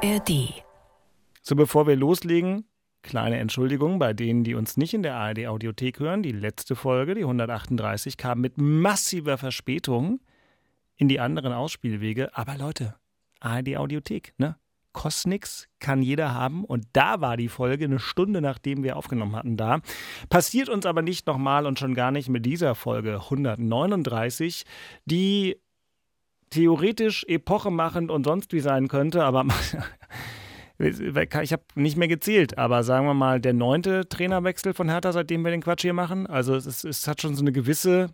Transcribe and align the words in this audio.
ARD. 0.00 0.62
So, 1.42 1.56
bevor 1.56 1.88
wir 1.88 1.96
loslegen, 1.96 2.66
kleine 3.02 3.38
Entschuldigung 3.38 3.98
bei 3.98 4.12
denen, 4.12 4.44
die 4.44 4.54
uns 4.54 4.76
nicht 4.76 4.94
in 4.94 5.02
der 5.02 5.16
ARD-Audiothek 5.16 5.98
hören. 5.98 6.22
Die 6.22 6.30
letzte 6.30 6.76
Folge, 6.76 7.16
die 7.16 7.22
138, 7.22 8.16
kam 8.16 8.40
mit 8.40 8.58
massiver 8.58 9.38
Verspätung 9.38 10.20
in 10.94 11.08
die 11.08 11.18
anderen 11.18 11.52
Ausspielwege. 11.52 12.36
Aber 12.36 12.56
Leute, 12.56 12.94
ARD-Audiothek, 13.40 14.34
ne? 14.38 14.56
Kostet 14.92 15.26
nix, 15.26 15.68
kann 15.80 16.00
jeder 16.00 16.32
haben. 16.32 16.64
Und 16.64 16.86
da 16.92 17.20
war 17.20 17.36
die 17.36 17.48
Folge 17.48 17.84
eine 17.84 17.98
Stunde, 17.98 18.40
nachdem 18.40 18.84
wir 18.84 18.96
aufgenommen 18.96 19.34
hatten, 19.34 19.56
da. 19.56 19.80
Passiert 20.28 20.68
uns 20.68 20.86
aber 20.86 21.02
nicht 21.02 21.26
nochmal 21.26 21.66
und 21.66 21.80
schon 21.80 21.94
gar 21.94 22.12
nicht 22.12 22.28
mit 22.28 22.46
dieser 22.46 22.76
Folge 22.76 23.14
139, 23.14 24.64
die 25.06 25.60
theoretisch 26.50 27.24
epochemachend 27.28 28.10
und 28.10 28.24
sonst 28.24 28.52
wie 28.52 28.60
sein 28.60 28.88
könnte, 28.88 29.24
aber 29.24 29.46
ich 30.78 31.52
habe 31.52 31.62
nicht 31.74 31.96
mehr 31.96 32.08
gezählt, 32.08 32.58
aber 32.58 32.82
sagen 32.82 33.06
wir 33.06 33.14
mal, 33.14 33.40
der 33.40 33.52
neunte 33.52 34.08
Trainerwechsel 34.08 34.74
von 34.74 34.88
Hertha, 34.88 35.12
seitdem 35.12 35.42
wir 35.44 35.50
den 35.50 35.62
Quatsch 35.62 35.82
hier 35.82 35.92
machen. 35.92 36.26
Also 36.26 36.54
es, 36.54 36.66
ist, 36.66 36.84
es 36.84 37.08
hat 37.08 37.20
schon 37.20 37.34
so 37.34 37.42
eine 37.42 37.52
gewisse 37.52 38.10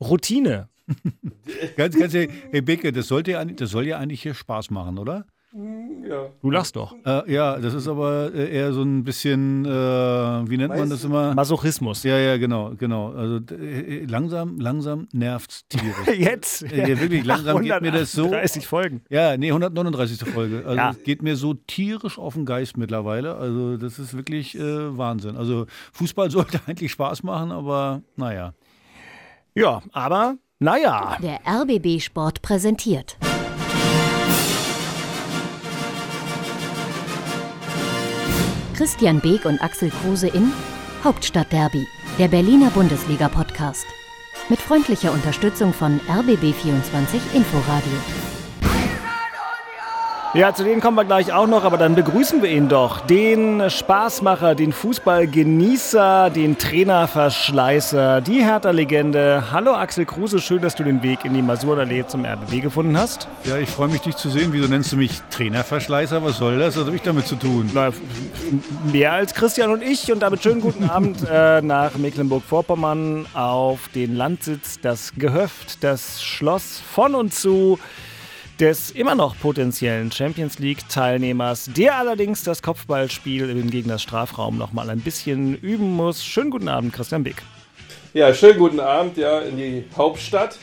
Routine. 0.00 0.68
ganz, 1.76 1.98
ganz, 1.98 2.12
hey 2.12 2.60
Beke, 2.60 2.92
das, 2.92 3.08
sollte 3.08 3.32
ja, 3.32 3.44
das 3.44 3.70
soll 3.70 3.86
ja 3.86 3.98
eigentlich 3.98 4.22
hier 4.22 4.34
Spaß 4.34 4.70
machen, 4.70 4.98
oder? 4.98 5.26
Ja. 5.54 6.30
Du 6.40 6.50
lachst 6.50 6.76
doch. 6.76 6.94
Äh, 7.04 7.30
ja, 7.30 7.58
das 7.58 7.74
ist 7.74 7.86
aber 7.86 8.32
äh, 8.34 8.56
eher 8.56 8.72
so 8.72 8.82
ein 8.82 9.04
bisschen, 9.04 9.66
äh, 9.66 9.68
wie 9.68 10.56
nennt 10.56 10.74
man 10.74 10.88
das 10.88 11.04
immer? 11.04 11.34
Masochismus. 11.34 12.04
Ja, 12.04 12.16
ja, 12.16 12.38
genau, 12.38 12.72
genau. 12.76 13.12
Also 13.12 13.40
äh, 13.54 14.06
langsam, 14.06 14.58
langsam 14.58 15.08
nervt's 15.12 15.68
tierisch. 15.68 15.94
Jetzt? 16.18 16.62
Äh, 16.62 16.98
wirklich, 16.98 17.24
langsam 17.24 17.60
geht 17.60 17.82
mir 17.82 17.92
das 17.92 18.12
so. 18.12 18.30
30 18.30 18.66
Folgen. 18.66 19.02
Ja, 19.10 19.36
nee, 19.36 19.48
139. 19.48 20.30
Folge. 20.30 20.62
Also 20.64 20.76
ja. 20.76 20.90
es 20.90 21.02
geht 21.02 21.22
mir 21.22 21.36
so 21.36 21.52
tierisch 21.52 22.18
auf 22.18 22.32
den 22.32 22.46
Geist 22.46 22.78
mittlerweile. 22.78 23.36
Also 23.36 23.76
das 23.76 23.98
ist 23.98 24.16
wirklich 24.16 24.58
äh, 24.58 24.96
Wahnsinn. 24.96 25.36
Also 25.36 25.66
Fußball 25.92 26.30
sollte 26.30 26.60
eigentlich 26.66 26.92
Spaß 26.92 27.24
machen, 27.24 27.52
aber 27.52 28.02
naja. 28.16 28.54
Ja, 29.54 29.82
aber 29.92 30.36
naja. 30.58 31.18
Der 31.22 31.40
RBB 31.46 32.00
Sport 32.00 32.40
präsentiert. 32.40 33.18
Christian 38.74 39.20
Beek 39.20 39.44
und 39.44 39.62
Axel 39.62 39.90
Kruse 39.90 40.28
in 40.28 40.52
Hauptstadtderby, 41.04 41.86
der 42.18 42.28
Berliner 42.28 42.70
Bundesliga-Podcast. 42.70 43.86
Mit 44.48 44.60
freundlicher 44.60 45.12
Unterstützung 45.12 45.72
von 45.72 46.00
RBB24 46.08 47.34
Inforadio. 47.34 48.31
Ja, 50.34 50.54
zu 50.54 50.64
denen 50.64 50.80
kommen 50.80 50.96
wir 50.96 51.04
gleich 51.04 51.30
auch 51.30 51.46
noch, 51.46 51.62
aber 51.62 51.76
dann 51.76 51.94
begrüßen 51.94 52.40
wir 52.40 52.50
ihn 52.50 52.70
doch. 52.70 53.00
Den 53.00 53.68
Spaßmacher, 53.68 54.54
den 54.54 54.72
Fußballgenießer, 54.72 56.30
den 56.30 56.56
Trainerverschleißer, 56.56 58.22
die 58.22 58.42
Hertha-Legende. 58.42 59.52
Hallo 59.52 59.74
Axel 59.74 60.06
Kruse, 60.06 60.38
schön, 60.40 60.62
dass 60.62 60.74
du 60.74 60.84
den 60.84 61.02
Weg 61.02 61.26
in 61.26 61.34
die 61.34 61.42
Masurallee 61.42 62.06
zum 62.06 62.24
RBB 62.24 62.62
gefunden 62.62 62.96
hast. 62.96 63.28
Ja, 63.44 63.58
ich 63.58 63.68
freue 63.68 63.88
mich, 63.88 64.00
dich 64.00 64.16
zu 64.16 64.30
sehen. 64.30 64.54
Wieso 64.54 64.68
nennst 64.68 64.90
du 64.92 64.96
mich 64.96 65.20
Trainerverschleißer? 65.28 66.24
Was 66.24 66.38
soll 66.38 66.58
das? 66.58 66.78
Was 66.78 66.86
habe 66.86 66.96
ich 66.96 67.02
damit 67.02 67.26
zu 67.26 67.36
tun? 67.36 67.70
Na, 67.74 67.90
mehr 68.90 69.12
als 69.12 69.34
Christian 69.34 69.70
und 69.70 69.82
ich. 69.82 70.10
Und 70.10 70.20
damit 70.20 70.42
schönen 70.42 70.62
guten 70.62 70.88
Abend 70.88 71.18
äh, 71.30 71.60
nach 71.60 71.94
Mecklenburg-Vorpommern 71.98 73.26
auf 73.34 73.90
den 73.94 74.16
Landsitz, 74.16 74.80
das 74.80 75.12
Gehöft, 75.14 75.84
das 75.84 76.22
Schloss 76.22 76.80
von 76.90 77.14
und 77.14 77.34
zu 77.34 77.78
des 78.62 78.92
immer 78.92 79.16
noch 79.16 79.36
potenziellen 79.40 80.12
Champions 80.12 80.60
League-Teilnehmers, 80.60 81.70
der 81.74 81.96
allerdings 81.96 82.44
das 82.44 82.62
Kopfballspiel 82.62 83.50
im 83.50 83.70
Gegners 83.70 84.04
Strafraum 84.04 84.56
noch 84.56 84.72
mal 84.72 84.88
ein 84.88 85.00
bisschen 85.00 85.56
üben 85.56 85.92
muss. 85.96 86.24
Schönen 86.24 86.50
guten 86.50 86.68
Abend, 86.68 86.92
Christian 86.92 87.24
Beck. 87.24 87.42
Ja, 88.14 88.32
schönen 88.32 88.60
guten 88.60 88.78
Abend 88.78 89.16
ja 89.16 89.40
in 89.40 89.56
die 89.56 89.84
Hauptstadt. 89.96 90.60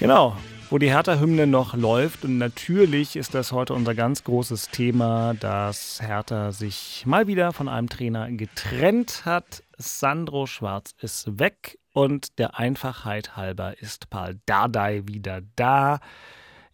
Genau, 0.00 0.36
wo 0.70 0.78
die 0.78 0.90
Hertha-Hymne 0.90 1.46
noch 1.46 1.74
läuft. 1.74 2.24
Und 2.24 2.36
natürlich 2.38 3.14
ist 3.14 3.32
das 3.32 3.52
heute 3.52 3.74
unser 3.74 3.94
ganz 3.94 4.24
großes 4.24 4.70
Thema, 4.70 5.34
dass 5.34 6.00
Hertha 6.02 6.50
sich 6.50 7.04
mal 7.06 7.28
wieder 7.28 7.52
von 7.52 7.68
einem 7.68 7.88
Trainer 7.88 8.28
getrennt 8.32 9.24
hat. 9.24 9.62
Sandro 9.76 10.46
Schwarz 10.46 10.96
ist 11.00 11.38
weg 11.38 11.78
und 11.92 12.40
der 12.40 12.58
Einfachheit 12.58 13.36
halber 13.36 13.78
ist 13.78 14.10
Paul 14.10 14.40
Dardai 14.46 15.02
wieder 15.06 15.42
da. 15.54 16.00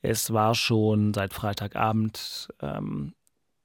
Es 0.05 0.35
war 0.35 0.55
schon 0.55 1.15
seit 1.15 1.33
Freitagabend 1.33 2.49
ähm, 2.61 3.15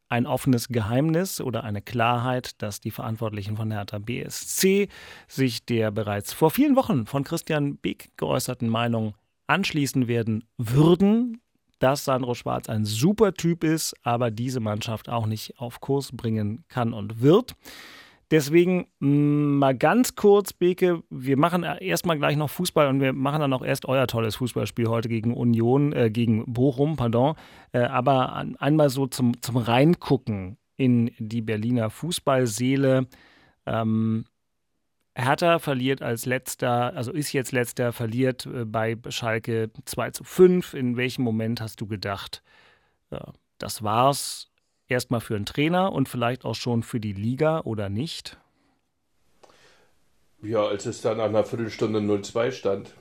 ein 0.07 0.25
offenes 0.25 0.69
Geheimnis 0.69 1.41
oder 1.41 1.65
eine 1.65 1.81
Klarheit, 1.81 2.61
dass 2.61 2.79
die 2.79 2.91
Verantwortlichen 2.91 3.57
von 3.57 3.71
Hertha 3.71 3.99
BSC 3.99 4.87
sich 5.27 5.65
der 5.65 5.91
bereits 5.91 6.31
vor 6.31 6.49
vielen 6.49 6.77
Wochen 6.77 7.05
von 7.05 7.25
Christian 7.25 7.75
Beek 7.75 8.11
geäußerten 8.15 8.69
Meinung 8.69 9.15
anschließen 9.47 10.07
werden 10.07 10.45
würden, 10.57 11.41
dass 11.79 12.05
Sandro 12.05 12.35
Schwarz 12.35 12.69
ein 12.69 12.85
super 12.85 13.33
Typ 13.33 13.65
ist, 13.65 13.93
aber 14.03 14.31
diese 14.31 14.61
Mannschaft 14.61 15.09
auch 15.09 15.25
nicht 15.25 15.59
auf 15.59 15.81
Kurs 15.81 16.11
bringen 16.13 16.63
kann 16.69 16.93
und 16.93 17.19
wird. 17.19 17.57
Deswegen 18.31 18.87
mm, 18.99 19.57
mal 19.57 19.75
ganz 19.75 20.15
kurz, 20.15 20.53
Beke, 20.53 21.03
wir 21.09 21.37
machen 21.37 21.63
erstmal 21.63 22.17
gleich 22.17 22.37
noch 22.37 22.49
Fußball 22.49 22.87
und 22.87 23.01
wir 23.01 23.13
machen 23.13 23.41
dann 23.41 23.53
auch 23.53 23.63
erst 23.63 23.85
euer 23.85 24.05
tolles 24.07 24.35
Fußballspiel 24.35 24.87
heute 24.87 25.09
gegen 25.09 25.33
Union, 25.33 25.93
äh, 25.93 26.11
gegen 26.11 26.51
Bochum, 26.51 26.95
pardon. 26.95 27.35
Äh, 27.71 27.79
aber 27.79 28.45
einmal 28.59 28.89
so 28.89 29.07
zum, 29.07 29.41
zum 29.41 29.57
Reingucken 29.57 30.57
in 30.77 31.11
die 31.17 31.41
Berliner 31.41 31.89
Fußballseele. 31.89 33.07
Ähm, 33.65 34.25
Hertha 35.15 35.59
verliert 35.59 36.01
als 36.01 36.25
letzter, 36.25 36.95
also 36.95 37.11
ist 37.11 37.33
jetzt 37.33 37.51
letzter, 37.51 37.91
verliert 37.91 38.45
äh, 38.45 38.63
bei 38.65 38.95
Schalke 39.09 39.71
2 39.85 40.11
zu 40.11 40.23
5. 40.23 40.73
In 40.75 40.97
welchem 40.97 41.23
Moment 41.23 41.61
hast 41.61 41.81
du 41.81 41.87
gedacht, 41.87 42.43
ja, 43.11 43.33
das 43.57 43.83
war's, 43.83 44.48
erstmal 44.91 45.21
für 45.21 45.35
einen 45.35 45.45
Trainer 45.45 45.91
und 45.91 46.09
vielleicht 46.09 46.45
auch 46.45 46.55
schon 46.55 46.83
für 46.83 46.99
die 46.99 47.13
Liga 47.13 47.61
oder 47.61 47.89
nicht? 47.89 48.37
Ja, 50.41 50.65
als 50.65 50.85
es 50.85 51.01
dann 51.01 51.17
nach 51.17 51.25
einer 51.25 51.43
Viertelstunde 51.43 51.99
0-2 51.99 52.51
stand. 52.51 52.93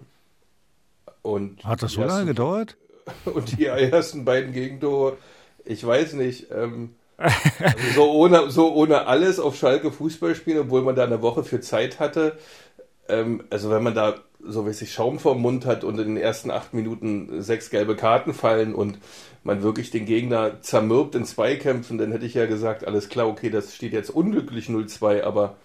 Und 1.22 1.64
Hat 1.64 1.82
das 1.82 1.92
so 1.92 2.02
lange 2.02 2.26
gedauert? 2.26 2.76
Und 3.24 3.58
die 3.58 3.64
ersten 3.64 4.24
beiden 4.24 4.52
Gegentore, 4.52 5.16
ich 5.64 5.84
weiß 5.86 6.12
nicht, 6.14 6.50
ähm, 6.50 6.94
also 7.16 7.88
so, 7.94 8.12
ohne, 8.12 8.50
so 8.50 8.74
ohne 8.74 9.06
alles 9.06 9.40
auf 9.40 9.56
Schalke 9.56 9.90
Fußball 9.90 10.34
spielen, 10.34 10.58
obwohl 10.58 10.82
man 10.82 10.94
da 10.94 11.04
eine 11.04 11.22
Woche 11.22 11.42
für 11.42 11.60
Zeit 11.60 12.00
hatte. 12.00 12.38
Ähm, 13.08 13.44
also 13.50 13.70
wenn 13.70 13.82
man 13.82 13.94
da 13.94 14.16
so 14.40 14.66
wie 14.66 14.72
sich 14.72 14.92
Schaum 14.92 15.18
vom 15.18 15.42
Mund 15.42 15.66
hat 15.66 15.84
und 15.84 15.98
in 15.98 16.06
den 16.08 16.16
ersten 16.16 16.50
acht 16.50 16.72
Minuten 16.72 17.42
sechs 17.42 17.70
gelbe 17.70 17.96
Karten 17.96 18.34
fallen 18.34 18.74
und 18.74 18.98
man 19.44 19.62
wirklich 19.62 19.90
den 19.90 20.06
Gegner 20.06 20.60
zermürbt 20.60 21.14
in 21.14 21.24
Zweikämpfen, 21.24 21.98
dann 21.98 22.12
hätte 22.12 22.26
ich 22.26 22.34
ja 22.34 22.46
gesagt, 22.46 22.86
alles 22.86 23.08
klar, 23.08 23.28
okay, 23.28 23.50
das 23.50 23.74
steht 23.74 23.92
jetzt 23.92 24.10
unglücklich 24.10 24.66
0-2, 24.66 25.22
aber 25.22 25.56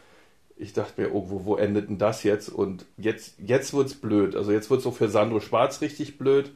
ich 0.55 0.73
dachte 0.73 1.01
mir, 1.01 1.13
oh, 1.13 1.25
wo, 1.29 1.45
wo 1.45 1.55
endet 1.55 1.89
denn 1.89 1.97
das 1.97 2.23
jetzt? 2.23 2.49
Und 2.49 2.85
jetzt, 2.97 3.35
jetzt 3.39 3.73
es 3.73 3.95
blöd. 3.95 4.35
Also 4.35 4.51
jetzt 4.51 4.69
wird 4.69 4.81
es 4.81 4.85
auch 4.85 4.95
für 4.95 5.09
Sandro 5.09 5.39
Schwarz 5.39 5.81
richtig 5.81 6.17
blöd. 6.17 6.51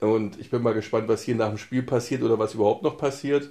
Und 0.00 0.38
ich 0.38 0.50
bin 0.50 0.62
mal 0.62 0.74
gespannt, 0.74 1.08
was 1.08 1.22
hier 1.22 1.36
nach 1.36 1.48
dem 1.48 1.58
Spiel 1.58 1.82
passiert 1.82 2.22
oder 2.22 2.38
was 2.38 2.54
überhaupt 2.54 2.82
noch 2.82 2.98
passiert 2.98 3.50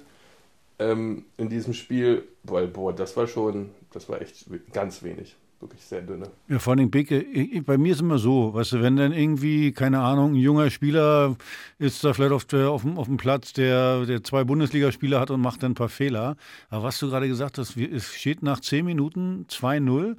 ähm, 0.78 1.24
in 1.36 1.48
diesem 1.48 1.74
Spiel. 1.74 2.28
Weil, 2.42 2.68
boah, 2.68 2.92
das 2.92 3.16
war 3.16 3.26
schon, 3.26 3.70
das 3.92 4.08
war 4.08 4.20
echt 4.20 4.46
ganz 4.72 5.02
wenig 5.02 5.36
wirklich 5.60 5.82
sehr 5.82 6.02
dünne. 6.02 6.30
Ja, 6.48 6.58
vor 6.58 6.74
allem 6.74 6.90
Beke, 6.90 7.24
bei 7.64 7.78
mir 7.78 7.92
ist 7.92 8.00
immer 8.00 8.18
so, 8.18 8.54
weißt 8.54 8.72
du, 8.72 8.82
wenn 8.82 8.96
dann 8.96 9.12
irgendwie, 9.12 9.72
keine 9.72 10.00
Ahnung, 10.00 10.32
ein 10.32 10.36
junger 10.36 10.70
Spieler 10.70 11.36
ist 11.78 12.04
da 12.04 12.12
vielleicht 12.12 12.32
auf, 12.32 12.44
der, 12.44 12.70
auf, 12.70 12.82
dem, 12.82 12.98
auf 12.98 13.06
dem 13.06 13.16
Platz, 13.16 13.52
der, 13.52 14.06
der 14.06 14.22
zwei 14.22 14.44
Bundesligaspieler 14.44 15.20
hat 15.20 15.30
und 15.30 15.40
macht 15.40 15.62
dann 15.62 15.72
ein 15.72 15.74
paar 15.74 15.88
Fehler. 15.88 16.36
Aber 16.70 16.84
was 16.84 16.98
du 16.98 17.08
gerade 17.08 17.28
gesagt 17.28 17.58
hast, 17.58 17.76
es 17.76 18.14
steht 18.14 18.42
nach 18.42 18.60
zehn 18.60 18.84
Minuten 18.84 19.46
2-0 19.48 20.16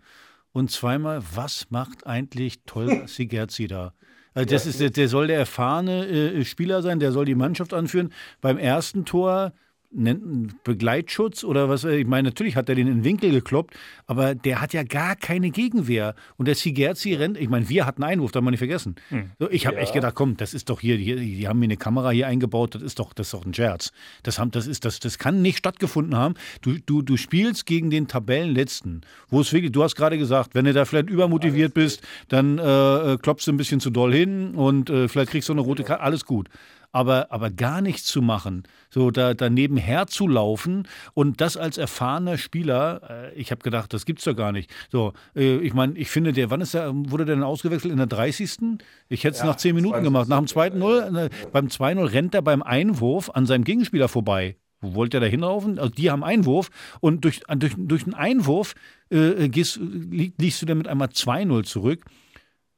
und 0.51 0.71
zweimal, 0.71 1.21
was 1.35 1.67
macht 1.69 2.05
eigentlich 2.05 2.61
Tolga 2.65 3.05
Sigerzi 3.07 3.67
da? 3.67 3.93
Also 4.33 4.49
das 4.49 4.65
ist, 4.65 4.97
der 4.97 5.07
soll 5.07 5.27
der 5.27 5.39
erfahrene 5.39 6.07
äh, 6.07 6.45
Spieler 6.45 6.81
sein, 6.81 6.99
der 6.99 7.11
soll 7.11 7.25
die 7.25 7.35
Mannschaft 7.35 7.73
anführen. 7.73 8.13
Beim 8.41 8.57
ersten 8.57 9.05
Tor 9.05 9.53
Begleitschutz 9.91 11.43
oder 11.43 11.67
was? 11.67 11.83
Ich 11.83 12.05
meine, 12.05 12.29
natürlich 12.29 12.55
hat 12.55 12.69
er 12.69 12.75
den 12.75 12.87
in 12.87 12.97
den 12.97 13.03
Winkel 13.03 13.31
gekloppt, 13.31 13.73
aber 14.05 14.35
der 14.35 14.61
hat 14.61 14.71
ja 14.73 14.83
gar 14.83 15.15
keine 15.15 15.49
Gegenwehr. 15.49 16.13
Und 16.37 16.47
der 16.47 16.53
Sigerzi 16.53 17.15
rennt, 17.15 17.37
ich 17.37 17.49
meine, 17.49 17.69
wir 17.69 17.87
hatten 17.87 18.03
Einwurf, 18.03 18.31
darf 18.31 18.43
man 18.43 18.51
nicht 18.51 18.59
vergessen. 18.59 18.95
Hm. 19.09 19.31
ich 19.49 19.65
habe 19.65 19.77
ja. 19.77 19.81
echt 19.81 19.93
gedacht, 19.93 20.13
komm, 20.13 20.37
das 20.37 20.53
ist 20.53 20.69
doch 20.69 20.79
hier, 20.79 20.95
hier, 20.95 21.15
die 21.15 21.47
haben 21.47 21.57
mir 21.57 21.65
eine 21.65 21.77
Kamera 21.77 22.11
hier 22.11 22.27
eingebaut, 22.27 22.75
das 22.75 22.83
ist 22.83 22.99
doch, 22.99 23.13
das 23.13 23.27
ist 23.27 23.33
doch 23.33 23.45
ein 23.45 23.53
Scherz. 23.53 23.91
Das, 24.21 24.37
haben, 24.37 24.51
das, 24.51 24.67
ist, 24.67 24.85
das, 24.85 24.99
das 24.99 25.17
kann 25.17 25.41
nicht 25.41 25.57
stattgefunden 25.57 26.15
haben. 26.15 26.35
Du, 26.61 26.77
du, 26.85 27.01
du 27.01 27.17
spielst 27.17 27.65
gegen 27.65 27.89
den 27.89 28.07
Tabellenletzten, 28.07 29.01
wo 29.29 29.41
es 29.41 29.51
wirklich, 29.51 29.71
du 29.71 29.83
hast 29.83 29.95
gerade 29.95 30.19
gesagt, 30.19 30.53
wenn 30.53 30.65
du 30.65 30.73
da 30.73 30.85
vielleicht 30.85 31.09
übermotiviert 31.09 31.73
bist, 31.73 32.03
dann 32.27 32.59
äh, 32.59 33.17
klopfst 33.19 33.47
du 33.47 33.51
ein 33.51 33.57
bisschen 33.57 33.79
zu 33.79 33.89
doll 33.89 34.13
hin 34.13 34.53
und 34.53 34.91
äh, 34.91 35.07
vielleicht 35.07 35.31
kriegst 35.31 35.49
du 35.49 35.53
eine 35.53 35.61
rote 35.61 35.83
Karte, 35.83 36.03
alles 36.03 36.25
gut. 36.25 36.47
Aber, 36.91 37.31
aber 37.31 37.51
gar 37.51 37.81
nichts 37.81 38.05
zu 38.05 38.21
machen, 38.21 38.63
so 38.89 39.11
da, 39.11 39.33
daneben 39.33 39.77
herzulaufen 39.77 40.87
und 41.13 41.41
das 41.41 41.57
als 41.57 41.77
erfahrener 41.77 42.37
Spieler, 42.37 43.01
äh, 43.09 43.33
ich 43.33 43.51
habe 43.51 43.61
gedacht, 43.61 43.93
das 43.93 44.05
gibt's 44.05 44.23
doch 44.23 44.35
gar 44.35 44.51
nicht. 44.51 44.71
So, 44.91 45.13
äh, 45.35 45.57
ich 45.57 45.73
meine, 45.73 45.97
ich 45.97 46.09
finde, 46.09 46.33
der, 46.33 46.49
wann 46.49 46.61
ist 46.61 46.73
der, 46.73 46.91
wurde 46.93 47.25
der 47.25 47.35
denn 47.35 47.43
ausgewechselt? 47.43 47.91
In 47.91 47.97
der 47.97 48.07
30. 48.07 48.79
Ich 49.09 49.23
hätte 49.23 49.35
es 49.35 49.39
ja, 49.39 49.45
nach 49.45 49.57
10 49.57 49.75
Minuten 49.75 50.03
gemacht. 50.03 50.27
Nach 50.27 50.37
dem 50.37 50.47
zweiten 50.47 50.79
0, 50.79 51.15
äh, 51.15 51.47
beim 51.51 51.67
2-0 51.67 52.11
rennt 52.11 52.35
er 52.35 52.41
beim 52.41 52.63
Einwurf 52.63 53.29
an 53.29 53.45
seinem 53.45 53.63
Gegenspieler 53.63 54.07
vorbei. 54.07 54.55
Wo 54.81 54.95
wollte 54.95 55.17
er 55.17 55.21
da 55.21 55.27
hinlaufen? 55.27 55.77
Also 55.77 55.91
die 55.91 56.09
haben 56.09 56.23
Einwurf 56.23 56.69
und 57.01 57.23
durch, 57.25 57.41
durch, 57.57 57.73
durch 57.77 58.03
einen 58.05 58.13
Einwurf 58.13 58.75
äh, 59.09 59.49
gehst, 59.49 59.79
liegst 59.81 60.61
du 60.61 60.65
dann 60.65 60.77
mit 60.77 60.87
einmal 60.87 61.09
2-0 61.09 61.63
zurück. 61.63 62.05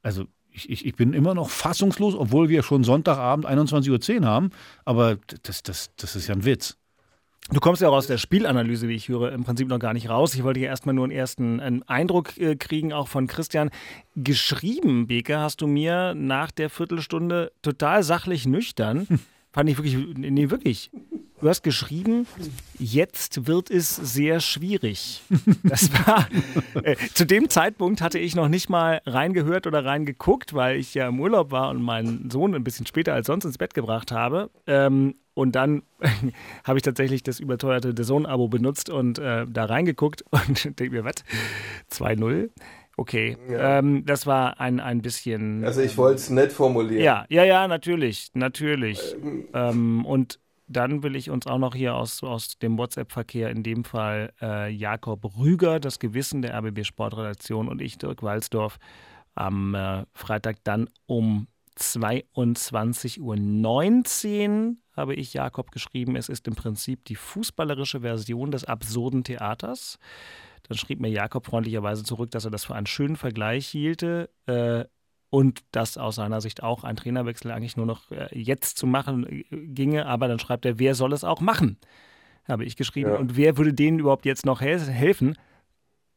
Also 0.02 0.26
ich, 0.52 0.70
ich, 0.70 0.86
ich, 0.86 0.94
bin 0.94 1.12
immer 1.12 1.34
noch 1.34 1.50
fassungslos, 1.50 2.14
obwohl 2.14 2.48
wir 2.48 2.62
schon 2.62 2.84
Sonntagabend 2.84 3.46
21.10 3.46 4.20
Uhr 4.20 4.26
haben. 4.26 4.50
Aber 4.84 5.16
das, 5.42 5.62
das, 5.62 5.90
das 5.96 6.16
ist 6.16 6.28
ja 6.28 6.34
ein 6.34 6.44
Witz. 6.44 6.76
Du 7.50 7.58
kommst 7.58 7.82
ja 7.82 7.88
auch 7.88 7.94
aus 7.94 8.06
der 8.06 8.18
Spielanalyse, 8.18 8.88
wie 8.88 8.94
ich 8.94 9.08
höre, 9.08 9.32
im 9.32 9.42
Prinzip 9.42 9.68
noch 9.68 9.80
gar 9.80 9.92
nicht 9.92 10.08
raus. 10.08 10.34
Ich 10.34 10.44
wollte 10.44 10.60
hier 10.60 10.68
erstmal 10.68 10.94
nur 10.94 11.04
einen 11.04 11.12
ersten 11.12 11.58
einen 11.58 11.82
Eindruck 11.82 12.38
äh, 12.38 12.54
kriegen, 12.54 12.92
auch 12.92 13.08
von 13.08 13.26
Christian. 13.26 13.70
Geschrieben, 14.14 15.08
Beke, 15.08 15.38
hast 15.38 15.60
du 15.60 15.66
mir 15.66 16.14
nach 16.14 16.50
der 16.52 16.70
Viertelstunde 16.70 17.52
total 17.60 18.04
sachlich 18.04 18.46
nüchtern. 18.46 19.06
Fand 19.52 19.68
ich 19.68 19.76
wirklich, 19.76 19.96
nee, 20.16 20.50
wirklich. 20.50 20.90
Du 21.40 21.48
hast 21.48 21.62
geschrieben, 21.62 22.26
jetzt 22.78 23.48
wird 23.48 23.68
es 23.68 23.96
sehr 23.96 24.38
schwierig. 24.38 25.22
Das 25.64 25.92
war, 25.92 26.28
äh, 26.84 26.94
zu 27.14 27.26
dem 27.26 27.50
Zeitpunkt 27.50 28.00
hatte 28.00 28.20
ich 28.20 28.36
noch 28.36 28.48
nicht 28.48 28.70
mal 28.70 29.02
reingehört 29.06 29.66
oder 29.66 29.84
reingeguckt, 29.84 30.54
weil 30.54 30.76
ich 30.76 30.94
ja 30.94 31.08
im 31.08 31.18
Urlaub 31.18 31.50
war 31.50 31.70
und 31.70 31.82
meinen 31.82 32.30
Sohn 32.30 32.54
ein 32.54 32.62
bisschen 32.62 32.86
später 32.86 33.12
als 33.12 33.26
sonst 33.26 33.44
ins 33.44 33.58
Bett 33.58 33.74
gebracht 33.74 34.12
habe. 34.12 34.50
Ähm, 34.68 35.16
und 35.34 35.56
dann 35.56 35.82
habe 36.64 36.78
ich 36.78 36.82
tatsächlich 36.82 37.24
das 37.24 37.40
überteuerte 37.40 37.92
The 37.96 38.04
Zone-Abo 38.04 38.48
benutzt 38.48 38.88
und 38.88 39.18
äh, 39.18 39.44
da 39.48 39.64
reingeguckt 39.64 40.22
und 40.30 40.64
denke 40.78 40.90
mir, 40.90 41.04
was? 41.04 41.24
2-0? 41.90 42.50
Okay, 42.96 43.36
ja. 43.48 43.78
ähm, 43.78 44.04
das 44.04 44.26
war 44.26 44.60
ein, 44.60 44.78
ein 44.78 45.00
bisschen. 45.00 45.64
Also 45.64 45.80
ich 45.80 45.96
wollte 45.96 46.16
es 46.16 46.30
nett 46.30 46.52
formulieren. 46.52 47.02
Ja, 47.02 47.24
ja, 47.28 47.44
ja, 47.44 47.66
natürlich, 47.66 48.28
natürlich. 48.34 49.14
Ähm, 49.14 49.48
ähm, 49.54 50.04
und 50.04 50.38
dann 50.68 51.02
will 51.02 51.16
ich 51.16 51.30
uns 51.30 51.46
auch 51.46 51.58
noch 51.58 51.74
hier 51.74 51.94
aus, 51.94 52.22
aus 52.22 52.58
dem 52.58 52.78
WhatsApp-Verkehr 52.78 53.50
in 53.50 53.62
dem 53.62 53.84
Fall 53.84 54.32
äh, 54.40 54.70
Jakob 54.70 55.36
Rüger, 55.38 55.80
das 55.80 55.98
Gewissen 55.98 56.42
der 56.42 56.54
RBB 56.54 56.84
Sportredaktion 56.84 57.68
und 57.68 57.80
ich, 57.80 57.98
Dirk 57.98 58.22
Walsdorf, 58.22 58.78
am 59.34 59.74
äh, 59.74 60.04
Freitag 60.14 60.56
dann 60.64 60.88
um 61.06 61.46
22.19 61.78 63.20
Uhr 63.20 64.76
habe 64.94 65.14
ich 65.14 65.32
Jakob 65.32 65.70
geschrieben, 65.70 66.16
es 66.16 66.28
ist 66.28 66.46
im 66.46 66.54
Prinzip 66.54 67.04
die 67.06 67.16
fußballerische 67.16 68.02
Version 68.02 68.50
des 68.50 68.64
absurden 68.64 69.24
Theaters. 69.24 69.98
Dann 70.68 70.78
schrieb 70.78 71.00
mir 71.00 71.08
Jakob 71.08 71.46
freundlicherweise 71.46 72.04
zurück, 72.04 72.30
dass 72.30 72.44
er 72.44 72.50
das 72.50 72.64
für 72.64 72.74
einen 72.74 72.86
schönen 72.86 73.16
Vergleich 73.16 73.66
hielte. 73.66 74.30
Äh, 74.46 74.84
und 75.30 75.60
dass 75.72 75.96
aus 75.96 76.16
seiner 76.16 76.42
Sicht 76.42 76.62
auch 76.62 76.84
ein 76.84 76.94
Trainerwechsel 76.94 77.50
eigentlich 77.50 77.78
nur 77.78 77.86
noch 77.86 78.10
äh, 78.10 78.28
jetzt 78.38 78.76
zu 78.76 78.86
machen 78.86 79.26
äh, 79.26 79.44
ginge. 79.50 80.06
Aber 80.06 80.28
dann 80.28 80.38
schreibt 80.38 80.66
er, 80.66 80.78
wer 80.78 80.94
soll 80.94 81.12
es 81.14 81.24
auch 81.24 81.40
machen? 81.40 81.78
Habe 82.46 82.64
ich 82.64 82.76
geschrieben. 82.76 83.10
Ja. 83.10 83.16
Und 83.16 83.36
wer 83.36 83.56
würde 83.56 83.72
denen 83.72 83.98
überhaupt 83.98 84.26
jetzt 84.26 84.44
noch 84.44 84.60
helfen? 84.60 85.36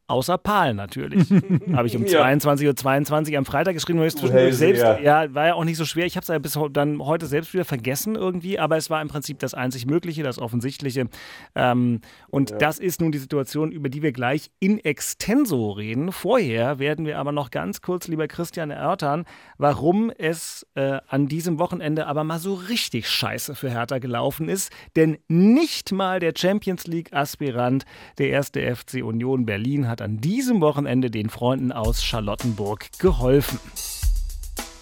Außer 0.07 0.37
Paul 0.37 0.75
natürlich. 0.75 1.29
habe 1.73 1.87
ich 1.87 1.95
um 1.95 2.05
ja. 2.05 2.23
22.22 2.23 2.67
Uhr 2.67 2.75
22 2.75 3.37
am 3.37 3.45
Freitag 3.45 3.73
geschrieben, 3.73 3.99
weil 3.99 4.07
ich 4.07 4.15
zwischendurch 4.15 4.55
selbst, 4.55 4.83
ja. 4.83 4.99
ja. 4.99 5.33
war 5.33 5.47
ja 5.47 5.53
auch 5.55 5.63
nicht 5.63 5.77
so 5.77 5.85
schwer. 5.85 6.05
Ich 6.05 6.15
habe 6.15 6.21
es 6.21 6.27
ja 6.27 6.37
bis 6.37 6.59
dann 6.71 6.99
heute 6.99 7.25
selbst 7.25 7.53
wieder 7.53 7.65
vergessen 7.65 8.15
irgendwie, 8.15 8.59
aber 8.59 8.77
es 8.77 8.91
war 8.91 9.01
im 9.01 9.07
Prinzip 9.07 9.39
das 9.39 9.55
einzig 9.55 9.87
Mögliche, 9.87 10.21
das 10.21 10.37
Offensichtliche. 10.37 11.07
Ähm, 11.55 12.01
und 12.29 12.51
ja. 12.51 12.57
das 12.57 12.77
ist 12.77 13.01
nun 13.01 13.11
die 13.11 13.17
Situation, 13.17 13.71
über 13.71 13.89
die 13.89 14.03
wir 14.03 14.11
gleich 14.11 14.51
in 14.59 14.77
extenso 14.77 15.71
reden. 15.71 16.11
Vorher 16.11 16.77
werden 16.77 17.07
wir 17.07 17.17
aber 17.17 17.31
noch 17.31 17.49
ganz 17.49 17.81
kurz, 17.81 18.07
lieber 18.07 18.27
Christian, 18.27 18.69
erörtern, 18.69 19.25
warum 19.57 20.11
es 20.11 20.67
äh, 20.75 20.99
an 21.07 21.27
diesem 21.27 21.57
Wochenende 21.57 22.05
aber 22.05 22.23
mal 22.23 22.37
so 22.37 22.53
richtig 22.53 23.09
scheiße 23.09 23.55
für 23.55 23.71
Hertha 23.71 23.97
gelaufen 23.97 24.49
ist. 24.49 24.71
Denn 24.95 25.17
nicht 25.27 25.91
mal 25.91 26.19
der 26.19 26.33
Champions 26.37 26.85
League-Aspirant, 26.85 27.85
der 28.19 28.29
erste 28.29 28.75
FC 28.75 29.03
Union 29.03 29.47
Berlin, 29.47 29.87
hat 29.87 29.94
hat 29.95 30.01
an 30.01 30.17
diesem 30.17 30.59
Wochenende 30.59 31.09
den 31.09 31.29
Freunden 31.29 31.71
aus 31.71 32.03
Charlottenburg 32.03 32.89
geholfen. 32.99 33.59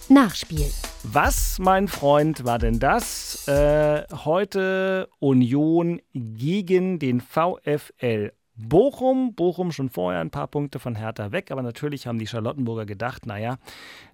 Nachspiel. 0.10 0.65
Was, 1.04 1.60
mein 1.60 1.88
Freund, 1.88 2.45
war 2.45 2.57
denn 2.57 2.80
das? 2.80 3.48
Äh, 3.48 4.06
heute 4.25 5.07
Union 5.19 6.01
gegen 6.15 6.98
den 6.98 7.21
VfL 7.21 8.31
Bochum. 8.56 9.36
Bochum 9.36 9.71
schon 9.71 9.92
vorher 9.92 10.19
ein 10.19 10.31
paar 10.31 10.48
Punkte 10.48 10.80
von 10.80 10.95
Hertha 10.95 11.31
weg, 11.31 11.51
aber 11.51 11.62
natürlich 11.62 12.07
haben 12.07 12.18
die 12.18 12.25
Charlottenburger 12.27 12.88
gedacht, 12.88 13.27
naja, 13.27 13.57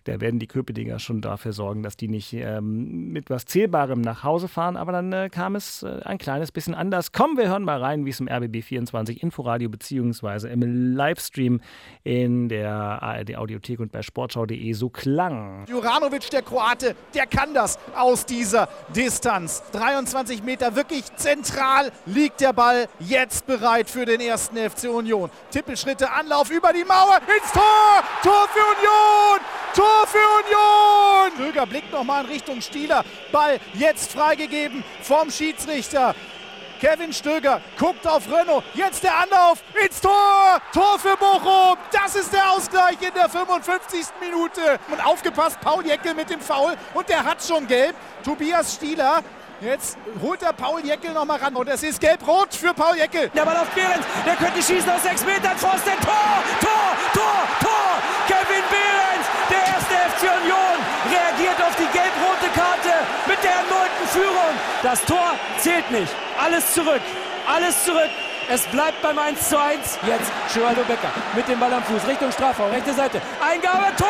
da 0.09 0.19
werden 0.19 0.39
die 0.39 0.47
Köpedinger 0.47 1.00
schon 1.00 1.21
dafür 1.21 1.53
sorgen, 1.53 1.83
dass 1.83 1.95
die 1.95 2.07
nicht 2.07 2.33
ähm, 2.33 3.11
mit 3.11 3.29
was 3.29 3.45
Zählbarem 3.45 4.01
nach 4.01 4.23
Hause 4.23 4.47
fahren. 4.47 4.75
Aber 4.75 4.91
dann 4.91 5.13
äh, 5.13 5.29
kam 5.29 5.56
es 5.56 5.83
äh, 5.83 6.01
ein 6.03 6.17
kleines 6.17 6.51
bisschen 6.51 6.73
anders. 6.73 7.11
Kommen 7.11 7.38
wir 7.38 7.47
hören 7.47 7.63
mal 7.63 7.79
rein, 7.79 8.06
wie 8.06 8.09
es 8.09 8.19
im 8.19 8.27
RBB24 8.27 9.17
Inforadio 9.21 9.69
beziehungsweise 9.69 10.50
im 10.50 10.95
Livestream 10.95 11.61
in 12.03 12.50
der 12.50 12.71
ARD 12.73 13.35
Audiothek 13.35 13.79
und 13.79 13.91
bei 13.91 14.01
sportschau.de 14.01 14.73
so 14.73 14.89
klang. 14.89 15.65
Juranovic, 15.67 16.29
der 16.31 16.41
Kroate, 16.41 16.95
der 17.13 17.27
kann 17.27 17.53
das 17.53 17.77
aus 17.95 18.25
dieser 18.25 18.67
Distanz. 18.95 19.61
23 19.73 20.44
Meter, 20.44 20.75
wirklich 20.75 21.03
zentral 21.15 21.91
liegt 22.06 22.41
der 22.41 22.53
Ball. 22.53 22.88
Jetzt 23.00 23.45
bereit 23.45 23.89
für 23.89 24.06
den 24.06 24.21
ersten 24.21 24.57
FC 24.57 24.89
Union. 24.89 25.29
Tippelschritte, 25.51 26.11
Anlauf 26.11 26.50
über 26.50 26.73
die 26.73 26.83
Mauer, 26.83 27.19
ins 27.27 27.51
Tor! 27.51 28.03
Tor 28.23 28.47
für 28.51 28.59
Union! 28.59 29.39
Tor 29.75 29.98
für 30.07 30.17
Union! 30.17 31.31
Stöger 31.35 31.65
blickt 31.65 31.91
nochmal 31.91 32.25
in 32.25 32.31
Richtung 32.31 32.61
Stieler. 32.61 33.03
Ball 33.31 33.59
jetzt 33.73 34.11
freigegeben 34.11 34.83
vom 35.01 35.31
Schiedsrichter. 35.31 36.15
Kevin 36.79 37.11
Stöger 37.11 37.61
guckt 37.77 38.07
auf 38.07 38.31
Renault. 38.31 38.63
Jetzt 38.73 39.03
der 39.03 39.17
Anlauf 39.17 39.61
ins 39.83 39.99
Tor. 39.99 40.61
Tor 40.73 40.97
für 40.97 41.17
Bochum. 41.17 41.77
Das 41.91 42.15
ist 42.15 42.31
der 42.31 42.51
Ausgleich 42.51 43.01
in 43.01 43.13
der 43.13 43.29
55. 43.29 44.05
Minute. 44.21 44.79
Und 44.89 45.05
aufgepasst, 45.05 45.59
Paul 45.59 45.85
Jeckel 45.85 46.13
mit 46.13 46.29
dem 46.29 46.39
Foul. 46.39 46.75
Und 46.93 47.09
der 47.09 47.23
hat 47.23 47.43
schon 47.43 47.67
gelb. 47.67 47.95
Tobias 48.23 48.75
Stieler 48.75 49.23
Jetzt 49.61 49.97
holt 50.21 50.42
er 50.42 50.54
Paul 50.54 50.85
Jeckel 50.85 51.11
noch 51.11 51.25
mal 51.25 51.37
ran 51.37 51.54
und 51.54 51.68
es 51.68 51.83
ist 51.83 51.99
gelb-rot 51.99 52.54
für 52.54 52.73
Paul 52.73 52.95
Jeckel. 52.95 53.28
Der 53.35 53.44
Ball 53.44 53.57
auf 53.57 53.68
Behrens, 53.71 54.06
der 54.25 54.35
könnte 54.37 54.61
schießen 54.61 54.89
aus 54.89 55.04
sechs 55.04 55.25
Metern. 55.25 55.57
Pfosten, 55.57 55.99
Tor, 56.01 56.44
Tor, 56.61 56.95
Tor, 57.13 57.44
Tor. 57.59 57.92
Kevin 58.28 58.63
Behrens, 58.71 59.28
der 59.49 59.59
erste 59.59 59.94
FC 60.16 60.31
Union, 60.42 60.80
reagiert 61.11 61.61
auf 61.61 61.75
die 61.75 61.92
gelb-rote 61.92 62.47
Karte 62.56 63.04
mit 63.28 63.44
der 63.44 63.51
erneuten 63.51 64.07
Führung. 64.07 64.54
Das 64.81 65.04
Tor 65.04 65.35
zählt 65.57 65.92
nicht. 65.92 66.13
Alles 66.42 66.73
zurück, 66.73 67.01
alles 67.45 67.83
zurück. 67.83 68.09
Es 68.51 68.65
bleibt 68.65 68.99
beim 69.03 69.19
1 69.19 69.47
zu 69.47 69.59
1. 69.59 69.99
Jetzt 70.07 70.31
Geraldo 70.51 70.81
Becker 70.81 71.11
mit 71.35 71.47
dem 71.47 71.59
Ball 71.59 71.71
am 71.71 71.83
Fuß 71.83 72.07
Richtung 72.07 72.31
Strafraum, 72.31 72.71
rechte 72.71 72.91
Seite. 72.94 73.21
Eingabe, 73.39 73.95
Tor, 73.95 74.07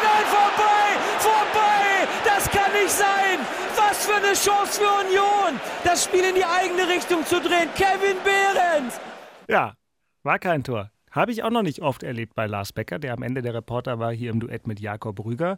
nein, 0.00 0.26
vorbei, 0.26 0.94
vorbei. 1.18 2.08
Das 2.24 2.48
kann 2.48 2.72
nicht 2.72 2.92
sein. 2.92 3.40
Was 3.74 4.06
für 4.06 4.14
eine 4.14 4.34
Chance 4.34 4.80
für 4.80 4.86
Union, 4.86 5.60
das 5.82 6.04
Spiel 6.04 6.22
in 6.22 6.36
die 6.36 6.44
eigene 6.44 6.86
Richtung 6.86 7.26
zu 7.26 7.40
drehen. 7.40 7.68
Kevin 7.74 8.16
Behrens. 8.22 9.00
Ja, 9.48 9.74
war 10.22 10.38
kein 10.38 10.62
Tor. 10.62 10.92
Habe 11.10 11.32
ich 11.32 11.42
auch 11.42 11.50
noch 11.50 11.62
nicht 11.62 11.82
oft 11.82 12.04
erlebt 12.04 12.36
bei 12.36 12.46
Lars 12.46 12.72
Becker, 12.72 13.00
der 13.00 13.14
am 13.14 13.24
Ende 13.24 13.42
der 13.42 13.54
Reporter 13.54 13.98
war 13.98 14.12
hier 14.12 14.30
im 14.30 14.38
Duett 14.38 14.68
mit 14.68 14.78
Jakob 14.78 15.24
Rüger. 15.24 15.56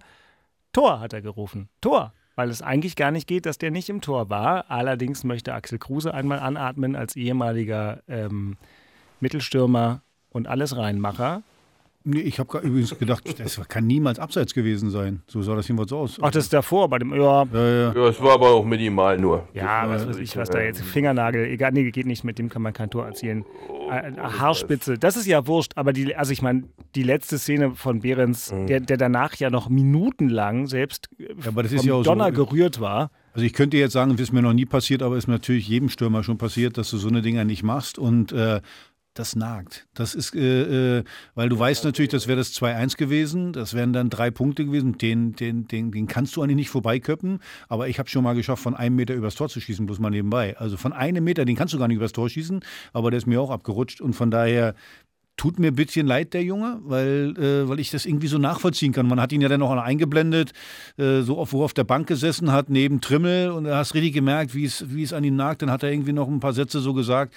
Tor 0.72 1.00
hat 1.00 1.12
er 1.12 1.20
gerufen. 1.20 1.68
Tor 1.82 2.14
weil 2.34 2.50
es 2.50 2.62
eigentlich 2.62 2.96
gar 2.96 3.10
nicht 3.10 3.26
geht, 3.26 3.46
dass 3.46 3.58
der 3.58 3.70
nicht 3.70 3.88
im 3.88 4.00
Tor 4.00 4.30
war. 4.30 4.70
Allerdings 4.70 5.24
möchte 5.24 5.54
Axel 5.54 5.78
Kruse 5.78 6.12
einmal 6.14 6.38
anatmen 6.38 6.96
als 6.96 7.16
ehemaliger 7.16 8.02
ähm, 8.08 8.56
Mittelstürmer 9.20 10.02
und 10.30 10.48
alles 10.48 10.76
Reinmacher. 10.76 11.42
Nee, 12.04 12.20
ich 12.20 12.38
habe 12.38 12.58
übrigens 12.58 12.98
gedacht, 12.98 13.38
das 13.38 13.60
kann 13.68 13.86
niemals 13.86 14.18
abseits 14.18 14.54
gewesen 14.54 14.90
sein. 14.90 15.22
So 15.26 15.42
sah 15.42 15.54
das 15.54 15.68
jedenfalls 15.68 15.90
so 15.90 15.98
aus. 15.98 16.18
Ach, 16.20 16.30
das 16.30 16.44
ist 16.44 16.52
davor 16.52 16.88
bei 16.88 16.98
dem. 16.98 17.14
Ja, 17.14 17.44
ja, 17.44 17.68
ja. 17.68 17.92
ja 17.94 18.08
es 18.08 18.20
war 18.20 18.32
aber 18.32 18.50
auch 18.50 18.64
minimal 18.64 19.18
nur. 19.18 19.48
Ja, 19.54 19.88
was 19.88 20.08
weiß 20.08 20.16
ich, 20.18 20.36
was 20.36 20.50
da 20.50 20.60
jetzt. 20.60 20.82
Fingernagel, 20.82 21.44
egal, 21.46 21.72
nee, 21.72 21.90
geht 21.90 22.06
nicht, 22.06 22.24
mit 22.24 22.38
dem 22.38 22.48
kann 22.48 22.62
man 22.62 22.72
kein 22.72 22.90
Tor 22.90 23.06
erzielen. 23.06 23.44
Äh, 23.90 24.12
Haarspitze, 24.16 24.98
das 24.98 25.16
ist 25.16 25.26
ja 25.26 25.46
wurscht, 25.46 25.72
aber 25.76 25.92
die, 25.92 26.16
also 26.16 26.32
ich 26.32 26.42
meine, 26.42 26.64
die 26.94 27.02
letzte 27.02 27.38
Szene 27.38 27.72
von 27.74 28.00
Behrens, 28.00 28.52
mhm. 28.52 28.66
der, 28.66 28.80
der 28.80 28.96
danach 28.96 29.34
ja 29.36 29.50
noch 29.50 29.68
minutenlang 29.68 30.66
selbst 30.66 31.08
ja, 31.18 31.28
aber 31.46 31.62
das 31.62 31.72
ist 31.72 31.84
ja 31.84 31.94
auch 31.94 32.02
Donner 32.02 32.34
so, 32.34 32.46
gerührt 32.46 32.80
war. 32.80 33.10
Also 33.34 33.46
ich 33.46 33.52
könnte 33.52 33.76
jetzt 33.76 33.92
sagen, 33.92 34.12
das 34.12 34.20
ist 34.20 34.32
mir 34.32 34.42
noch 34.42 34.52
nie 34.52 34.66
passiert, 34.66 35.02
aber 35.02 35.16
ist 35.16 35.28
natürlich 35.28 35.68
jedem 35.68 35.88
Stürmer 35.88 36.22
schon 36.22 36.38
passiert, 36.38 36.76
dass 36.76 36.90
du 36.90 36.98
so 36.98 37.08
eine 37.08 37.22
Dinger 37.22 37.44
nicht 37.44 37.62
machst 37.62 37.98
und 37.98 38.32
äh, 38.32 38.60
das 39.14 39.36
nagt. 39.36 39.86
Das 39.94 40.14
ist, 40.14 40.34
äh, 40.34 40.98
äh, 40.98 41.04
weil 41.34 41.48
du 41.48 41.58
weißt 41.58 41.84
natürlich, 41.84 42.10
das 42.10 42.28
wäre 42.28 42.38
das 42.38 42.52
2-1 42.54 42.96
gewesen, 42.96 43.52
das 43.52 43.74
wären 43.74 43.92
dann 43.92 44.10
drei 44.10 44.30
Punkte 44.30 44.64
gewesen, 44.64 44.96
den, 44.98 45.34
den, 45.34 45.68
den, 45.68 45.90
den 45.92 46.06
kannst 46.06 46.34
du 46.36 46.42
eigentlich 46.42 46.56
nicht 46.56 46.70
vorbeiköppen, 46.70 47.40
aber 47.68 47.88
ich 47.88 47.98
habe 47.98 48.08
schon 48.08 48.24
mal 48.24 48.34
geschafft, 48.34 48.62
von 48.62 48.74
einem 48.74 48.96
Meter 48.96 49.14
übers 49.14 49.34
Tor 49.34 49.48
zu 49.48 49.60
schießen, 49.60 49.86
bloß 49.86 49.98
mal 49.98 50.10
nebenbei. 50.10 50.56
Also 50.56 50.76
von 50.76 50.92
einem 50.92 51.24
Meter, 51.24 51.44
den 51.44 51.56
kannst 51.56 51.74
du 51.74 51.78
gar 51.78 51.88
nicht 51.88 51.96
übers 51.96 52.12
Tor 52.12 52.28
schießen, 52.28 52.60
aber 52.92 53.10
der 53.10 53.18
ist 53.18 53.26
mir 53.26 53.40
auch 53.40 53.50
abgerutscht 53.50 54.00
und 54.00 54.14
von 54.14 54.30
daher 54.30 54.74
tut 55.36 55.58
mir 55.58 55.68
ein 55.68 55.74
bisschen 55.74 56.06
leid, 56.06 56.34
der 56.34 56.42
Junge, 56.42 56.78
weil, 56.84 57.34
äh, 57.38 57.68
weil 57.68 57.80
ich 57.80 57.90
das 57.90 58.06
irgendwie 58.06 58.26
so 58.28 58.38
nachvollziehen 58.38 58.92
kann. 58.92 59.08
Man 59.08 59.20
hat 59.20 59.32
ihn 59.32 59.40
ja 59.40 59.48
dann 59.48 59.62
auch 59.62 59.72
eingeblendet, 59.72 60.52
äh, 60.98 61.22
so 61.22 61.38
oft, 61.38 61.52
wo 61.52 61.62
er 61.62 61.64
auf 61.64 61.74
der 61.74 61.84
Bank 61.84 62.06
gesessen 62.06 62.52
hat, 62.52 62.70
neben 62.70 63.00
Trimmel 63.00 63.50
und 63.50 63.64
du 63.64 63.74
hast 63.74 63.94
richtig 63.94 64.12
gemerkt, 64.12 64.54
wie 64.54 64.64
es, 64.64 64.94
wie 64.94 65.02
es 65.02 65.12
an 65.12 65.24
ihn 65.24 65.36
nagt. 65.36 65.62
Dann 65.62 65.70
hat 65.70 65.82
er 65.82 65.90
irgendwie 65.90 66.12
noch 66.12 66.28
ein 66.28 66.40
paar 66.40 66.52
Sätze 66.52 66.80
so 66.80 66.92
gesagt, 66.92 67.34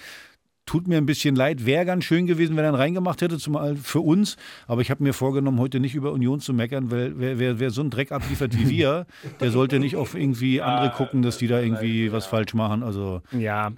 Tut 0.66 0.88
mir 0.88 0.98
ein 0.98 1.06
bisschen 1.06 1.36
leid. 1.36 1.64
Wäre 1.64 1.86
ganz 1.86 2.04
schön 2.04 2.26
gewesen, 2.26 2.56
wenn 2.56 2.64
er 2.64 2.72
ihn 2.72 2.76
reingemacht 2.76 3.22
hätte, 3.22 3.38
zumal 3.38 3.76
für 3.76 4.00
uns. 4.00 4.36
Aber 4.66 4.80
ich 4.80 4.90
habe 4.90 5.02
mir 5.02 5.12
vorgenommen, 5.12 5.60
heute 5.60 5.78
nicht 5.78 5.94
über 5.94 6.12
Union 6.12 6.40
zu 6.40 6.52
meckern, 6.52 6.90
weil 6.90 7.12
wer, 7.16 7.38
wer, 7.38 7.60
wer 7.60 7.70
so 7.70 7.80
einen 7.80 7.90
Dreck 7.90 8.10
abliefert 8.10 8.56
wie 8.58 8.68
wir, 8.68 9.06
der 9.40 9.52
sollte 9.52 9.78
nicht 9.78 9.94
auf 9.96 10.14
irgendwie 10.14 10.60
andere 10.60 10.90
gucken, 10.90 11.22
dass 11.22 11.38
die 11.38 11.46
da 11.46 11.60
irgendwie 11.60 12.10
was 12.12 12.26
falsch 12.26 12.52
machen. 12.54 12.82
Also 12.82 13.22
ja, 13.30 13.70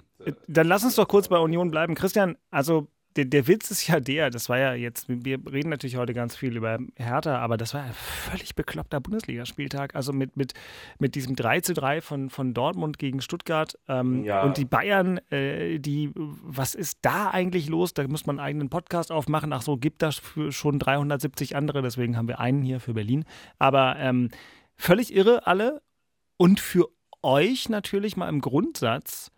dann 0.47 0.67
lass 0.67 0.83
uns 0.83 0.95
doch 0.95 1.07
kurz 1.07 1.27
bei 1.27 1.37
Union 1.37 1.71
bleiben. 1.71 1.95
Christian, 1.95 2.37
also 2.49 2.87
der, 3.19 3.25
der 3.25 3.47
Witz 3.47 3.69
ist 3.71 3.87
ja 3.87 3.99
der, 3.99 4.29
das 4.29 4.47
war 4.47 4.57
ja 4.57 4.73
jetzt, 4.73 5.05
wir 5.09 5.39
reden 5.51 5.69
natürlich 5.69 5.97
heute 5.97 6.13
ganz 6.13 6.35
viel 6.35 6.55
über 6.55 6.79
Hertha, 6.95 7.37
aber 7.39 7.57
das 7.57 7.73
war 7.73 7.83
ein 7.83 7.93
völlig 7.93 8.55
bekloppter 8.55 9.01
Bundesligaspieltag. 9.01 9.95
Also 9.95 10.13
mit, 10.13 10.37
mit, 10.37 10.53
mit 10.99 11.15
diesem 11.15 11.35
3 11.35 11.61
zu 11.61 11.73
3 11.73 12.01
von, 12.01 12.29
von 12.29 12.53
Dortmund 12.53 12.97
gegen 12.97 13.21
Stuttgart 13.21 13.77
ähm, 13.87 14.23
ja. 14.23 14.43
und 14.43 14.57
die 14.57 14.65
Bayern, 14.65 15.17
äh, 15.31 15.79
die, 15.79 16.11
was 16.15 16.75
ist 16.75 16.99
da 17.01 17.29
eigentlich 17.29 17.67
los? 17.67 17.93
Da 17.93 18.07
muss 18.07 18.25
man 18.25 18.39
einen 18.39 18.47
eigenen 18.47 18.69
Podcast 18.69 19.11
aufmachen. 19.11 19.51
Ach 19.51 19.61
so, 19.61 19.77
gibt 19.77 20.01
das 20.01 20.21
schon 20.49 20.79
370 20.79 21.55
andere, 21.55 21.81
deswegen 21.81 22.15
haben 22.15 22.27
wir 22.27 22.39
einen 22.39 22.61
hier 22.61 22.79
für 22.79 22.93
Berlin. 22.93 23.25
Aber 23.57 23.97
ähm, 23.97 24.29
völlig 24.77 25.13
irre 25.13 25.45
alle 25.45 25.81
und 26.37 26.59
für 26.59 26.87
euch 27.21 27.67
natürlich 27.67 28.15
mal 28.15 28.29
im 28.29 28.39
Grundsatz 28.39 29.31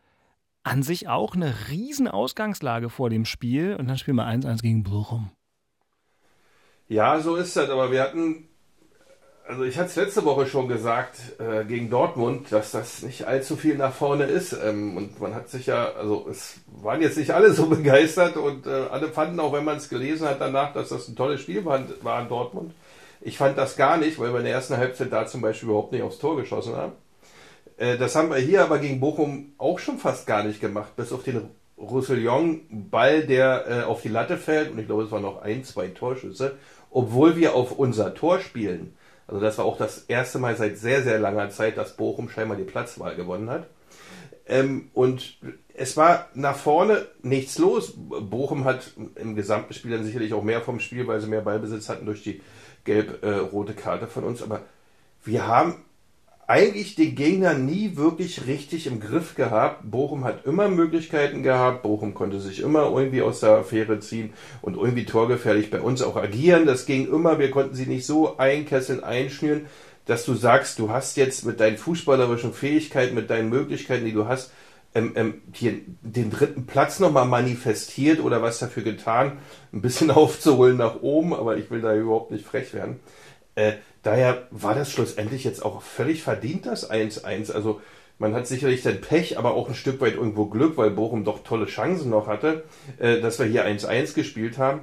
an 0.64 0.84
sich 0.84 1.08
auch 1.08 1.36
eine 1.36 1.54
riesen 1.70 2.08
Ausgangslage 2.08 2.90
vor 2.90 3.10
dem 3.10 3.26
Spiel 3.26 3.76
und 3.76 3.88
dann 3.88 3.98
spielen 3.98 4.18
wir 4.18 4.28
1-1 4.28 4.62
gegen 4.62 4.84
Bochum. 4.84 5.32
Ja, 6.88 7.20
so 7.20 7.36
ist 7.36 7.56
das, 7.56 7.70
aber 7.70 7.92
wir 7.92 8.02
hatten, 8.02 8.50
also 9.48 9.64
ich 9.64 9.78
hatte 9.78 9.90
es 9.90 9.96
letzte 9.96 10.26
Woche 10.26 10.46
schon 10.46 10.68
gesagt, 10.68 11.40
äh, 11.40 11.64
gegen 11.64 11.90
Dortmund, 11.90 12.52
dass 12.52 12.72
das 12.72 13.02
nicht 13.02 13.24
allzu 13.24 13.56
viel 13.56 13.78
nach 13.78 13.94
vorne 13.94 14.26
ist. 14.26 14.54
Ähm, 14.54 14.98
und 14.98 15.20
man 15.20 15.34
hat 15.34 15.50
sich 15.50 15.68
ja, 15.68 15.94
also 15.94 16.28
es 16.30 16.56
waren 16.82 17.02
jetzt 17.02 17.18
nicht 17.18 17.32
alle 17.32 17.54
so 17.54 17.66
begeistert 17.70 18.36
und 18.36 18.68
äh, 18.68 18.88
alle 18.92 19.08
fanden 19.08 19.40
auch, 19.40 19.54
wenn 19.54 19.64
man 19.64 19.78
es 19.78 19.90
gelesen 19.90 20.28
hat 20.28 20.42
danach, 20.42 20.74
dass 20.74 20.90
das 20.90 21.08
ein 21.08 21.16
tolles 21.16 21.42
Spiel 21.42 21.64
war, 21.64 21.82
war 22.02 22.22
in 22.22 22.28
Dortmund. 22.28 22.74
Ich 23.22 23.38
fand 23.38 23.58
das 23.58 23.78
gar 23.78 23.98
nicht, 23.98 24.20
weil 24.20 24.34
wir 24.34 24.40
in 24.40 24.46
der 24.46 24.54
ersten 24.54 24.78
Halbzeit 24.78 25.14
da 25.14 25.26
zum 25.28 25.42
Beispiel 25.42 25.70
überhaupt 25.70 25.94
nicht 25.94 26.02
aufs 26.02 26.20
Tor 26.20 26.36
geschossen 26.36 26.76
haben. 26.76 26.92
Äh, 27.82 27.98
das 27.98 28.16
haben 28.16 28.30
wir 28.30 28.38
hier 28.38 28.64
aber 28.64 28.78
gegen 28.78 29.00
Bochum 29.00 29.54
auch 29.58 29.80
schon 29.80 29.98
fast 29.98 30.28
gar 30.28 30.44
nicht 30.44 30.62
gemacht, 30.62 30.96
bis 30.96 31.12
auf 31.12 31.24
den 31.24 31.50
Roussillon-Ball, 31.78 33.26
der 33.26 33.66
äh, 33.68 33.84
auf 33.84 34.04
die 34.04 34.10
Latte 34.10 34.38
fällt. 34.38 34.72
Und 34.72 34.78
ich 34.78 34.86
glaube, 34.86 35.04
es 35.04 35.12
waren 35.12 35.24
noch 35.24 35.42
ein, 35.42 35.64
zwei 35.64 35.88
Torschüsse, 35.88 36.58
obwohl 36.92 37.36
wir 37.36 37.56
auf 37.56 37.72
unser 37.72 38.14
Tor 38.14 38.40
spielen. 38.40 38.96
Also 39.26 39.42
das 39.42 39.58
war 39.58 39.66
auch 39.66 39.78
das 39.78 40.06
erste 40.08 40.38
Mal 40.38 40.56
seit 40.58 40.78
sehr, 40.78 41.02
sehr 41.02 41.18
langer 41.18 41.50
Zeit, 41.50 41.78
dass 41.78 41.98
Bochum 41.98 42.30
scheinbar 42.30 42.58
die 42.58 42.66
Platzwahl 42.66 43.16
gewonnen 43.16 43.50
hat. 43.50 43.68
Ähm, 44.46 44.92
und 44.94 45.38
es 45.74 45.98
war 45.98 46.28
nach 46.36 46.58
vorne 46.58 47.08
nichts 47.24 47.58
los. 47.58 47.94
Bochum 47.96 48.66
hat 48.66 48.92
im 49.16 49.36
gesamten 49.36 49.74
Spiel 49.74 49.92
dann 49.92 50.04
sicherlich 50.04 50.34
auch 50.36 50.44
mehr 50.44 50.62
vom 50.62 50.80
Spiel, 50.80 51.08
weil 51.08 51.20
sie 51.20 51.28
mehr 51.28 51.42
Ballbesitz 51.42 51.90
hatten 51.90 52.06
durch 52.06 52.22
die 52.22 52.42
gelb-rote 52.84 53.72
äh, 53.72 53.76
Karte 53.76 54.06
von 54.06 54.24
uns. 54.24 54.44
Aber 54.44 54.62
wir 55.24 55.48
haben 55.48 55.84
eigentlich 56.52 56.96
den 56.96 57.16
Gegner 57.16 57.54
nie 57.54 57.96
wirklich 57.96 58.46
richtig 58.46 58.86
im 58.86 59.00
Griff 59.00 59.36
gehabt. 59.36 59.90
Bochum 59.90 60.26
hat 60.26 60.46
immer 60.46 60.68
Möglichkeiten 60.68 61.44
gehabt. 61.44 61.82
Bochum 61.82 62.14
konnte 62.14 62.42
sich 62.42 62.60
immer 62.60 62.92
irgendwie 62.94 63.22
aus 63.22 63.40
der 63.40 63.52
Affäre 63.52 64.02
ziehen 64.02 64.34
und 64.62 64.76
irgendwie 64.76 65.06
torgefährlich 65.06 65.72
bei 65.72 65.80
uns 65.80 66.02
auch 66.02 66.18
agieren. 66.18 66.66
Das 66.66 66.86
ging 66.86 67.08
immer. 67.08 67.40
Wir 67.40 67.52
konnten 67.52 67.74
sie 67.74 67.86
nicht 67.86 68.06
so 68.06 68.38
einkesseln, 68.38 69.02
einschnüren, 69.02 69.68
dass 70.06 70.26
du 70.26 70.34
sagst, 70.34 70.78
du 70.80 70.90
hast 70.90 71.16
jetzt 71.16 71.46
mit 71.46 71.62
deinen 71.62 71.78
fußballerischen 71.78 72.52
Fähigkeiten, 72.52 73.16
mit 73.16 73.30
deinen 73.30 73.48
Möglichkeiten, 73.48 74.04
die 74.04 74.12
du 74.12 74.28
hast, 74.28 74.52
ähm, 74.94 75.14
ähm, 75.16 75.36
hier 75.54 75.76
den 76.02 76.32
dritten 76.32 76.66
Platz 76.66 77.00
nochmal 77.00 77.28
manifestiert 77.28 78.20
oder 78.20 78.42
was 78.42 78.60
dafür 78.60 78.84
getan, 78.84 79.38
ein 79.72 79.82
bisschen 79.82 80.12
aufzuholen 80.12 80.76
nach 80.76 81.02
oben, 81.02 81.34
aber 81.34 81.56
ich 81.56 81.72
will 81.72 81.80
da 81.80 81.96
überhaupt 81.96 82.32
nicht 82.32 82.46
frech 82.46 82.74
werden. 82.74 83.00
Äh, 83.56 83.74
daher 84.04 84.48
war 84.52 84.76
das 84.76 84.92
schlussendlich 84.92 85.44
jetzt 85.44 85.64
auch 85.64 85.82
völlig 85.82 86.24
verdient, 86.24 86.66
das 86.66 86.90
1-1. 86.90 87.52
Also 87.52 87.82
man 88.20 88.34
hat 88.36 88.48
sicherlich 88.48 88.84
dann 88.84 89.02
Pech, 89.02 89.38
aber 89.38 89.56
auch 89.56 89.68
ein 89.68 89.76
Stück 89.76 90.00
weit 90.02 90.16
irgendwo 90.16 90.46
Glück, 90.46 90.78
weil 90.78 90.92
Bochum 90.92 91.24
doch 91.24 91.44
tolle 91.44 91.66
Chancen 91.66 92.10
noch 92.10 92.28
hatte, 92.28 92.64
äh, 93.00 93.20
dass 93.20 93.40
wir 93.40 93.46
hier 93.46 93.66
1-1 93.66 94.14
gespielt 94.14 94.58
haben. 94.58 94.82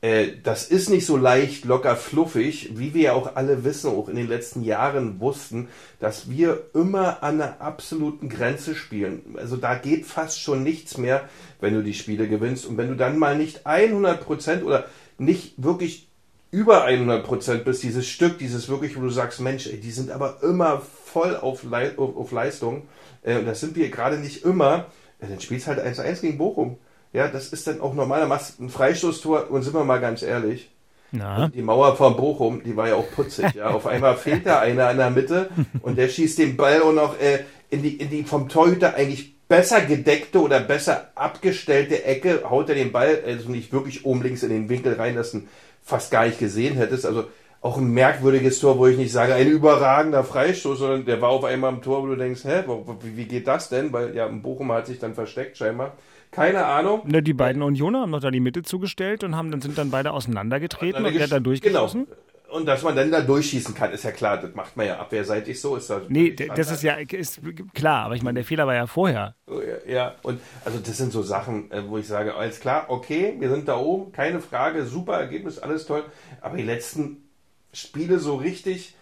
Äh, 0.00 0.28
das 0.42 0.68
ist 0.68 0.90
nicht 0.90 1.06
so 1.06 1.16
leicht, 1.16 1.64
locker, 1.64 1.96
fluffig, 1.96 2.78
wie 2.78 2.94
wir 2.94 3.02
ja 3.02 3.12
auch 3.14 3.34
alle 3.34 3.64
wissen, 3.64 3.90
auch 3.90 4.08
in 4.08 4.16
den 4.16 4.28
letzten 4.28 4.62
Jahren 4.62 5.18
wussten, 5.18 5.68
dass 5.98 6.30
wir 6.30 6.66
immer 6.74 7.22
an 7.22 7.40
einer 7.40 7.60
absoluten 7.60 8.28
Grenze 8.28 8.74
spielen. 8.74 9.36
Also 9.36 9.56
da 9.56 9.74
geht 9.74 10.06
fast 10.06 10.40
schon 10.40 10.62
nichts 10.62 10.98
mehr, 10.98 11.28
wenn 11.60 11.74
du 11.74 11.82
die 11.82 11.94
Spiele 11.94 12.28
gewinnst. 12.28 12.66
Und 12.66 12.76
wenn 12.76 12.88
du 12.88 12.96
dann 12.96 13.18
mal 13.18 13.36
nicht 13.36 13.66
100 13.66 14.20
Prozent 14.24 14.62
oder 14.62 14.86
nicht 15.18 15.54
wirklich 15.56 16.07
über 16.50 16.84
100 16.84 17.24
Prozent 17.24 17.64
bist, 17.64 17.82
dieses 17.82 18.06
Stück, 18.06 18.38
dieses 18.38 18.68
wirklich, 18.68 18.96
wo 18.96 19.00
du 19.00 19.10
sagst, 19.10 19.40
Mensch, 19.40 19.66
ey, 19.66 19.78
die 19.78 19.90
sind 19.90 20.10
aber 20.10 20.38
immer 20.42 20.80
voll 20.80 21.36
auf, 21.36 21.62
Le 21.62 21.92
auf, 21.96 22.16
auf 22.16 22.32
Leistung. 22.32 22.88
Äh, 23.22 23.38
und 23.38 23.46
das 23.46 23.60
sind 23.60 23.76
wir 23.76 23.90
gerade 23.90 24.18
nicht 24.18 24.44
immer. 24.44 24.86
Ja, 25.20 25.28
dann 25.28 25.40
spielst 25.40 25.66
halt 25.66 25.80
1-1 25.80 26.20
gegen 26.20 26.38
Bochum. 26.38 26.78
Ja, 27.12 27.28
das 27.28 27.48
ist 27.48 27.66
dann 27.66 27.80
auch 27.80 27.94
normal. 27.94 28.20
Dann 28.20 28.28
machst 28.28 28.60
ein 28.60 28.70
Freistoßtor 28.70 29.50
und 29.50 29.62
sind 29.62 29.74
wir 29.74 29.84
mal 29.84 30.00
ganz 30.00 30.22
ehrlich. 30.22 30.70
Na? 31.10 31.48
Die 31.48 31.62
Mauer 31.62 31.96
von 31.96 32.16
Bochum, 32.16 32.62
die 32.62 32.76
war 32.76 32.88
ja 32.88 32.94
auch 32.94 33.10
putzig. 33.10 33.54
Ja. 33.54 33.70
Auf 33.70 33.86
einmal 33.86 34.16
fehlt 34.16 34.46
da 34.46 34.60
einer 34.60 34.90
in 34.90 34.98
der 34.98 35.10
Mitte 35.10 35.48
und 35.82 35.96
der 35.96 36.08
schießt 36.08 36.38
den 36.38 36.56
Ball 36.56 36.82
auch 36.82 36.92
noch 36.92 37.18
äh, 37.18 37.44
in, 37.70 37.82
die, 37.82 37.96
in 37.96 38.10
die 38.10 38.24
vom 38.24 38.48
Torhüter 38.48 38.94
eigentlich 38.94 39.38
besser 39.48 39.80
gedeckte 39.80 40.40
oder 40.40 40.60
besser 40.60 41.10
abgestellte 41.14 42.04
Ecke, 42.04 42.42
haut 42.48 42.68
er 42.68 42.74
den 42.74 42.92
Ball 42.92 43.22
also 43.26 43.48
nicht 43.48 43.72
wirklich 43.72 44.04
oben 44.04 44.22
links 44.22 44.42
in 44.42 44.50
den 44.50 44.68
Winkel 44.68 44.94
rein, 44.94 45.16
dass 45.16 45.32
ein 45.32 45.48
fast 45.88 46.10
gar 46.10 46.26
nicht 46.26 46.38
gesehen 46.38 46.76
hättest. 46.76 47.06
Also 47.06 47.24
auch 47.60 47.78
ein 47.78 47.90
merkwürdiges 47.90 48.60
Tor, 48.60 48.78
wo 48.78 48.86
ich 48.86 48.98
nicht 48.98 49.10
sage, 49.10 49.34
ein 49.34 49.48
überragender 49.48 50.22
Freistoß, 50.22 50.78
sondern 50.78 51.06
der 51.06 51.20
war 51.20 51.30
auf 51.30 51.44
einmal 51.44 51.70
am 51.70 51.82
Tor, 51.82 52.02
wo 52.02 52.06
du 52.06 52.16
denkst, 52.16 52.44
hä, 52.44 52.62
wie 53.02 53.24
geht 53.24 53.48
das 53.48 53.68
denn? 53.68 53.92
Weil 53.92 54.14
ja, 54.14 54.26
ein 54.26 54.42
Bochum 54.42 54.70
hat 54.70 54.86
sich 54.86 54.98
dann 54.98 55.14
versteckt 55.14 55.56
scheinbar. 55.56 55.96
Keine 56.30 56.66
Ahnung. 56.66 57.02
Ne, 57.06 57.22
die 57.22 57.32
beiden 57.32 57.62
Unioner 57.62 58.02
haben 58.02 58.10
noch 58.10 58.20
da 58.20 58.30
die 58.30 58.38
Mitte 58.38 58.62
zugestellt 58.62 59.24
und 59.24 59.34
haben 59.34 59.50
dann 59.50 59.62
sind 59.62 59.78
dann 59.78 59.90
beide 59.90 60.12
auseinandergetreten 60.12 61.04
und 61.04 61.14
der 61.14 61.22
hat 61.22 61.32
da 61.32 61.40
durchgeschossen. 61.40 62.04
Genau. 62.04 62.16
Und 62.50 62.64
dass 62.64 62.82
man 62.82 62.96
dann 62.96 63.10
da 63.10 63.20
durchschießen 63.20 63.74
kann, 63.74 63.92
ist 63.92 64.04
ja 64.04 64.10
klar. 64.10 64.38
Das 64.38 64.54
macht 64.54 64.76
man 64.76 64.86
ja 64.86 64.98
abwehrseitig 64.98 65.60
so. 65.60 65.76
Ist 65.76 65.90
das 65.90 66.02
nee, 66.08 66.30
das 66.30 66.70
ist 66.70 66.82
ja 66.82 66.94
ist 66.94 67.40
klar. 67.74 68.06
Aber 68.06 68.14
ich 68.14 68.22
meine, 68.22 68.36
der 68.36 68.44
Fehler 68.44 68.66
war 68.66 68.74
ja 68.74 68.86
vorher. 68.86 69.34
Oh, 69.46 69.60
ja, 69.86 70.14
und 70.22 70.40
also 70.64 70.78
das 70.78 70.96
sind 70.96 71.12
so 71.12 71.22
Sachen, 71.22 71.70
äh, 71.70 71.86
wo 71.86 71.98
ich 71.98 72.06
sage, 72.06 72.34
alles 72.34 72.60
klar, 72.60 72.86
okay, 72.88 73.34
wir 73.38 73.50
sind 73.50 73.68
da 73.68 73.76
oben, 73.76 74.12
keine 74.12 74.40
Frage, 74.40 74.86
super 74.86 75.18
Ergebnis, 75.18 75.58
alles 75.58 75.86
toll. 75.86 76.04
Aber 76.40 76.56
die 76.56 76.62
letzten 76.62 77.28
Spiele 77.72 78.18
so 78.18 78.36
richtig, 78.36 78.94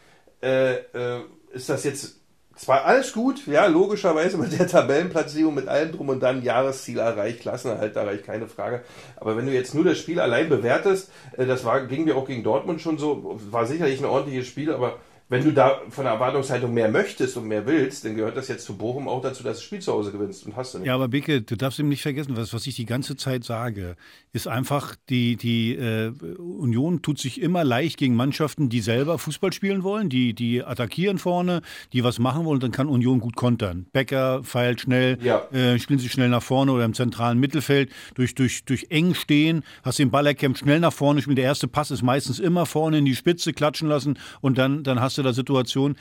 äh, 0.42 0.74
äh, 0.74 1.20
ist 1.52 1.68
das 1.68 1.84
jetzt 1.84 2.20
zwar 2.56 2.84
alles 2.84 3.12
gut, 3.12 3.46
ja, 3.46 3.66
logischerweise 3.66 4.38
mit 4.38 4.58
der 4.58 4.66
Tabellenplatzierung, 4.66 5.54
mit 5.54 5.68
allem 5.68 5.92
drum 5.92 6.08
und 6.08 6.20
dann 6.20 6.42
Jahresziel 6.42 6.98
erreicht, 6.98 7.40
Klassenerhalt 7.40 7.94
erreicht, 7.96 8.24
keine 8.24 8.48
Frage. 8.48 8.82
Aber 9.16 9.36
wenn 9.36 9.46
du 9.46 9.52
jetzt 9.52 9.74
nur 9.74 9.84
das 9.84 9.98
Spiel 9.98 10.20
allein 10.20 10.48
bewertest, 10.48 11.10
äh, 11.36 11.46
das 11.46 11.64
war, 11.64 11.86
ging 11.86 12.04
mir 12.04 12.16
auch 12.16 12.26
gegen 12.26 12.42
Dortmund 12.42 12.80
schon 12.80 12.98
so, 12.98 13.38
war 13.50 13.66
sicherlich 13.66 14.00
ein 14.00 14.06
ordentliches 14.06 14.46
Spiel, 14.46 14.72
aber 14.72 14.98
wenn 15.28 15.42
du 15.42 15.52
da 15.52 15.80
von 15.88 16.04
der 16.04 16.14
Erwartungshaltung 16.14 16.72
mehr 16.72 16.88
möchtest 16.88 17.36
und 17.36 17.48
mehr 17.48 17.66
willst, 17.66 18.04
dann 18.04 18.14
gehört 18.14 18.36
das 18.36 18.46
jetzt 18.46 18.64
zu 18.64 18.76
Bochum 18.76 19.08
auch 19.08 19.20
dazu, 19.20 19.42
dass 19.42 19.56
du 19.56 19.60
das 19.60 19.62
Spiel 19.62 19.80
zu 19.80 19.92
Hause 19.92 20.12
gewinnst 20.12 20.46
und 20.46 20.54
hast 20.54 20.74
du 20.74 20.78
nicht. 20.78 20.86
Ja, 20.86 20.94
aber 20.94 21.08
Bicke, 21.08 21.42
du 21.42 21.56
darfst 21.56 21.80
eben 21.80 21.88
nicht 21.88 22.02
vergessen, 22.02 22.36
was, 22.36 22.54
was 22.54 22.66
ich 22.66 22.76
die 22.76 22.86
ganze 22.86 23.16
Zeit 23.16 23.42
sage, 23.42 23.96
ist 24.32 24.46
einfach, 24.46 24.94
die, 25.08 25.34
die 25.36 25.74
äh, 25.74 26.12
Union 26.38 27.02
tut 27.02 27.18
sich 27.18 27.40
immer 27.40 27.64
leicht 27.64 27.96
gegen 27.96 28.14
Mannschaften, 28.14 28.68
die 28.68 28.80
selber 28.80 29.18
Fußball 29.18 29.52
spielen 29.52 29.82
wollen, 29.82 30.08
die, 30.08 30.32
die 30.32 30.62
attackieren 30.62 31.18
vorne, 31.18 31.62
die 31.92 32.04
was 32.04 32.20
machen 32.20 32.44
wollen, 32.44 32.60
dann 32.60 32.70
kann 32.70 32.86
Union 32.86 33.18
gut 33.18 33.34
kontern. 33.34 33.86
Becker 33.92 34.44
feilt 34.44 34.82
schnell, 34.82 35.18
ja. 35.22 35.42
äh, 35.50 35.80
spielen 35.80 35.98
sie 35.98 36.08
schnell 36.08 36.28
nach 36.28 36.42
vorne 36.42 36.70
oder 36.70 36.84
im 36.84 36.94
zentralen 36.94 37.40
Mittelfeld, 37.40 37.90
durch, 38.14 38.36
durch, 38.36 38.64
durch 38.64 38.86
eng 38.90 39.14
stehen, 39.14 39.64
hast 39.82 39.98
den 39.98 40.12
Ball 40.12 40.26
erkämpft, 40.26 40.60
schnell 40.60 40.78
nach 40.78 40.92
vorne 40.92 41.20
spielen. 41.20 41.36
Der 41.36 41.46
erste 41.46 41.66
Pass 41.66 41.90
ist 41.90 42.02
meistens 42.02 42.38
immer 42.38 42.64
vorne 42.64 42.98
in 42.98 43.04
die 43.04 43.16
Spitze 43.16 43.52
klatschen 43.52 43.88
lassen 43.88 44.18
und 44.40 44.56
dann, 44.56 44.84
dann 44.84 45.00
hast 45.00 45.15
da 45.22 45.32
Situation. 45.32 45.96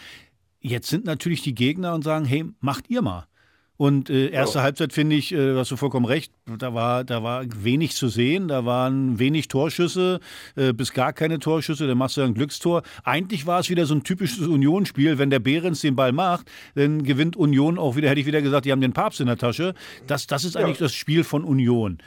Jetzt 0.59 0.87
sind 0.87 1.05
natürlich 1.05 1.41
die 1.41 1.55
Gegner 1.55 1.93
und 1.93 2.03
sagen, 2.03 2.25
hey, 2.25 2.45
macht 2.59 2.89
ihr 2.89 3.01
mal. 3.01 3.27
Und 3.77 4.09
äh, 4.09 4.29
erste 4.29 4.59
ja. 4.59 4.63
Halbzeit 4.63 4.93
finde 4.93 5.17
ich, 5.17 5.33
äh, 5.33 5.55
hast 5.55 5.69
du 5.69 5.75
vollkommen 5.75 6.05
recht, 6.05 6.31
da 6.45 6.73
war, 6.73 7.03
da 7.03 7.23
war 7.23 7.43
wenig 7.57 7.93
zu 7.93 8.07
sehen, 8.07 8.47
da 8.47 8.65
waren 8.65 9.19
wenig 9.19 9.49
Torschüsse, 9.49 10.21
äh, 10.55 10.71
bis 10.71 10.93
gar 10.93 11.11
keine 11.11 11.39
Torschüsse, 11.39 11.85
dann 11.85 11.97
machst 11.97 12.15
du 12.15 12.21
ein 12.21 12.33
Glückstor. 12.33 12.83
Eigentlich 13.03 13.45
war 13.45 13.59
es 13.59 13.69
wieder 13.69 13.85
so 13.85 13.93
ein 13.93 14.03
typisches 14.03 14.47
Unionsspiel, 14.47 15.17
wenn 15.17 15.29
der 15.29 15.39
Behrens 15.39 15.81
den 15.81 15.95
Ball 15.95 16.13
macht, 16.13 16.49
dann 16.75 17.03
gewinnt 17.03 17.35
Union 17.35 17.77
auch 17.77 17.97
wieder, 17.97 18.09
hätte 18.09 18.21
ich 18.21 18.27
wieder 18.27 18.41
gesagt, 18.41 18.65
die 18.65 18.71
haben 18.71 18.81
den 18.81 18.93
Papst 18.93 19.19
in 19.19 19.27
der 19.27 19.37
Tasche. 19.37 19.73
Das, 20.07 20.25
das 20.25 20.45
ist 20.45 20.55
eigentlich 20.55 20.79
ja. 20.79 20.85
das 20.85 20.93
Spiel 20.93 21.25
von 21.25 21.43
Union 21.43 21.97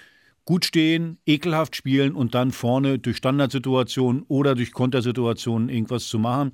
gut 0.48 0.64
stehen, 0.64 1.18
ekelhaft 1.26 1.76
spielen 1.76 2.14
und 2.14 2.34
dann 2.34 2.52
vorne 2.52 2.98
durch 2.98 3.18
Standardsituationen 3.18 4.22
oder 4.28 4.54
durch 4.54 4.72
Kontersituationen 4.72 5.68
irgendwas 5.68 6.06
zu 6.06 6.18
machen, 6.18 6.52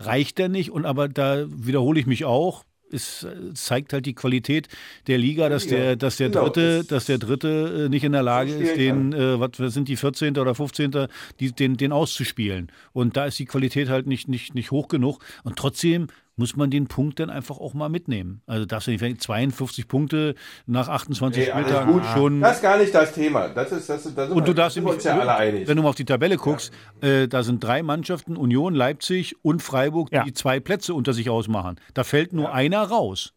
reicht 0.00 0.40
ja 0.40 0.48
nicht. 0.48 0.72
Und 0.72 0.84
aber 0.84 1.08
da 1.08 1.46
wiederhole 1.48 2.00
ich 2.00 2.06
mich 2.06 2.24
auch, 2.24 2.64
es 2.90 3.22
äh, 3.22 3.54
zeigt 3.54 3.92
halt 3.92 4.04
die 4.04 4.16
Qualität 4.16 4.66
der 5.06 5.18
Liga, 5.18 5.48
dass 5.48 5.68
der, 5.68 5.94
dass 5.94 6.16
der 6.16 6.30
genau, 6.30 6.48
dritte, 6.48 6.82
dass 6.88 7.06
der 7.06 7.18
dritte 7.18 7.84
äh, 7.84 7.88
nicht 7.88 8.02
in 8.02 8.10
der 8.10 8.24
Lage 8.24 8.52
ist, 8.52 8.76
den, 8.78 9.12
äh, 9.12 9.38
was 9.38 9.72
sind 9.72 9.86
die 9.86 9.96
14. 9.96 10.36
oder 10.38 10.56
15. 10.56 11.06
Die, 11.38 11.52
den, 11.52 11.76
den 11.76 11.92
auszuspielen. 11.92 12.72
Und 12.92 13.16
da 13.16 13.26
ist 13.26 13.38
die 13.38 13.46
Qualität 13.46 13.88
halt 13.88 14.08
nicht, 14.08 14.26
nicht, 14.26 14.56
nicht 14.56 14.72
hoch 14.72 14.88
genug. 14.88 15.20
Und 15.44 15.54
trotzdem 15.54 16.08
muss 16.36 16.54
man 16.54 16.70
den 16.70 16.86
Punkt 16.86 17.18
dann 17.18 17.30
einfach 17.30 17.58
auch 17.58 17.72
mal 17.72 17.88
mitnehmen. 17.88 18.42
Also 18.46 18.66
darfst 18.66 18.86
du 18.86 18.92
nicht 18.92 19.22
52 19.22 19.88
Punkte 19.88 20.34
nach 20.66 20.88
28 20.88 21.42
hey, 21.42 21.50
Spieltagen 21.50 21.92
gut. 21.92 22.04
schon. 22.14 22.40
Das 22.42 22.56
ist 22.56 22.62
gar 22.62 22.78
nicht 22.78 22.94
das 22.94 23.14
Thema. 23.14 23.48
Das 23.48 23.72
ist, 23.72 23.88
das, 23.88 24.14
das 24.14 24.30
und 24.30 24.46
du 24.46 24.52
darfst 24.52 24.76
uns 24.76 25.04
ja 25.04 25.18
alle 25.18 25.34
einig. 25.34 25.66
Wenn 25.66 25.76
du 25.76 25.82
mal 25.82 25.88
auf 25.88 25.94
die 25.94 26.04
Tabelle 26.04 26.36
guckst, 26.36 26.72
ja. 27.02 27.08
äh, 27.08 27.28
da 27.28 27.42
sind 27.42 27.64
drei 27.64 27.82
Mannschaften, 27.82 28.36
Union, 28.36 28.74
Leipzig 28.74 29.36
und 29.42 29.62
Freiburg, 29.62 30.10
die 30.10 30.16
ja. 30.16 30.24
zwei 30.34 30.60
Plätze 30.60 30.92
unter 30.92 31.14
sich 31.14 31.30
ausmachen. 31.30 31.76
Da 31.94 32.04
fällt 32.04 32.34
nur 32.34 32.44
ja. 32.44 32.52
einer 32.52 32.82
raus. 32.82 33.32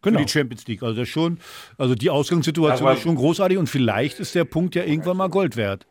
Genau. 0.00 0.18
Für 0.18 0.24
die 0.24 0.30
Champions 0.30 0.66
League. 0.66 0.82
Also 0.82 1.04
schon, 1.04 1.38
also 1.76 1.94
die 1.94 2.10
Ausgangssituation 2.10 2.92
ist 2.92 3.02
schon 3.02 3.14
großartig 3.14 3.58
und 3.58 3.68
vielleicht 3.68 4.20
ist 4.20 4.34
der 4.34 4.44
Punkt 4.44 4.74
ja 4.74 4.84
irgendwann 4.84 5.16
mal 5.16 5.28
Gold 5.28 5.56
wert. 5.56 5.86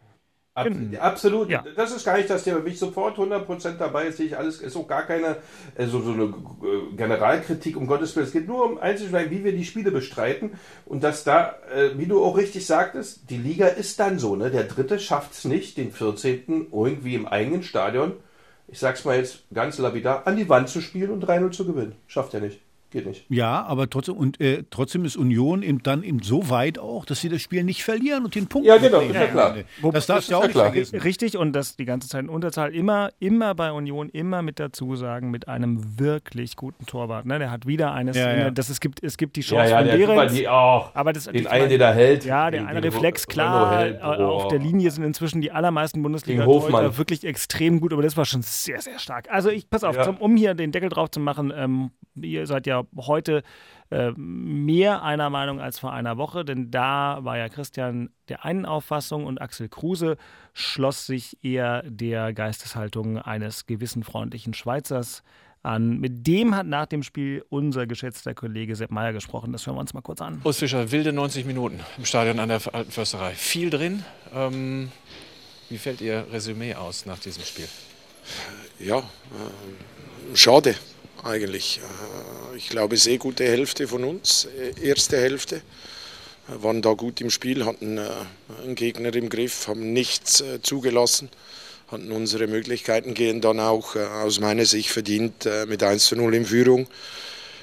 Absolut. 0.53 1.50
Ja. 1.50 1.63
Das 1.77 1.91
ist 1.91 2.03
gar 2.03 2.17
nicht 2.17 2.29
das 2.29 2.43
Thema. 2.43 2.60
Bin 2.60 2.74
ich 2.74 2.79
sofort 2.79 3.17
100% 3.17 3.77
dabei. 3.77 4.05
Jetzt 4.05 4.17
sehe 4.17 4.25
ich 4.25 4.38
alles, 4.38 4.60
ist 4.60 4.75
auch 4.75 4.88
gar 4.88 5.03
keine 5.03 5.38
äh, 5.75 5.86
so, 5.86 6.01
so 6.01 6.12
eine 6.12 6.24
äh, 6.24 6.96
Generalkritik, 6.96 7.77
um 7.77 7.88
Gottes 7.88 8.15
Willen. 8.15 8.27
Es 8.27 8.34
geht 8.34 8.48
nur 8.48 8.65
um 8.65 8.77
einzig, 8.77 9.13
wie 9.13 9.43
wir 9.46 9.53
die 9.53 9.63
Spiele 9.63 9.91
bestreiten. 9.91 10.51
Und 10.86 11.03
dass 11.03 11.24
da, 11.24 11.55
äh, 11.74 11.98
wie 11.98 12.05
du 12.05 12.24
auch 12.24 12.38
richtig 12.38 12.65
sagtest, 12.65 13.29
die 13.29 13.38
Liga 13.38 13.67
ist 13.67 14.00
dann 14.00 14.20
so. 14.20 14.36
Ne? 14.36 14.51
Der 14.51 14.65
Dritte 14.65 15.00
schafft 15.00 15.34
es 15.34 15.46
nicht, 15.46 15.77
den 15.77 15.93
14. 15.93 16.67
irgendwie 16.72 17.15
im 17.15 17.27
eigenen 17.27 17.63
Stadion, 17.63 18.13
ich 18.67 18.79
sag's 18.79 19.05
mal 19.05 19.17
jetzt 19.17 19.43
ganz 19.53 19.77
lapidar, 19.77 20.27
an 20.27 20.36
die 20.36 20.50
Wand 20.50 20.67
zu 20.67 20.81
spielen 20.81 21.12
und 21.12 21.24
3-0 21.24 21.51
zu 21.51 21.65
gewinnen. 21.65 21.96
Schafft 22.08 22.34
er 22.34 22.41
nicht. 22.41 22.60
Geht 22.91 23.05
nicht. 23.05 23.25
Ja, 23.29 23.63
aber 23.63 23.89
trotzdem, 23.89 24.15
und, 24.15 24.41
äh, 24.41 24.65
trotzdem 24.69 25.05
ist 25.05 25.15
Union 25.15 25.63
eben 25.63 25.81
dann 25.81 26.03
eben 26.03 26.21
so 26.21 26.50
weit 26.50 26.77
auch, 26.77 27.05
dass 27.05 27.21
sie 27.21 27.29
das 27.29 27.41
Spiel 27.41 27.63
nicht 27.63 27.86
verlieren 27.86 28.25
und 28.25 28.36
den 28.36 28.48
Punkt 28.48 28.67
Ja, 28.67 28.77
genau, 28.77 29.00
ist 29.00 29.13
ja 29.15 29.27
klar. 29.27 29.55
Das 29.93 30.07
darfst 30.07 30.29
du 30.29 30.36
auch 30.36 30.43
nicht 30.43 30.51
vergessen. 30.51 31.00
Richtig, 31.00 31.38
und 31.38 31.53
das 31.53 31.77
die 31.77 31.86
ganze 31.86 32.10
Zeit 32.10 32.24
in 32.24 32.29
Unterzahl. 32.29 32.75
Immer, 32.75 33.12
immer 33.19 33.55
bei 33.55 33.71
Union, 33.71 34.10
immer 34.10 34.41
mit 34.41 34.60
dazu 34.60 34.98
sagen, 34.98 35.31
mit 35.31 35.48
einem 35.48 36.00
wirklich 36.00 36.57
guten 36.57 36.86
Torwart. 36.86 37.25
Ne? 37.25 37.39
Der 37.39 37.50
hat 37.50 37.65
wieder 37.65 37.93
eines, 37.93 38.17
ja, 38.17 38.36
ja. 38.36 38.51
Das, 38.51 38.67
es, 38.69 38.81
gibt, 38.81 39.01
es 39.01 39.15
gibt 39.17 39.38
die 39.38 39.41
Chance 39.41 39.71
ja, 39.71 39.81
ja, 39.81 39.89
von 39.89 39.98
Behrens. 39.98 40.33
Die 40.33 40.50
auch. 40.50 40.93
Aber 40.93 41.13
das, 41.13 41.25
den 41.25 41.48
einen, 41.48 41.69
der 41.69 41.93
hält. 41.93 42.25
Ja, 42.25 42.51
der 42.51 42.67
eine 42.67 42.83
Reflex, 42.83 43.25
klar. 43.25 43.79
Hält, 43.79 44.01
auf 44.01 44.50
der 44.50 44.60
Linie 44.60 44.91
sind 44.91 45.05
inzwischen 45.05 45.39
die 45.39 45.53
allermeisten 45.53 46.03
bundesliga 46.03 46.45
wirklich 46.45 47.24
extrem 47.24 47.79
gut, 47.79 47.93
aber 47.93 48.01
das 48.01 48.17
war 48.17 48.25
schon 48.25 48.41
sehr, 48.41 48.81
sehr 48.81 49.00
stark. 49.00 49.29
Also 49.31 49.50
ich, 49.50 49.69
pass 49.69 49.86
auf, 49.86 49.98
zum, 50.01 50.17
um 50.17 50.36
hier 50.36 50.53
den 50.55 50.74
Deckel 50.74 50.89
drauf 50.89 51.10
zu 51.10 51.21
machen, 51.21 51.53
ähm, 51.55 51.91
ihr 52.15 52.45
seid 52.45 52.67
ja 52.67 52.80
heute 52.97 53.43
äh, 53.91 54.11
mehr 54.15 55.03
einer 55.03 55.29
Meinung 55.29 55.59
als 55.59 55.79
vor 55.79 55.91
einer 55.91 56.17
Woche, 56.17 56.45
denn 56.45 56.71
da 56.71 57.19
war 57.21 57.38
ja 57.38 57.50
Christian 57.50 58.09
der 58.29 58.45
einen 58.45 58.65
Auffassung 58.65 59.25
und 59.25 59.41
Axel 59.41 59.67
Kruse 59.67 60.17
schloss 60.53 61.05
sich 61.05 61.43
eher 61.43 61.83
der 61.83 62.31
Geisteshaltung 62.31 63.17
eines 63.17 63.65
gewissen 63.65 64.03
freundlichen 64.03 64.53
Schweizers 64.53 65.23
an. 65.63 66.00
Mit 66.00 66.25
dem 66.27 66.55
hat 66.55 66.67
nach 66.67 66.85
dem 66.85 67.03
Spiel 67.03 67.43
unser 67.50 67.85
geschätzter 67.88 68.33
Kollege 68.33 68.75
Sepp 68.75 68.91
Meyer 68.91 69.13
gesprochen. 69.13 69.51
Das 69.51 69.65
hören 69.65 69.75
wir 69.75 69.81
uns 69.81 69.93
mal 69.93 70.01
kurz 70.01 70.21
an. 70.21 70.41
Urs 70.43 70.57
Fischer, 70.57 70.91
wilde 70.91 71.13
90 71.13 71.45
Minuten 71.45 71.79
im 71.98 72.05
Stadion 72.05 72.39
an 72.39 72.50
der 72.50 72.61
Alten 72.74 72.91
Försterei. 72.91 73.33
Viel 73.33 73.70
drin. 73.70 74.03
Ähm, 74.33 74.91
wie 75.70 75.77
fällt 75.77 76.01
Ihr 76.01 76.25
Resümee 76.31 76.75
aus 76.75 77.05
nach 77.05 77.20
diesem 77.20 77.44
Spiel? 77.44 77.67
Ja, 78.79 79.00
äh, 79.00 80.35
schade 80.35 80.75
eigentlich. 81.24 81.79
Äh, 81.79 82.57
ich 82.57 82.70
glaube, 82.70 82.98
sehr 82.98 83.18
gute 83.18 83.46
Hälfte 83.46 83.88
von 83.88 84.03
uns, 84.03 84.48
äh, 84.57 84.88
erste 84.88 85.18
Hälfte, 85.18 85.62
waren 86.48 86.81
da 86.81 86.94
gut 86.94 87.22
im 87.22 87.29
Spiel, 87.29 87.66
hatten 87.66 87.98
äh, 87.98 88.10
einen 88.64 88.75
Gegner 88.75 89.14
im 89.16 89.29
Griff, 89.29 89.68
haben 89.68 89.94
nichts 89.94 90.44
zugelassen, 90.64 91.29
hatten 91.90 92.12
unsere 92.12 92.48
Möglichkeiten, 92.48 93.14
gehen 93.14 93.42
dann 93.42 93.60
auch 93.60 93.96
aus 93.96 94.40
meiner 94.40 94.66
Sicht 94.66 94.90
verdient 94.90 95.48
mit 95.68 95.84
1 95.84 96.05
zu 96.05 96.16
0 96.16 96.34
in 96.36 96.46
Führung. 96.46 96.88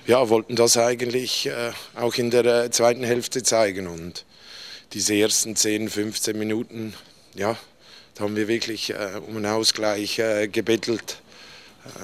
Ja, 0.06 0.28
wollten 0.28 0.56
das 0.56 0.76
eigentlich 0.78 1.50
auch 1.96 2.14
in 2.14 2.30
der 2.30 2.70
zweiten 2.70 3.04
Hälfte 3.04 3.42
zeigen 3.42 3.88
und 3.88 4.24
diese 4.92 5.14
ersten 5.14 5.54
10, 5.56 5.90
15 5.90 6.38
Minuten, 6.38 6.94
ja, 7.34 7.58
da 8.14 8.24
haben 8.24 8.36
wir 8.36 8.48
wirklich 8.48 8.94
um 9.26 9.36
einen 9.36 9.46
Ausgleich 9.46 10.16
gebettelt 10.50 11.18
äh, 11.20 11.27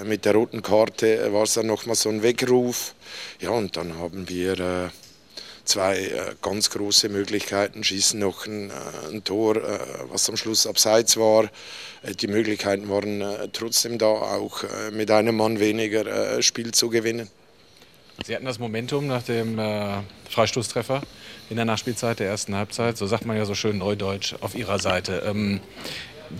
mit 0.04 0.24
der 0.24 0.34
roten 0.34 0.62
Karte 0.62 1.18
äh, 1.18 1.32
war 1.32 1.44
es 1.44 1.54
dann 1.54 1.66
nochmal 1.66 1.96
so 1.96 2.08
ein 2.08 2.22
Weckruf. 2.22 2.94
Ja, 3.40 3.50
und 3.50 3.76
dann 3.76 3.98
haben 3.98 4.28
wir 4.28 4.58
äh, 4.58 4.88
zwei 5.64 6.10
ganz 6.42 6.70
große 6.70 7.08
Möglichkeiten, 7.08 7.84
schießen 7.84 8.20
noch 8.20 8.46
ein, 8.46 8.70
ein 9.10 9.24
Tor, 9.24 9.56
was 10.10 10.28
am 10.28 10.36
Schluss 10.36 10.66
abseits 10.66 11.16
war. 11.16 11.48
Die 12.20 12.26
Möglichkeiten 12.26 12.90
waren 12.90 13.24
trotzdem 13.54 13.96
da, 13.96 14.04
auch 14.04 14.62
mit 14.92 15.10
einem 15.10 15.36
Mann 15.36 15.60
weniger 15.60 16.42
Spiel 16.42 16.72
zu 16.72 16.90
gewinnen. 16.90 17.30
Sie 18.26 18.34
hatten 18.34 18.44
das 18.44 18.58
Momentum 18.58 19.06
nach 19.06 19.22
dem 19.22 19.58
Freistoßtreffer 20.28 21.00
in 21.50 21.56
der 21.56 21.64
Nachspielzeit 21.64 22.18
der 22.18 22.28
ersten 22.28 22.54
Halbzeit, 22.54 22.96
so 22.96 23.06
sagt 23.06 23.24
man 23.24 23.36
ja 23.36 23.44
so 23.44 23.54
schön 23.54 23.78
neudeutsch, 23.78 24.34
auf 24.40 24.54
Ihrer 24.54 24.78
Seite. 24.78 25.22
Ähm, 25.26 25.60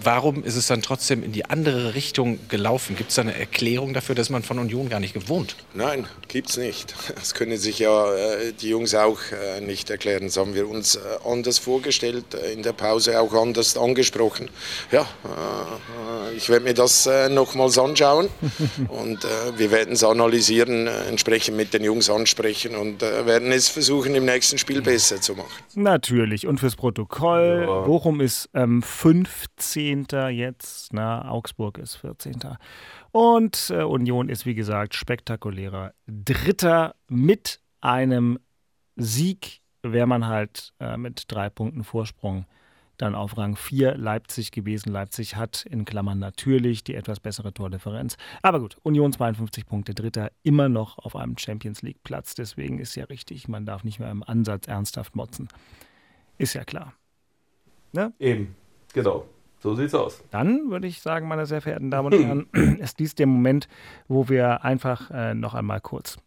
Warum 0.02 0.44
ist 0.44 0.56
es 0.56 0.66
dann 0.66 0.82
trotzdem 0.82 1.22
in 1.22 1.32
die 1.32 1.44
andere 1.44 1.94
Richtung 1.94 2.38
gelaufen? 2.48 2.96
Gibt 2.96 3.10
es 3.10 3.16
da 3.16 3.22
eine 3.22 3.38
Erklärung 3.38 3.94
dafür, 3.94 4.14
dass 4.14 4.30
man 4.30 4.42
von 4.42 4.58
Union 4.58 4.88
gar 4.88 5.00
nicht 5.00 5.14
gewohnt? 5.14 5.56
Nein, 5.74 6.06
gibt 6.28 6.50
es 6.50 6.56
nicht. 6.56 6.94
Das 7.14 7.34
können 7.34 7.56
sich 7.58 7.78
ja 7.78 8.12
äh, 8.14 8.52
die 8.52 8.70
Jungs 8.70 8.94
auch 8.94 9.18
äh, 9.32 9.60
nicht 9.60 9.90
erklären. 9.90 10.24
Das 10.24 10.36
haben 10.36 10.54
wir 10.54 10.68
uns 10.68 10.96
äh, 10.96 11.00
anders 11.24 11.58
vorgestellt, 11.58 12.34
äh, 12.34 12.52
in 12.52 12.62
der 12.62 12.72
Pause 12.72 13.20
auch 13.20 13.32
anders 13.34 13.76
angesprochen. 13.76 14.48
Ja, 14.90 15.02
äh, 15.02 16.36
ich 16.36 16.48
werde 16.48 16.64
mir 16.64 16.74
das 16.74 17.06
äh, 17.06 17.28
nochmals 17.28 17.78
anschauen 17.78 18.28
und 18.88 19.26
wir 19.56 19.70
werden 19.70 19.94
es 19.94 20.04
analysieren, 20.04 20.86
entsprechend 20.86 21.56
mit 21.56 21.72
den 21.74 21.84
Jungs 21.84 22.10
ansprechen 22.10 22.74
und 22.74 23.02
werden 23.02 23.52
es 23.52 23.68
versuchen, 23.68 24.14
im 24.14 24.24
nächsten 24.24 24.58
Spiel 24.58 24.82
besser 24.82 25.20
zu 25.20 25.34
machen. 25.34 25.50
Natürlich. 25.74 26.46
Und 26.46 26.58
fürs 26.58 26.76
Protokoll, 26.76 27.64
ja. 27.66 27.80
Bochum 27.82 28.20
ist 28.20 28.48
ähm, 28.54 28.82
15 28.82 29.83
jetzt. 29.84 30.92
Na, 30.92 31.30
Augsburg 31.30 31.78
ist 31.78 31.96
14. 31.96 32.36
Und 33.12 33.70
äh, 33.70 33.82
Union 33.82 34.28
ist, 34.28 34.46
wie 34.46 34.54
gesagt, 34.54 34.94
spektakulärer 34.94 35.92
Dritter 36.06 36.94
mit 37.08 37.60
einem 37.80 38.38
Sieg, 38.96 39.60
wäre 39.82 40.06
man 40.06 40.26
halt 40.26 40.72
äh, 40.80 40.96
mit 40.96 41.24
drei 41.28 41.50
Punkten 41.50 41.84
Vorsprung 41.84 42.46
dann 42.96 43.14
auf 43.14 43.36
Rang 43.36 43.56
4 43.56 43.96
Leipzig 43.96 44.52
gewesen. 44.52 44.92
Leipzig 44.92 45.36
hat 45.36 45.66
in 45.66 45.84
Klammern 45.84 46.18
natürlich 46.18 46.84
die 46.84 46.94
etwas 46.94 47.20
bessere 47.20 47.52
Tordifferenz. 47.52 48.16
Aber 48.42 48.60
gut, 48.60 48.76
Union 48.82 49.12
52 49.12 49.66
Punkte, 49.66 49.94
Dritter, 49.94 50.30
immer 50.42 50.68
noch 50.68 50.98
auf 50.98 51.16
einem 51.16 51.36
Champions 51.36 51.82
League 51.82 52.02
Platz. 52.04 52.34
Deswegen 52.34 52.78
ist 52.78 52.94
ja 52.94 53.04
richtig, 53.04 53.48
man 53.48 53.66
darf 53.66 53.84
nicht 53.84 53.98
mehr 53.98 54.10
im 54.10 54.22
Ansatz 54.22 54.68
ernsthaft 54.68 55.16
motzen. 55.16 55.48
Ist 56.38 56.54
ja 56.54 56.64
klar. 56.64 56.94
Ne? 57.92 58.12
Eben, 58.18 58.54
genau. 58.92 59.24
So 59.64 59.74
sieht's 59.74 59.94
aus. 59.94 60.22
Dann 60.30 60.68
würde 60.70 60.86
ich 60.86 61.00
sagen, 61.00 61.26
meine 61.26 61.46
sehr 61.46 61.62
verehrten 61.62 61.90
Damen 61.90 62.12
und 62.12 62.22
Herren, 62.22 62.46
ist 62.80 62.98
dies 62.98 63.14
der 63.14 63.26
Moment, 63.26 63.66
wo 64.08 64.28
wir 64.28 64.62
einfach 64.62 65.10
äh, 65.10 65.32
noch 65.32 65.54
einmal 65.54 65.80
kurz 65.80 66.18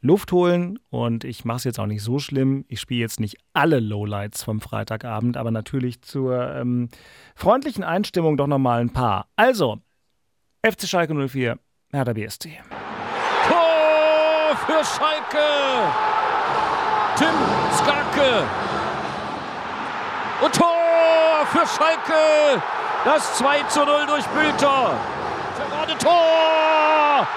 Luft 0.00 0.30
holen. 0.30 0.78
Und 0.90 1.24
ich 1.24 1.44
mache 1.44 1.56
es 1.56 1.64
jetzt 1.64 1.80
auch 1.80 1.86
nicht 1.86 2.04
so 2.04 2.20
schlimm. 2.20 2.64
Ich 2.68 2.78
spiele 2.78 3.00
jetzt 3.00 3.18
nicht 3.18 3.36
alle 3.52 3.80
Lowlights 3.80 4.44
vom 4.44 4.60
Freitagabend, 4.60 5.36
aber 5.36 5.50
natürlich 5.50 6.02
zur 6.02 6.54
ähm, 6.54 6.88
freundlichen 7.34 7.82
Einstimmung 7.82 8.36
doch 8.36 8.46
nochmal 8.46 8.80
ein 8.80 8.90
paar. 8.90 9.26
Also, 9.34 9.80
FC 10.64 10.86
Schalke 10.86 11.14
04, 11.14 11.58
Hertha 11.90 12.12
BSC. 12.12 12.60
Tor 13.48 14.56
für 14.56 14.84
Schalke! 14.84 15.48
Tim 17.16 17.34
Skarke! 17.72 18.44
Und 20.44 20.54
Tor 20.54 21.44
für 21.46 21.66
Schalke! 21.66 22.62
Das 23.04 23.34
2 23.36 23.62
zu 23.64 23.80
0 23.80 24.06
durch 24.06 24.24
Bülter. 24.28 24.94
Gerade 25.70 25.98
Tor! 25.98 27.28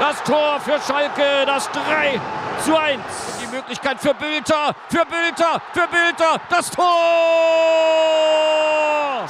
Das 0.00 0.22
Tor 0.24 0.58
für 0.60 0.80
Schalke, 0.80 1.46
das 1.46 1.70
3 1.70 2.20
zu 2.64 2.76
1. 2.76 3.00
Die 3.40 3.46
Möglichkeit 3.54 4.00
für 4.00 4.14
Bülter, 4.14 4.74
für 4.88 5.04
Bülter, 5.06 5.62
für 5.72 5.86
Bülter, 5.86 6.40
das 6.50 6.70
Tor! 6.70 6.84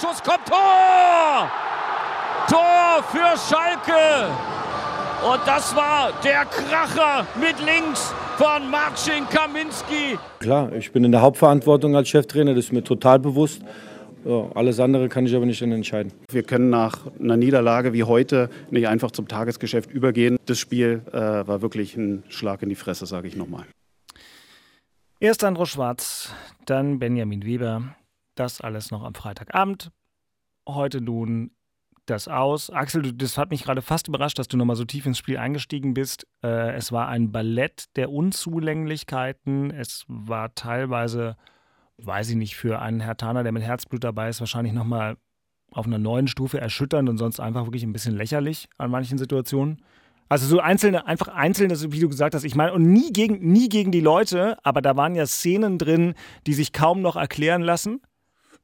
Schuss 0.01 0.23
kommt, 0.23 0.47
Tor! 0.49 1.51
Tor 2.49 3.03
für 3.13 3.37
Schalke! 3.37 4.31
Und 5.31 5.41
das 5.47 5.77
war 5.77 6.11
der 6.25 6.47
Kracher 6.47 7.27
mit 7.35 7.61
links 7.61 8.15
von 8.39 8.71
Marcin 8.71 9.29
Kaminski. 9.29 10.19
Klar, 10.41 10.73
ich 10.73 10.91
bin 10.91 11.05
in 11.05 11.13
der 11.13 11.21
Hauptverantwortung 11.21 11.95
als 11.97 12.09
Cheftrainer, 12.09 12.55
das 12.55 12.65
ist 12.65 12.73
mir 12.73 12.83
total 12.83 13.19
bewusst. 13.19 13.61
Ja, 14.25 14.51
alles 14.55 14.79
andere 14.79 15.09
kann 15.09 15.27
ich 15.27 15.35
aber 15.35 15.47
nicht 15.47 15.61
entscheiden. 15.63 16.13
Wir 16.31 16.43
können 16.43 16.71
nach 16.71 17.07
einer 17.19 17.37
Niederlage 17.37 17.93
wie 17.93 18.05
heute 18.05 18.51
nicht 18.71 18.87
einfach 18.87 19.11
zum 19.11 19.27
Tagesgeschäft 19.27 19.91
übergehen. 19.91 20.39
Das 20.47 20.59
Spiel 20.59 21.03
äh, 21.13 21.13
war 21.13 21.63
wirklich 21.63 21.97
ein 21.97 22.23
Schlag 22.29 22.63
in 22.63 22.69
die 22.69 22.75
Fresse, 22.77 23.07
sage 23.07 23.27
ich 23.29 23.37
nochmal. 23.37 23.65
Erst 25.19 25.45
Andro 25.45 25.67
Schwarz, 25.67 26.33
dann 26.67 26.99
Benjamin 26.99 27.45
Weber. 27.45 27.97
Das 28.35 28.61
alles 28.61 28.91
noch 28.91 29.05
am 29.05 29.15
Freitagabend. 29.15 29.91
Heute 30.69 31.01
nun 31.01 31.51
das 32.07 32.29
aus. 32.29 32.71
Axel, 32.71 33.13
das 33.13 33.39
hat 33.39 33.51
mich 33.51 33.65
gerade 33.65 33.83
fast 33.83 34.09
überrascht, 34.09 34.39
dass 34.39 34.49
du 34.49 34.57
nochmal 34.57 34.77
so 34.77 34.85
tief 34.85 35.07
ins 35.07 35.19
Spiel 35.19 35.37
eingestiegen 35.37 35.95
bist. 35.95 36.27
Äh, 36.43 36.75
es 36.75 36.93
war 36.93 37.09
ein 37.09 37.31
Ballett 37.31 37.87
der 37.97 38.11
Unzulänglichkeiten. 38.11 39.71
Es 39.71 40.05
war 40.09 40.55
teilweise 40.55 41.37
weiß 41.99 42.31
ich 42.31 42.37
nicht, 42.37 42.57
für 42.57 42.81
einen 42.81 43.01
Herr 43.01 43.17
Taner, 43.17 43.43
der 43.43 43.53
mit 43.53 43.63
Herzblut 43.63 44.05
dabei 44.05 44.29
ist, 44.29 44.41
wahrscheinlich 44.41 44.73
nochmal 44.73 45.17
auf 45.71 45.87
einer 45.87 45.99
neuen 45.99 46.29
Stufe 46.29 46.61
erschütternd 46.61 47.09
und 47.09 47.19
sonst 47.19 47.41
einfach 47.41 47.67
wirklich 47.67 47.83
ein 47.83 47.93
bisschen 47.93 48.17
lächerlich 48.17 48.69
an 48.79 48.91
manchen 48.91 49.19
Situationen. 49.19 49.83
Also 50.29 50.47
so 50.47 50.61
einzelne, 50.61 51.07
einfach 51.07 51.29
einzelne, 51.29 51.75
wie 51.93 52.01
du 52.01 52.09
gesagt 52.09 52.35
hast, 52.35 52.45
ich 52.45 52.55
meine, 52.55 52.73
und 52.73 52.91
nie 52.91 53.13
gegen, 53.13 53.53
nie 53.53 53.69
gegen 53.69 53.93
die 53.93 54.01
Leute, 54.01 54.57
aber 54.65 54.81
da 54.81 54.97
waren 54.97 55.15
ja 55.15 55.27
Szenen 55.27 55.79
drin, 55.79 56.15
die 56.47 56.55
sich 56.55 56.73
kaum 56.73 57.03
noch 57.03 57.17
erklären 57.17 57.63
lassen. 57.63 58.01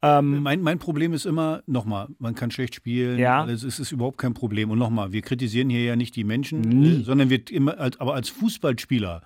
Ähm, 0.01 0.43
mein, 0.43 0.63
mein 0.63 0.79
Problem 0.79 1.13
ist 1.13 1.27
immer, 1.27 1.63
nochmal, 1.67 2.09
man 2.19 2.35
kann 2.35 2.51
schlecht 2.51 2.75
spielen, 2.75 3.19
ja. 3.19 3.45
es 3.47 3.65
ist, 3.65 3.81
ist 3.81 3.91
überhaupt 3.91 4.19
kein 4.19 4.33
Problem. 4.33 4.71
Und 4.71 4.79
nochmal, 4.79 5.13
wir 5.13 5.23
kritisieren 5.23 5.69
hier 5.69 5.83
ja 5.83 5.97
nicht 5.97 6.15
die 6.15 6.25
Menschen, 6.25 6.61
nie. 6.61 7.03
sondern 7.03 7.31
wir 7.31 7.41
immer, 7.51 7.77
aber 7.79 8.15
als 8.15 8.29
Fußballspieler 8.29 9.23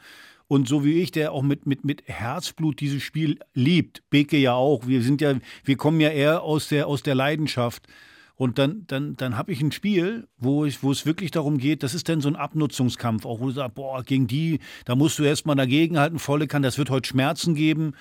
und 0.52 0.68
so 0.68 0.84
wie 0.84 1.00
ich, 1.00 1.10
der 1.10 1.32
auch 1.32 1.40
mit, 1.40 1.64
mit, 1.64 1.82
mit 1.82 2.02
Herzblut 2.06 2.80
dieses 2.80 3.02
Spiel 3.02 3.38
liebt, 3.54 4.02
Beke 4.10 4.36
ja 4.36 4.52
auch, 4.52 4.86
wir 4.86 5.00
sind 5.00 5.22
ja, 5.22 5.34
wir 5.64 5.76
kommen 5.78 5.98
ja 5.98 6.10
eher 6.10 6.42
aus 6.42 6.68
der, 6.68 6.88
aus 6.88 7.02
der 7.02 7.14
Leidenschaft. 7.14 7.86
Und 8.34 8.58
dann, 8.58 8.86
dann, 8.86 9.16
dann 9.16 9.38
habe 9.38 9.50
ich 9.50 9.62
ein 9.62 9.72
Spiel, 9.72 10.28
wo, 10.36 10.66
ich, 10.66 10.82
wo 10.82 10.92
es 10.92 11.06
wirklich 11.06 11.30
darum 11.30 11.56
geht, 11.56 11.82
das 11.82 11.94
ist 11.94 12.06
dann 12.10 12.20
so 12.20 12.28
ein 12.28 12.36
Abnutzungskampf, 12.36 13.24
auch 13.24 13.40
wo 13.40 13.46
du 13.46 13.52
sagst, 13.52 13.76
boah, 13.76 14.02
gegen 14.02 14.26
die, 14.26 14.58
da 14.84 14.94
musst 14.94 15.18
du 15.18 15.22
erstmal 15.22 15.56
dagegenhalten, 15.56 16.18
volle 16.18 16.46
kann, 16.46 16.60
das 16.60 16.76
wird 16.76 16.90
heute 16.90 17.08
Schmerzen 17.08 17.54
geben. 17.54 17.94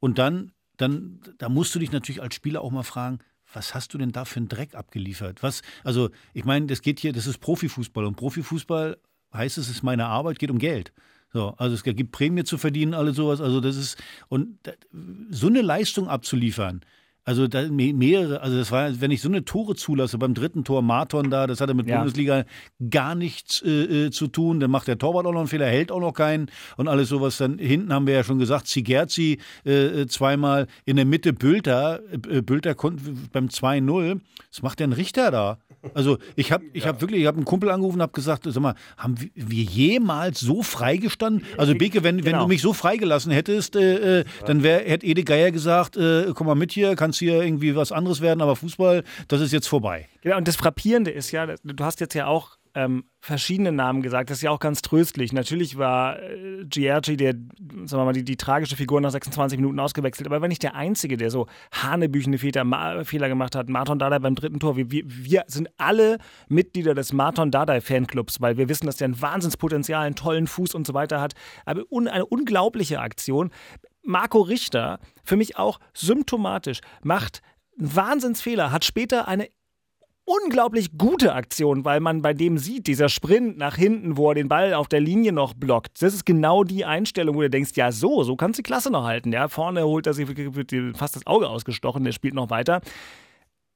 Und 0.00 0.18
dann, 0.18 0.52
dann, 0.78 1.20
da 1.36 1.50
musst 1.50 1.74
du 1.74 1.78
dich 1.78 1.92
natürlich 1.92 2.22
als 2.22 2.34
Spieler 2.34 2.62
auch 2.62 2.70
mal 2.70 2.84
fragen, 2.84 3.18
was 3.52 3.74
hast 3.74 3.92
du 3.92 3.98
denn 3.98 4.12
da 4.12 4.24
für 4.24 4.38
einen 4.38 4.48
Dreck 4.48 4.74
abgeliefert? 4.74 5.42
Was, 5.42 5.60
also, 5.84 6.08
ich 6.32 6.46
meine, 6.46 6.68
das 6.68 6.80
geht 6.80 7.00
hier, 7.00 7.12
das 7.12 7.26
ist 7.26 7.36
Profifußball 7.36 8.06
und 8.06 8.16
Profifußball 8.16 8.96
heißt 9.34 9.58
es, 9.58 9.68
ist 9.68 9.82
meine 9.82 10.06
Arbeit, 10.06 10.38
geht 10.38 10.50
um 10.50 10.58
Geld. 10.58 10.94
So, 11.32 11.54
also 11.58 11.74
es 11.74 11.82
gibt 11.82 12.12
Prämie 12.12 12.44
zu 12.44 12.56
verdienen, 12.58 12.94
alles 12.94 13.16
sowas. 13.16 13.40
Also 13.40 13.60
das 13.60 13.76
ist 13.76 13.98
und 14.28 14.58
so 15.30 15.46
eine 15.46 15.62
Leistung 15.62 16.08
abzuliefern. 16.08 16.80
Also 17.28 17.46
da 17.46 17.68
mehrere, 17.68 18.40
also 18.40 18.56
das 18.56 18.72
war, 18.72 19.02
wenn 19.02 19.10
ich 19.10 19.20
so 19.20 19.28
eine 19.28 19.44
Tore 19.44 19.74
zulasse, 19.74 20.16
beim 20.16 20.32
dritten 20.32 20.64
Tor 20.64 20.80
Marton 20.80 21.28
da, 21.28 21.46
das 21.46 21.60
hatte 21.60 21.74
mit 21.74 21.86
ja. 21.86 21.98
Bundesliga 21.98 22.46
gar 22.88 23.14
nichts 23.14 23.60
äh, 23.60 24.06
äh, 24.06 24.10
zu 24.10 24.28
tun. 24.28 24.60
Dann 24.60 24.70
macht 24.70 24.88
der 24.88 24.96
Torwart 24.96 25.26
auch 25.26 25.32
noch 25.32 25.40
einen 25.40 25.48
Fehler, 25.48 25.66
hält 25.66 25.92
auch 25.92 26.00
noch 26.00 26.14
keinen 26.14 26.50
und 26.78 26.88
alles 26.88 27.10
sowas. 27.10 27.36
Dann 27.36 27.58
hinten 27.58 27.92
haben 27.92 28.06
wir 28.06 28.14
ja 28.14 28.24
schon 28.24 28.38
gesagt, 28.38 28.66
Zigerzi 28.66 29.40
äh, 29.66 29.72
äh 29.72 30.06
zweimal 30.06 30.68
in 30.86 30.96
der 30.96 31.04
Mitte 31.04 31.34
Bülter, 31.34 32.00
äh, 32.12 32.40
Bülter 32.40 32.74
konnte 32.74 33.02
beim 33.30 33.48
2-0. 33.48 34.20
Was 34.50 34.62
macht 34.62 34.80
denn 34.80 34.94
Richter 34.94 35.30
da? 35.30 35.58
Also 35.94 36.18
ich 36.34 36.50
habe 36.50 36.64
ich 36.72 36.84
ja. 36.84 36.88
hab 36.88 37.00
wirklich, 37.00 37.20
ich 37.20 37.26
habe 37.26 37.36
einen 37.36 37.44
Kumpel 37.44 37.70
angerufen 37.70 37.96
und 37.96 38.02
habe 38.02 38.12
gesagt, 38.12 38.44
sag 38.46 38.60
mal, 38.60 38.74
haben 38.96 39.16
wir 39.34 39.62
jemals 39.62 40.40
so 40.40 40.62
freigestanden? 40.62 41.44
Also 41.56 41.74
Beke, 41.74 42.02
wenn, 42.02 42.16
genau. 42.18 42.26
wenn 42.26 42.38
du 42.38 42.48
mich 42.48 42.62
so 42.62 42.72
freigelassen 42.72 43.32
hättest, 43.32 43.76
äh, 43.76 44.20
äh, 44.20 44.24
dann 44.46 44.62
wär, 44.62 44.80
hätte 44.80 45.06
Ede 45.06 45.24
Geier 45.24 45.50
gesagt, 45.50 45.96
äh, 45.96 46.32
komm 46.34 46.46
mal 46.46 46.54
mit 46.54 46.72
hier, 46.72 46.96
kannst 46.96 47.17
hier 47.18 47.42
irgendwie 47.42 47.74
was 47.76 47.92
anderes 47.92 48.20
werden, 48.20 48.40
aber 48.42 48.56
Fußball, 48.56 49.04
das 49.28 49.40
ist 49.40 49.52
jetzt 49.52 49.68
vorbei. 49.68 50.08
Genau, 50.22 50.36
und 50.36 50.48
das 50.48 50.56
Frappierende 50.56 51.10
ist 51.10 51.30
ja, 51.30 51.46
du 51.46 51.84
hast 51.84 52.00
jetzt 52.00 52.14
ja 52.14 52.26
auch 52.26 52.58
ähm, 52.78 53.04
verschiedene 53.20 53.72
Namen 53.72 54.02
gesagt. 54.02 54.30
Das 54.30 54.38
ist 54.38 54.42
ja 54.42 54.50
auch 54.50 54.60
ganz 54.60 54.82
tröstlich. 54.82 55.32
Natürlich 55.32 55.78
war 55.78 56.22
äh, 56.22 56.64
Gierci, 56.64 57.16
der, 57.16 57.32
sagen 57.32 58.00
wir 58.00 58.04
mal, 58.04 58.12
die, 58.12 58.24
die, 58.24 58.36
tragische 58.36 58.76
Figur 58.76 59.00
nach 59.00 59.10
26 59.10 59.58
Minuten 59.58 59.80
ausgewechselt, 59.80 60.28
aber 60.28 60.40
war 60.40 60.48
nicht 60.48 60.62
der 60.62 60.76
Einzige, 60.76 61.16
der 61.16 61.30
so 61.30 61.46
hanebüchende 61.72 62.38
Fehler, 62.38 63.04
Fehler 63.04 63.28
gemacht 63.28 63.56
hat. 63.56 63.68
Martin 63.68 63.98
Dardai 63.98 64.20
beim 64.20 64.36
dritten 64.36 64.60
Tor. 64.60 64.76
Wir, 64.76 64.90
wir, 64.92 65.02
wir 65.06 65.44
sind 65.48 65.68
alle 65.76 66.18
Mitglieder 66.48 66.94
des 66.94 67.12
Martin 67.12 67.50
Dardai 67.50 67.80
Fanclubs, 67.80 68.40
weil 68.40 68.56
wir 68.56 68.68
wissen, 68.68 68.86
dass 68.86 68.96
der 68.96 69.08
ein 69.08 69.20
Wahnsinnspotenzial, 69.20 70.06
einen 70.06 70.14
tollen 70.14 70.46
Fuß 70.46 70.74
und 70.74 70.86
so 70.86 70.94
weiter 70.94 71.20
hat. 71.20 71.32
Aber 71.64 71.82
un, 71.90 72.06
eine 72.06 72.26
unglaubliche 72.26 73.00
Aktion. 73.00 73.50
Marco 74.08 74.40
Richter, 74.40 75.00
für 75.22 75.36
mich 75.36 75.58
auch 75.58 75.78
symptomatisch, 75.92 76.80
macht 77.02 77.42
einen 77.78 77.94
Wahnsinnsfehler, 77.94 78.72
hat 78.72 78.86
später 78.86 79.28
eine 79.28 79.48
unglaublich 80.24 80.96
gute 80.96 81.34
Aktion, 81.34 81.84
weil 81.84 82.00
man 82.00 82.22
bei 82.22 82.32
dem 82.32 82.56
sieht, 82.56 82.86
dieser 82.86 83.10
Sprint 83.10 83.58
nach 83.58 83.76
hinten, 83.76 84.16
wo 84.16 84.30
er 84.30 84.34
den 84.34 84.48
Ball 84.48 84.72
auf 84.72 84.88
der 84.88 85.00
Linie 85.00 85.32
noch 85.32 85.52
blockt. 85.52 86.02
Das 86.02 86.14
ist 86.14 86.24
genau 86.24 86.64
die 86.64 86.86
Einstellung, 86.86 87.36
wo 87.36 87.42
du 87.42 87.50
denkst, 87.50 87.72
ja 87.74 87.92
so, 87.92 88.22
so 88.24 88.34
kannst 88.34 88.58
du 88.58 88.62
die 88.62 88.66
Klasse 88.66 88.90
noch 88.90 89.04
halten. 89.04 89.30
Ja, 89.30 89.48
vorne 89.48 89.84
holt 89.84 90.06
er 90.06 90.14
sich 90.14 90.26
fast 90.94 91.16
das 91.16 91.26
Auge 91.26 91.48
ausgestochen, 91.48 92.02
der 92.04 92.12
spielt 92.12 92.34
noch 92.34 92.48
weiter. 92.48 92.80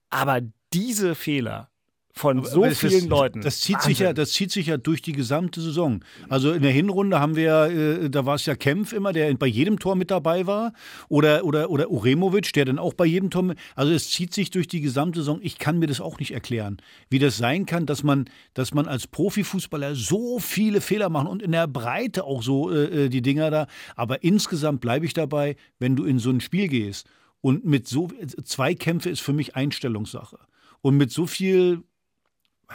Aber 0.08 0.40
diese 0.72 1.14
Fehler 1.14 1.68
von 2.14 2.44
so 2.44 2.64
vielen 2.70 3.08
Leuten. 3.08 3.40
Das 3.40 3.60
zieht, 3.60 3.80
sich 3.80 4.00
ja, 4.00 4.12
das 4.12 4.32
zieht 4.32 4.50
sich 4.52 4.66
ja 4.66 4.76
durch 4.76 5.00
die 5.00 5.12
gesamte 5.12 5.62
Saison. 5.62 6.04
Also 6.28 6.52
in 6.52 6.62
der 6.62 6.70
Hinrunde 6.70 7.18
haben 7.18 7.36
wir, 7.36 7.64
äh, 7.64 8.10
da 8.10 8.26
war 8.26 8.34
es 8.34 8.44
ja 8.44 8.54
Kempf 8.54 8.92
immer, 8.92 9.14
der 9.14 9.32
bei 9.34 9.46
jedem 9.46 9.78
Tor 9.78 9.96
mit 9.96 10.10
dabei 10.10 10.46
war. 10.46 10.74
Oder, 11.08 11.44
oder, 11.44 11.70
oder 11.70 11.90
Uremovic, 11.90 12.52
der 12.52 12.66
dann 12.66 12.78
auch 12.78 12.92
bei 12.92 13.06
jedem 13.06 13.30
Tor 13.30 13.42
mit. 13.42 13.58
Also 13.74 13.92
es 13.92 14.10
zieht 14.10 14.34
sich 14.34 14.50
durch 14.50 14.68
die 14.68 14.82
gesamte 14.82 15.20
Saison. 15.20 15.40
Ich 15.42 15.58
kann 15.58 15.78
mir 15.78 15.86
das 15.86 16.02
auch 16.02 16.18
nicht 16.18 16.32
erklären, 16.32 16.76
wie 17.08 17.18
das 17.18 17.38
sein 17.38 17.64
kann, 17.64 17.86
dass 17.86 18.02
man, 18.02 18.26
dass 18.52 18.74
man 18.74 18.86
als 18.86 19.06
Profifußballer 19.06 19.94
so 19.94 20.38
viele 20.38 20.82
Fehler 20.82 21.08
macht 21.08 21.28
und 21.28 21.42
in 21.42 21.52
der 21.52 21.66
Breite 21.66 22.24
auch 22.24 22.42
so 22.42 22.70
äh, 22.70 23.06
äh 23.06 23.08
die 23.08 23.22
Dinger 23.22 23.50
da. 23.50 23.66
Aber 23.96 24.22
insgesamt 24.22 24.82
bleibe 24.82 25.06
ich 25.06 25.14
dabei, 25.14 25.56
wenn 25.78 25.96
du 25.96 26.04
in 26.04 26.18
so 26.18 26.30
ein 26.30 26.42
Spiel 26.42 26.68
gehst. 26.68 27.08
Und 27.40 27.64
mit 27.64 27.88
so 27.88 28.08
zwei 28.44 28.74
Kämpfe 28.74 29.08
ist 29.08 29.20
für 29.20 29.32
mich 29.32 29.56
Einstellungssache. 29.56 30.38
Und 30.82 30.96
mit 30.96 31.10
so 31.10 31.26
viel 31.26 31.82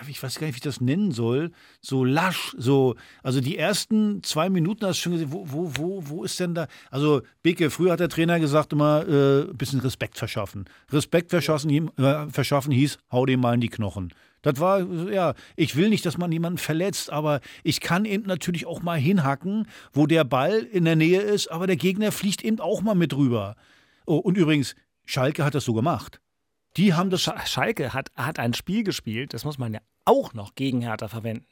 ich 0.08 0.22
weiß 0.22 0.40
gar 0.40 0.48
nicht, 0.48 0.56
wie 0.56 0.58
ich 0.58 0.64
das 0.64 0.82
nennen 0.82 1.12
soll, 1.12 1.52
so 1.82 2.04
lasch, 2.04 2.56
so, 2.58 2.96
also 3.24 3.42
die 3.42 3.58
ersten 3.58 4.24
zwei 4.24 4.50
Minuten 4.50 4.86
hast 4.86 5.00
du 5.00 5.04
schon 5.04 5.12
gesehen, 5.14 5.32
wo, 5.32 5.46
wo, 5.50 5.72
wo, 5.76 6.04
wo 6.08 6.24
ist 6.24 6.40
denn 6.40 6.56
da, 6.56 6.68
also 6.92 7.22
Beke, 7.44 7.70
früher 7.70 7.94
hat 7.94 8.00
der 8.00 8.10
Trainer 8.10 8.40
gesagt 8.40 8.74
immer, 8.74 9.08
äh, 9.08 9.42
ein 9.50 9.58
bisschen 9.58 9.80
Respekt 9.80 10.18
verschaffen. 10.18 10.66
Respekt 10.92 11.32
verschaffen, 11.32 11.90
äh, 11.98 12.30
verschaffen 12.30 12.72
hieß, 12.72 12.98
hau 13.12 13.26
dem 13.26 13.40
mal 13.40 13.54
in 13.54 13.62
die 13.62 13.70
Knochen. 13.70 14.14
Das 14.42 14.60
war, 14.60 14.82
ja, 15.12 15.34
ich 15.56 15.76
will 15.76 15.90
nicht, 15.90 16.06
dass 16.06 16.18
man 16.18 16.32
jemanden 16.32 16.58
verletzt, 16.58 17.12
aber 17.12 17.42
ich 17.64 17.82
kann 17.82 18.06
eben 18.06 18.28
natürlich 18.28 18.66
auch 18.66 18.82
mal 18.82 19.00
hinhacken, 19.00 19.68
wo 19.94 20.06
der 20.06 20.24
Ball 20.24 20.60
in 20.60 20.86
der 20.86 20.96
Nähe 20.96 21.22
ist, 21.22 21.48
aber 21.50 21.68
der 21.68 21.76
Gegner 21.76 22.12
fliegt 22.12 22.44
eben 22.44 22.60
auch 22.60 22.82
mal 22.82 22.96
mit 22.96 23.16
rüber. 23.16 23.56
Oh, 24.06 24.18
und 24.18 24.38
übrigens, 24.38 24.76
Schalke 25.06 25.44
hat 25.44 25.56
das 25.56 25.66
so 25.66 25.74
gemacht. 25.74 26.22
Die 26.78 26.94
haben 26.94 27.10
das. 27.10 27.24
Schalke 27.46 27.94
hat, 27.94 28.12
hat 28.16 28.40
ein 28.40 28.54
Spiel 28.54 28.84
gespielt, 28.84 29.34
das 29.34 29.44
muss 29.44 29.58
man 29.58 29.74
ja 29.74 29.80
auch 30.06 30.34
noch 30.34 30.56
gegen 30.56 30.82
Hertha 30.82 31.08
verwenden. 31.08 31.46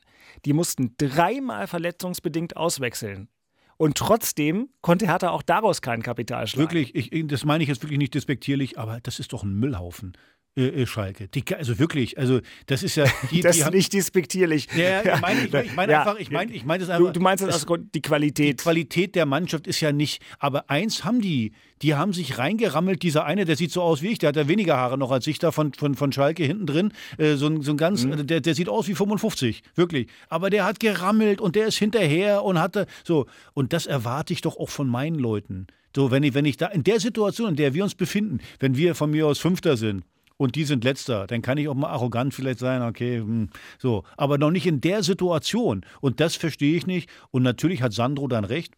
Die 0.45 0.53
mussten 0.53 0.95
dreimal 0.97 1.67
verletzungsbedingt 1.67 2.57
auswechseln. 2.57 3.29
Und 3.77 3.97
trotzdem 3.97 4.69
konnte 4.81 5.07
Hertha 5.07 5.31
auch 5.31 5.41
daraus 5.41 5.81
kein 5.81 6.01
Kapital 6.01 6.47
schlagen. 6.47 6.71
Wirklich, 6.71 6.95
ich, 6.95 7.27
das 7.27 7.43
meine 7.43 7.63
ich 7.63 7.69
jetzt 7.69 7.83
wirklich 7.83 7.97
nicht 7.97 8.13
despektierlich, 8.13 8.79
aber 8.79 9.01
das 9.01 9.19
ist 9.19 9.33
doch 9.33 9.43
ein 9.43 9.53
Müllhaufen. 9.53 10.13
Äh, 10.57 10.67
äh, 10.67 10.85
Schalke. 10.85 11.27
Die, 11.27 11.43
also 11.53 11.79
wirklich, 11.79 12.17
also 12.17 12.39
das 12.67 12.81
ist 12.81 12.95
ja. 12.95 13.05
Die, 13.31 13.41
das 13.41 13.57
ist 13.57 13.71
nicht 13.71 13.91
despektierlich. 13.91 14.69
Ja, 14.73 15.01
ich 15.01 15.21
meine 15.21 15.43
ich 15.43 15.51
mein, 15.51 15.65
ich 15.65 15.75
mein 15.75 15.89
ja. 15.89 15.99
einfach, 15.99 16.17
ich 16.17 16.31
meine 16.31 16.53
ich 16.53 16.63
mein 16.63 16.79
das 16.79 16.89
einfach. 16.89 17.07
Du, 17.07 17.11
du 17.11 17.19
meinst 17.19 17.43
das 17.43 17.55
aus 17.55 17.65
Grund 17.65 17.93
die 17.93 18.01
Qualität. 18.01 18.59
Die 18.59 18.63
Qualität 18.63 19.15
der 19.15 19.25
Mannschaft 19.25 19.67
ist 19.67 19.81
ja 19.81 19.91
nicht, 19.91 20.21
aber 20.39 20.69
eins 20.69 21.03
haben 21.03 21.19
die, 21.19 21.51
die 21.81 21.95
haben 21.95 22.13
sich 22.13 22.37
reingerammelt, 22.37 23.03
dieser 23.03 23.25
eine, 23.25 23.43
der 23.43 23.57
sieht 23.57 23.71
so 23.71 23.81
aus 23.81 24.01
wie 24.01 24.07
ich, 24.07 24.19
der 24.19 24.29
hat 24.29 24.37
ja 24.37 24.47
weniger 24.47 24.77
Haare 24.77 24.97
noch 24.97 25.11
als 25.11 25.27
ich 25.27 25.39
da 25.39 25.51
von, 25.51 25.73
von, 25.73 25.95
von 25.95 26.13
Schalke 26.13 26.45
hinten 26.45 26.67
drin, 26.67 26.93
äh, 27.17 27.35
so, 27.35 27.47
ein, 27.47 27.61
so 27.61 27.71
ein 27.71 27.77
ganz, 27.77 28.05
mhm. 28.05 28.25
der, 28.25 28.39
der 28.39 28.55
sieht 28.55 28.69
aus 28.69 28.87
wie 28.87 28.95
55, 28.95 29.61
wirklich. 29.75 30.07
Aber 30.29 30.49
der 30.49 30.63
hat 30.63 30.79
gerammelt 30.79 31.41
und 31.41 31.57
der 31.57 31.67
ist 31.67 31.77
hinterher 31.77 32.43
und 32.43 32.59
hatte, 32.59 32.85
so, 33.03 33.25
und 33.53 33.73
das 33.73 33.87
erwarte 33.87 34.31
ich 34.31 34.39
doch 34.39 34.57
auch 34.57 34.69
von 34.69 34.87
meinen 34.87 35.19
Leuten. 35.19 35.67
So, 35.93 36.11
wenn 36.11 36.23
ich, 36.23 36.33
wenn 36.33 36.45
ich 36.45 36.55
da 36.55 36.67
in 36.67 36.83
der 36.83 37.01
Situation, 37.01 37.49
in 37.49 37.55
der 37.57 37.73
wir 37.73 37.83
uns 37.83 37.95
befinden, 37.95 38.39
wenn 38.59 38.77
wir 38.77 38.95
von 38.95 39.11
mir 39.11 39.27
aus 39.27 39.39
Fünfter 39.39 39.75
sind, 39.75 40.03
und 40.37 40.55
die 40.55 40.63
sind 40.63 40.83
letzter, 40.83 41.27
dann 41.27 41.41
kann 41.41 41.57
ich 41.57 41.67
auch 41.67 41.75
mal 41.75 41.89
arrogant 41.89 42.33
vielleicht 42.33 42.59
sein, 42.59 42.81
okay, 42.81 43.19
hm, 43.19 43.49
so, 43.77 44.03
aber 44.17 44.37
noch 44.37 44.51
nicht 44.51 44.67
in 44.67 44.81
der 44.81 45.03
Situation 45.03 45.85
und 46.01 46.19
das 46.19 46.35
verstehe 46.35 46.75
ich 46.75 46.87
nicht 46.87 47.09
und 47.31 47.43
natürlich 47.43 47.81
hat 47.81 47.93
Sandro 47.93 48.27
dann 48.27 48.45
recht, 48.45 48.73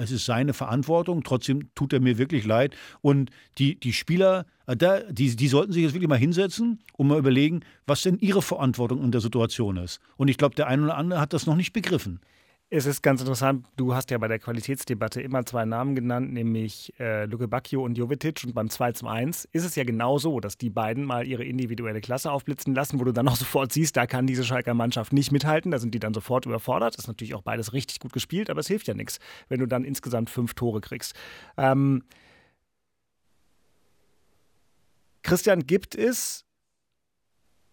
es 0.00 0.10
ist 0.10 0.24
seine 0.24 0.54
Verantwortung, 0.54 1.22
trotzdem 1.24 1.74
tut 1.74 1.92
er 1.92 2.00
mir 2.00 2.16
wirklich 2.16 2.46
leid. 2.46 2.74
Und 3.02 3.30
die, 3.58 3.78
die 3.78 3.92
Spieler, 3.92 4.46
äh, 4.66 4.76
die, 5.10 5.36
die 5.36 5.48
sollten 5.48 5.72
sich 5.72 5.82
jetzt 5.82 5.92
wirklich 5.92 6.08
mal 6.08 6.18
hinsetzen 6.18 6.80
und 6.96 7.08
mal 7.08 7.18
überlegen, 7.18 7.60
was 7.86 8.02
denn 8.02 8.18
ihre 8.18 8.40
Verantwortung 8.40 9.02
in 9.02 9.12
der 9.12 9.20
Situation 9.20 9.76
ist. 9.76 10.00
Und 10.16 10.28
ich 10.28 10.38
glaube, 10.38 10.54
der 10.54 10.68
eine 10.68 10.84
oder 10.84 10.96
andere 10.96 11.20
hat 11.20 11.34
das 11.34 11.46
noch 11.46 11.56
nicht 11.56 11.72
begriffen. 11.72 12.20
Es 12.72 12.86
ist 12.86 13.02
ganz 13.02 13.20
interessant, 13.20 13.66
du 13.76 13.96
hast 13.96 14.12
ja 14.12 14.18
bei 14.18 14.28
der 14.28 14.38
Qualitätsdebatte 14.38 15.20
immer 15.20 15.44
zwei 15.44 15.64
Namen 15.64 15.96
genannt, 15.96 16.32
nämlich 16.32 16.94
äh, 17.00 17.24
Luke 17.24 17.48
Bacchio 17.48 17.82
und 17.82 17.98
Jovetic. 17.98 18.44
Und 18.44 18.54
beim 18.54 18.70
2 18.70 18.92
zu 18.92 19.08
1 19.08 19.48
ist 19.50 19.64
es 19.64 19.74
ja 19.74 19.82
genau 19.82 20.18
so, 20.18 20.38
dass 20.38 20.56
die 20.56 20.70
beiden 20.70 21.04
mal 21.04 21.26
ihre 21.26 21.42
individuelle 21.42 22.00
Klasse 22.00 22.30
aufblitzen 22.30 22.72
lassen, 22.72 23.00
wo 23.00 23.04
du 23.04 23.12
dann 23.12 23.26
auch 23.26 23.34
sofort 23.44 23.72
siehst, 23.72 23.96
da 23.96 24.06
kann 24.06 24.28
diese 24.28 24.44
Schalker 24.44 24.74
Mannschaft 24.74 25.12
nicht 25.12 25.32
mithalten. 25.32 25.72
Da 25.72 25.80
sind 25.80 25.96
die 25.96 25.98
dann 25.98 26.14
sofort 26.14 26.46
überfordert. 26.46 26.94
Ist 26.94 27.08
natürlich 27.08 27.34
auch 27.34 27.42
beides 27.42 27.72
richtig 27.72 27.98
gut 27.98 28.12
gespielt, 28.12 28.50
aber 28.50 28.60
es 28.60 28.68
hilft 28.68 28.86
ja 28.86 28.94
nichts, 28.94 29.18
wenn 29.48 29.58
du 29.58 29.66
dann 29.66 29.82
insgesamt 29.82 30.30
fünf 30.30 30.54
Tore 30.54 30.80
kriegst. 30.80 31.16
Ähm 31.56 32.04
Christian, 35.22 35.66
gibt 35.66 35.96
es 35.96 36.44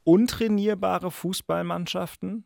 untrainierbare 0.05 1.11
Fußballmannschaften? 1.11 2.45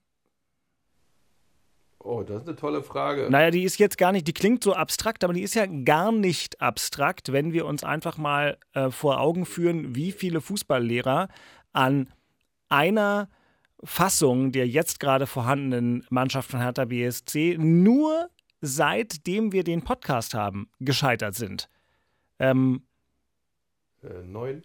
Oh, 2.04 2.24
das 2.24 2.42
ist 2.42 2.48
eine 2.48 2.56
tolle 2.56 2.82
Frage. 2.82 3.28
Naja, 3.30 3.52
die 3.52 3.64
ist 3.64 3.78
jetzt 3.78 3.98
gar 3.98 4.12
nicht, 4.12 4.28
die 4.28 4.34
klingt 4.34 4.64
so 4.64 4.74
abstrakt, 4.74 5.24
aber 5.24 5.34
die 5.34 5.44
ist 5.44 5.54
ja 5.54 5.68
gar 5.68 6.12
nicht 6.12 6.60
abstrakt, 6.60 7.32
wenn 7.32 7.54
wir 7.54 7.66
uns 7.66 7.84
einfach 7.84 8.18
mal 8.18 8.58
äh, 8.74 8.90
vor 8.90 9.20
Augen 9.20 9.46
führen, 9.46 9.96
wie 9.96 10.12
viele 10.12 10.42
Fußballlehrer 10.42 11.28
an 11.74 12.10
einer 12.70 13.30
Fassung 13.84 14.52
der 14.52 14.68
jetzt 14.68 15.00
gerade 15.00 15.28
vorhandenen 15.28 16.06
Mannschaft 16.10 16.52
von 16.52 16.62
Hertha 16.62 16.86
BSC 16.86 17.58
nur 17.60 18.30
seitdem 18.62 19.52
wir 19.52 19.64
den 19.64 19.84
Podcast 19.84 20.34
haben, 20.34 20.70
gescheitert 20.80 21.36
sind. 21.36 21.70
Ähm, 22.40 22.84
äh, 24.04 24.24
neun. 24.24 24.64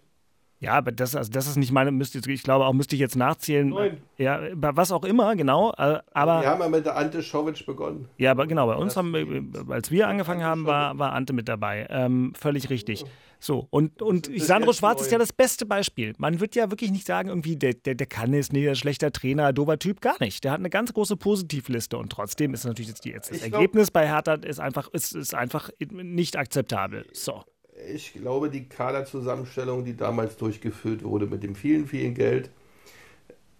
Ja, 0.58 0.72
aber 0.72 0.90
das, 0.90 1.14
also 1.14 1.30
das 1.30 1.46
ist 1.46 1.56
nicht 1.56 1.70
meine, 1.70 1.90
müsste 1.90 2.18
ich 2.30 2.42
glaube 2.42 2.64
auch, 2.64 2.72
müsste 2.72 2.96
ich 2.96 3.00
jetzt 3.00 3.14
nachzählen. 3.16 3.68
Neun. 3.68 3.98
Ja, 4.16 4.40
was 4.54 4.90
auch 4.90 5.04
immer, 5.04 5.36
genau. 5.36 5.72
äh, 5.76 5.98
Aber, 6.12 6.40
Wir 6.40 6.48
haben 6.48 6.60
ja 6.62 6.68
mit 6.68 6.86
der 6.86 6.96
Ante 6.96 7.22
Schovic 7.22 7.66
begonnen. 7.66 8.08
ja, 8.16 8.30
aber 8.30 8.46
genau, 8.46 8.66
bei 8.66 8.74
uns 8.74 8.94
Das 8.94 8.96
haben 8.96 9.12
wir, 9.12 9.44
als 9.74 9.90
wir 9.90 10.08
angefangen 10.08 10.42
haben, 10.42 10.64
war, 10.64 10.98
war 10.98 11.12
Ante 11.12 11.34
mit 11.34 11.46
dabei. 11.48 11.86
Ähm, 11.90 12.32
völlig 12.34 12.70
richtig. 12.70 13.04
So, 13.38 13.66
und, 13.68 14.00
und 14.00 14.28
ist 14.28 14.46
Sandro 14.46 14.72
Schwarz 14.72 15.02
ist 15.02 15.08
neu. 15.08 15.12
ja 15.12 15.18
das 15.18 15.34
beste 15.34 15.66
Beispiel. 15.66 16.14
Man 16.16 16.40
wird 16.40 16.54
ja 16.54 16.70
wirklich 16.70 16.90
nicht 16.90 17.06
sagen, 17.06 17.28
irgendwie, 17.28 17.56
der, 17.56 17.74
der, 17.74 17.94
der 17.94 18.06
kann 18.06 18.32
es 18.32 18.50
nicht, 18.50 18.64
der 18.64 18.72
ist 18.72 18.78
schlechter 18.78 19.12
Trainer, 19.12 19.52
dober 19.52 19.78
Typ, 19.78 20.00
gar 20.00 20.16
nicht. 20.20 20.42
Der 20.42 20.52
hat 20.52 20.58
eine 20.60 20.70
ganz 20.70 20.94
große 20.94 21.18
Positivliste 21.18 21.98
und 21.98 22.10
trotzdem 22.10 22.54
ist 22.54 22.64
natürlich 22.64 22.88
jetzt, 22.88 23.04
die, 23.04 23.10
jetzt 23.10 23.30
das 23.30 23.36
Ich 23.36 23.42
glaub- 23.44 23.60
Ergebnis 23.60 23.90
bei 23.90 24.08
Hertha 24.08 24.34
ist 24.36 24.58
einfach, 24.58 24.88
ist, 24.94 25.14
ist 25.14 25.34
einfach 25.34 25.68
nicht 25.92 26.36
akzeptabel. 26.38 27.04
So. 27.12 27.42
Ich 27.90 28.14
glaube, 28.14 28.50
die 28.50 28.68
Kaderzusammenstellung, 28.68 29.84
die 29.84 29.96
damals 29.96 30.36
durchgeführt 30.36 31.04
wurde 31.04 31.26
mit 31.26 31.42
dem 31.42 31.54
vielen, 31.54 31.86
vielen 31.86 32.14
Geld, 32.14 32.50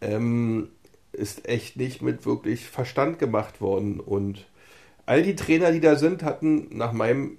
ähm, 0.01 0.69
ist 1.13 1.49
echt 1.49 1.77
nicht 1.77 2.03
mit 2.03 2.27
wirklich 2.27 2.69
Verstand 2.69 3.19
gemacht 3.19 3.61
worden. 3.61 4.01
Und 4.01 4.47
all 5.05 5.23
die 5.23 5.37
Trainer, 5.37 5.73
die 5.73 5.81
da 5.81 5.97
sind, 5.97 6.23
hatten 6.23 6.69
nach 6.71 6.93
meinem 6.93 7.39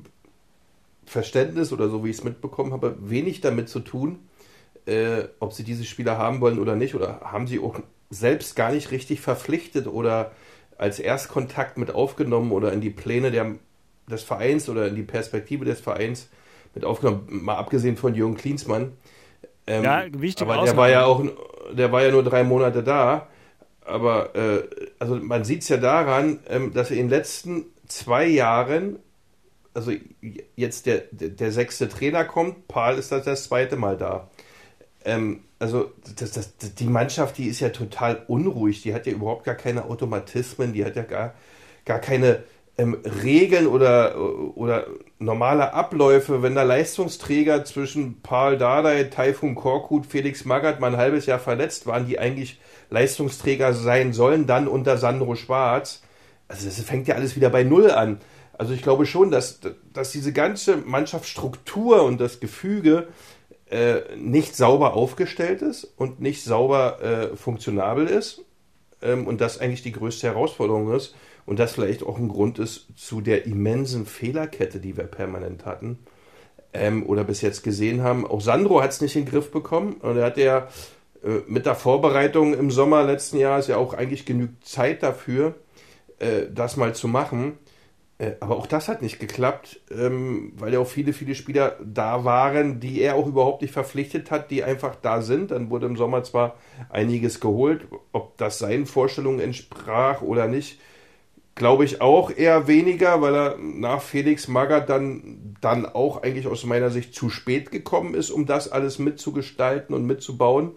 Verständnis 1.05 1.71
oder 1.71 1.89
so 1.89 2.03
wie 2.03 2.09
ich 2.09 2.17
es 2.17 2.23
mitbekommen 2.23 2.73
habe, 2.73 2.97
wenig 2.99 3.41
damit 3.41 3.69
zu 3.69 3.79
tun, 3.79 4.19
äh, 4.85 5.23
ob 5.39 5.53
sie 5.53 5.63
diese 5.63 5.85
Spieler 5.85 6.17
haben 6.17 6.41
wollen 6.41 6.59
oder 6.59 6.75
nicht. 6.75 6.95
Oder 6.95 7.21
haben 7.21 7.47
sie 7.47 7.59
auch 7.59 7.79
selbst 8.09 8.55
gar 8.55 8.71
nicht 8.71 8.91
richtig 8.91 9.21
verpflichtet 9.21 9.87
oder 9.87 10.31
als 10.77 10.99
Erstkontakt 10.99 11.77
mit 11.77 11.91
aufgenommen 11.91 12.51
oder 12.51 12.71
in 12.71 12.81
die 12.81 12.89
Pläne 12.89 13.31
der, 13.31 13.55
des 14.09 14.23
Vereins 14.23 14.69
oder 14.69 14.87
in 14.87 14.95
die 14.95 15.03
Perspektive 15.03 15.65
des 15.65 15.79
Vereins 15.81 16.29
mit 16.75 16.86
aufgenommen. 16.86 17.27
Mal 17.30 17.56
abgesehen 17.56 17.97
von 17.97 18.15
Jürgen 18.15 18.36
Klinsmann. 18.36 18.93
Ähm, 19.65 19.84
Ja, 19.84 20.03
wichtige 20.12 20.45
aber 20.49 20.53
der 20.56 20.63
Ausnahme. 20.63 20.77
war 20.77 20.89
ja 20.89 21.06
auch, 21.06 21.23
der 21.71 21.91
war 21.91 22.03
ja 22.03 22.12
nur 22.12 22.23
drei 22.23 22.43
Monate 22.43 22.84
da. 22.84 23.27
Aber 23.86 24.36
äh, 24.36 24.63
also 24.99 25.15
man 25.15 25.45
sieht 25.45 25.62
es 25.63 25.69
ja 25.69 25.77
daran, 25.77 26.39
ähm, 26.49 26.73
dass 26.73 26.91
er 26.91 26.97
in 26.97 27.03
den 27.03 27.10
letzten 27.10 27.65
zwei 27.88 28.25
Jahren, 28.25 28.99
also 29.73 29.91
jetzt 30.56 30.86
der, 30.86 31.03
der, 31.12 31.30
der 31.30 31.51
sechste 31.51 31.88
Trainer 31.88 32.25
kommt, 32.25 32.67
Paul 32.67 32.95
ist 32.95 33.12
das 33.12 33.23
das 33.23 33.45
zweite 33.45 33.77
Mal 33.77 33.97
da. 33.97 34.30
Ähm, 35.06 35.41
also 35.60 35.91
das, 36.19 36.32
das, 36.32 36.53
die 36.75 36.86
Mannschaft, 36.86 37.38
die 37.38 37.47
ist 37.47 37.62
ja 37.62 37.69
total 37.69 38.23
unruhig, 38.27 38.82
die 38.82 38.93
hat 38.93 39.06
ja 39.08 39.13
überhaupt 39.13 39.43
gar 39.45 39.56
keine 39.56 39.86
Automatismen, 39.86 40.73
die 40.73 40.84
hat 40.86 40.95
ja 40.95 41.03
gar, 41.03 41.34
gar 41.86 41.99
keine 41.99 42.43
ähm, 42.77 42.97
Regeln 43.23 43.67
oder, 43.67 44.17
oder 44.56 44.86
normale 45.19 45.73
Abläufe, 45.73 46.43
wenn 46.43 46.56
da 46.56 46.63
Leistungsträger 46.63 47.65
zwischen 47.65 48.21
Paul 48.21 48.58
Dardai, 48.58 49.06
Taifun 49.06 49.56
Korkut, 49.56 50.06
Felix 50.06 50.45
Magath 50.45 50.80
mal 50.80 50.93
ein 50.93 50.97
halbes 50.97 51.25
Jahr 51.25 51.39
verletzt 51.39 51.88
waren, 51.88 52.08
die 52.08 52.19
eigentlich 52.19 52.60
Leistungsträger 52.89 53.73
sein 53.73 54.13
sollen, 54.13 54.47
dann 54.47 54.67
unter 54.67 54.97
Sandro 54.97 55.36
Schwarz. 55.36 56.03
Also 56.47 56.65
das 56.65 56.80
fängt 56.82 57.08
ja 57.08 57.15
alles 57.15 57.36
wieder 57.36 57.49
bei 57.49 57.63
Null 57.63 57.91
an. 57.91 58.19
Also 58.53 58.73
ich 58.73 58.82
glaube 58.82 59.06
schon, 59.06 59.32
dass, 59.32 59.60
dass 59.93 60.12
diese 60.12 60.34
ganze 60.34 60.77
Mannschaftsstruktur 60.77 62.03
und 62.03 62.19
das 62.19 62.39
Gefüge 62.39 63.08
äh, 63.69 64.15
nicht 64.15 64.56
sauber 64.56 64.93
aufgestellt 64.93 65.62
ist 65.62 65.84
und 65.84 66.21
nicht 66.21 66.43
sauber 66.43 67.01
äh, 67.01 67.36
funktionabel 67.36 68.08
ist. 68.08 68.41
Ähm, 69.01 69.27
und 69.27 69.41
das 69.41 69.60
eigentlich 69.60 69.84
die 69.84 69.91
größte 69.91 70.27
Herausforderung 70.27 70.93
ist. 70.93 71.15
Und 71.47 71.60
das 71.60 71.71
vielleicht 71.71 72.03
auch 72.03 72.17
ein 72.17 72.27
Grund 72.27 72.60
ist 72.60 72.88
zu 72.97 73.21
der 73.21 73.45
immensen 73.45 74.05
Fehlerkette, 74.05 74.79
die 74.79 74.97
wir 74.97 75.05
permanent 75.05 75.65
hatten 75.65 75.97
ähm, 76.73 77.05
oder 77.05 77.23
bis 77.23 77.41
jetzt 77.41 77.63
gesehen 77.63 78.03
haben. 78.03 78.27
Auch 78.27 78.41
Sandro 78.41 78.81
hat 78.81 78.91
es 78.91 78.99
nicht 78.99 79.15
in 79.15 79.23
den 79.23 79.31
Griff 79.31 79.49
bekommen. 79.49 79.93
Und 79.93 80.17
er 80.17 80.25
hatte 80.25 80.43
ja 80.43 80.67
äh, 81.23 81.39
mit 81.47 81.65
der 81.65 81.75
Vorbereitung 81.75 82.53
im 82.53 82.69
Sommer 82.69 83.01
letzten 83.03 83.38
Jahres 83.38 83.67
ja 83.67 83.77
auch 83.77 83.93
eigentlich 83.93 84.25
genügend 84.25 84.65
Zeit 84.65 85.01
dafür, 85.01 85.55
äh, 86.19 86.47
das 86.53 86.75
mal 86.75 86.93
zu 86.93 87.07
machen. 87.07 87.57
Äh, 88.17 88.33
aber 88.41 88.57
auch 88.57 88.67
das 88.67 88.89
hat 88.89 89.01
nicht 89.01 89.17
geklappt, 89.17 89.79
ähm, 89.89 90.51
weil 90.57 90.73
ja 90.73 90.79
auch 90.79 90.88
viele, 90.88 91.13
viele 91.13 91.33
Spieler 91.33 91.77
da 91.81 92.25
waren, 92.25 92.81
die 92.81 92.99
er 92.99 93.15
auch 93.15 93.25
überhaupt 93.25 93.62
nicht 93.62 93.71
verpflichtet 93.71 94.31
hat, 94.31 94.51
die 94.51 94.65
einfach 94.65 94.95
da 94.95 95.21
sind. 95.21 95.51
Dann 95.51 95.69
wurde 95.69 95.86
im 95.86 95.95
Sommer 95.95 96.23
zwar 96.23 96.57
einiges 96.89 97.39
geholt, 97.39 97.88
ob 98.12 98.38
das 98.38 98.60
seinen 98.60 98.86
Vorstellungen 98.86 99.39
entsprach 99.39 100.21
oder 100.21 100.49
nicht, 100.49 100.79
glaube 101.58 101.84
ich 101.84 102.02
auch 102.02 102.32
eher 102.32 102.67
weniger, 102.67 103.22
weil 103.22 103.36
er 103.36 103.58
nach 103.58 104.02
Felix 104.02 104.48
Magath 104.48 104.89
dann, 104.89 105.56
dann 105.60 105.86
auch 105.86 106.22
eigentlich 106.22 106.48
aus 106.48 106.63
meiner 106.63 106.91
Sicht 106.91 107.13
zu 107.15 107.30
spät 107.30 107.72
gekommen 107.72 108.13
ist, 108.13 108.30
um 108.30 108.46
das 108.46 108.72
alles 108.72 109.00
mitzugestalten 109.00 109.93
und 109.93 110.06
mitzubauen. 110.06 110.72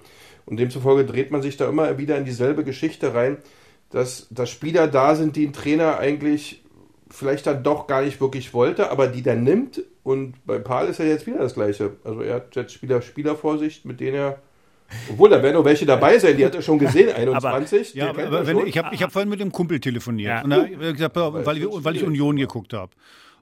Und 0.46 0.56
demzufolge 0.56 1.04
dreht 1.04 1.30
man 1.30 1.42
sich 1.42 1.56
da 1.56 1.68
immer 1.68 1.98
wieder 1.98 2.16
in 2.16 2.24
dieselbe 2.24 2.64
Geschichte 2.64 3.14
rein, 3.14 3.36
dass, 3.90 4.26
dass 4.30 4.48
Spieler 4.50 4.88
da 4.88 5.14
sind, 5.14 5.36
die 5.36 5.46
ein 5.46 5.52
Trainer 5.52 5.98
eigentlich 5.98 6.64
vielleicht 7.10 7.46
dann 7.46 7.62
doch 7.62 7.86
gar 7.86 8.02
nicht 8.02 8.20
wirklich 8.20 8.54
wollte, 8.54 8.90
aber 8.90 9.06
die 9.06 9.22
dann 9.22 9.44
nimmt. 9.44 9.82
Und 10.02 10.34
bei 10.46 10.58
Paul 10.58 10.86
ist 10.86 10.98
ja 10.98 11.04
jetzt 11.04 11.26
wieder 11.26 11.38
das 11.38 11.54
Gleiche. 11.54 11.96
Also 12.04 12.22
er 12.22 12.36
hat 12.36 12.56
jetzt 12.56 12.72
Spieler, 12.72 13.02
Spielervorsicht, 13.02 13.84
mit 13.84 14.00
denen 14.00 14.16
er. 14.16 14.42
Obwohl, 15.10 15.30
da 15.30 15.42
werden 15.42 15.54
noch 15.54 15.64
welche 15.64 15.86
dabei 15.86 16.18
sein, 16.18 16.36
die 16.36 16.44
hat 16.44 16.54
er 16.54 16.62
schon 16.62 16.78
gesehen, 16.78 17.10
21. 17.14 17.94
Ja, 17.94 18.04
Die 18.04 18.10
aber, 18.10 18.16
kennt 18.18 18.26
aber 18.28 18.38
er 18.38 18.46
wenn, 18.46 18.66
ich 18.66 18.78
habe 18.78 18.94
ich 18.94 19.02
hab 19.02 19.12
vorhin 19.12 19.28
mit 19.28 19.40
dem 19.40 19.52
Kumpel 19.52 19.80
telefoniert. 19.80 20.28
Ja. 20.28 20.42
Und 20.42 20.50
da 20.50 20.92
gesagt, 20.92 21.16
weil, 21.16 21.58
ich, 21.58 21.66
weil 21.68 21.96
ich 21.96 22.04
Union 22.04 22.36
geguckt 22.36 22.72
habe. 22.72 22.92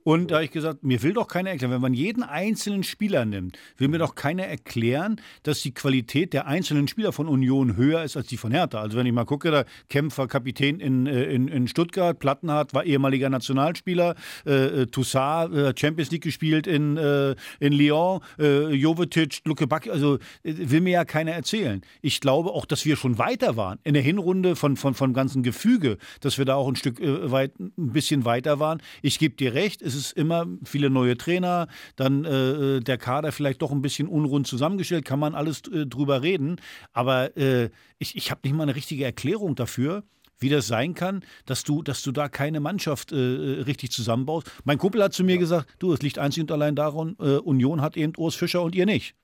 Und 0.05 0.31
da 0.31 0.37
habe 0.37 0.45
ich 0.45 0.51
gesagt, 0.51 0.85
mir 0.85 1.03
will 1.03 1.13
doch 1.13 1.29
keiner 1.29 1.51
erklären, 1.51 1.73
wenn 1.73 1.81
man 1.81 1.95
jeden 1.95 2.23
einzelnen 2.23 2.83
Spieler 2.83 3.25
nimmt, 3.25 3.59
will 3.77 3.89
mir 3.89 3.99
doch 3.99 4.15
keiner 4.15 4.45
erklären, 4.45 5.21
dass 5.43 5.61
die 5.61 5.73
Qualität 5.73 6.33
der 6.33 6.47
einzelnen 6.47 6.89
Spieler 6.89 7.13
von 7.13 7.29
Union 7.29 7.77
höher 7.77 8.03
ist 8.03 8.17
als 8.17 8.29
die 8.29 8.37
von 8.37 8.53
Hertha. 8.53 8.81
Also 8.81 8.97
wenn 8.97 9.07
ich 9.07 9.13
mal 9.13 9.25
gucke, 9.25 9.51
da 9.51 9.65
Kämpfer, 9.89 10.27
Kapitän 10.27 10.81
in, 10.81 11.07
äh, 11.07 11.25
in, 11.25 11.49
in 11.49 11.69
Stuttgart, 11.69 12.19
Plattenhardt 12.19 12.75
war 12.75 12.85
ehemaliger 12.85 13.31
Nationalspieler, 13.31 14.15
äh, 14.47 14.83
äh, 14.83 14.87
Toussaint 14.87 15.55
äh, 15.55 15.75
Champions 15.77 16.11
League 16.11 16.23
gespielt 16.23 16.67
in, 16.67 16.97
äh, 16.97 17.35
in 17.61 17.73
Lyon, 17.73 18.21
äh, 18.39 18.73
Jovetic, 18.73 19.41
Luke 19.45 19.67
Back, 19.67 19.89
also 19.89 20.17
äh, 20.43 20.55
will 20.71 20.81
mir 20.81 20.91
ja 20.91 21.05
keiner 21.05 21.33
erzählen. 21.33 21.83
Ich 22.03 22.21
glaube 22.21 22.51
auch, 22.51 22.67
dass 22.67 22.85
wir 22.85 22.97
schon 22.97 23.19
weiter 23.19 23.57
waren. 23.57 23.79
In 23.85 23.95
der 23.95 24.03
Hinrunde 24.03 24.57
von, 24.57 24.77
von, 24.77 24.95
von 24.95 25.13
ganzen 25.13 25.43
Gefüge, 25.43 25.99
dass 26.21 26.39
wir 26.39 26.45
da 26.45 26.55
auch 26.55 26.69
ein 26.69 26.77
Stück 26.77 27.01
weit, 27.01 27.59
ein 27.59 27.73
bisschen 27.93 28.25
weiter 28.25 28.59
waren. 28.59 28.81
Ich 29.03 29.19
gebe 29.19 29.35
dir 29.35 29.55
recht, 29.55 29.83
es 29.83 29.95
ist 29.95 29.98
immer 30.13 30.47
viele 30.65 30.91
neue 30.91 31.17
Trainer, 31.17 31.69
dann 31.97 32.25
äh, 32.25 32.81
der 32.81 32.99
Kader 32.99 33.33
vielleicht 33.33 33.63
doch 33.63 33.73
ein 33.73 33.83
bisschen 33.83 34.09
unrund 34.09 34.47
zusammengestellt, 34.47 35.05
kann 35.05 35.21
man 35.21 35.35
alles 35.35 35.63
äh, 35.73 35.87
drüber 35.87 36.23
reden. 36.23 36.57
Aber 36.93 37.37
äh, 37.37 37.71
ich, 37.99 38.17
ich 38.17 38.31
habe 38.31 38.41
nicht 38.45 38.55
mal 38.55 38.65
eine 38.65 38.77
richtige 38.77 39.05
Erklärung 39.05 39.55
dafür, 39.55 40.05
wie 40.39 40.49
das 40.49 40.67
sein 40.67 40.95
kann, 40.95 41.25
dass 41.47 41.65
du, 41.65 41.83
dass 41.83 42.03
du 42.03 42.13
da 42.13 42.29
keine 42.29 42.61
Mannschaft 42.61 43.13
äh, 43.13 43.17
richtig 43.17 43.91
zusammenbaust. 43.91 44.51
Mein 44.65 44.79
Kumpel 44.79 45.03
hat 45.03 45.13
zu 45.13 45.25
mir 45.25 45.39
gesagt, 45.39 45.69
du, 45.79 45.93
es 45.93 46.03
liegt 46.03 46.19
einzig 46.19 46.43
und 46.43 46.53
allein 46.53 46.77
daran, 46.77 47.17
äh, 47.21 47.37
Union 47.39 47.81
hat 47.81 47.97
eben 47.97 48.13
Urs 48.17 48.35
Fischer 48.35 48.63
und 48.63 48.75
ihr 48.75 48.87
nicht. 48.87 49.15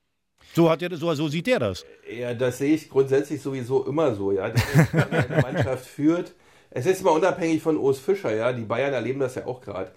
So, 0.55 0.71
hat 0.71 0.83
er, 0.83 0.97
so, 0.97 1.13
so 1.15 1.29
sieht 1.29 1.47
der 1.47 1.59
das. 1.59 1.85
Ja, 2.13 2.35
das 2.35 2.59
sehe 2.59 2.75
ich 2.75 2.89
grundsätzlich 2.89 3.41
sowieso 3.41 3.85
immer 3.87 4.15
so, 4.15 4.33
ja. 4.33 4.53
Wenn 4.93 5.15
eine 5.15 5.43
Mannschaft 5.43 5.87
führt, 5.87 6.35
es 6.71 6.87
ist 6.87 7.03
mal 7.03 7.11
unabhängig 7.11 7.63
von 7.63 7.77
Urs 7.77 7.99
Fischer, 7.99 8.35
ja. 8.35 8.53
Die 8.53 8.65
Bayern 8.65 8.93
erleben 8.93 9.21
das 9.21 9.37
ja 9.37 9.47
auch 9.47 9.61
gerade. 9.61 9.93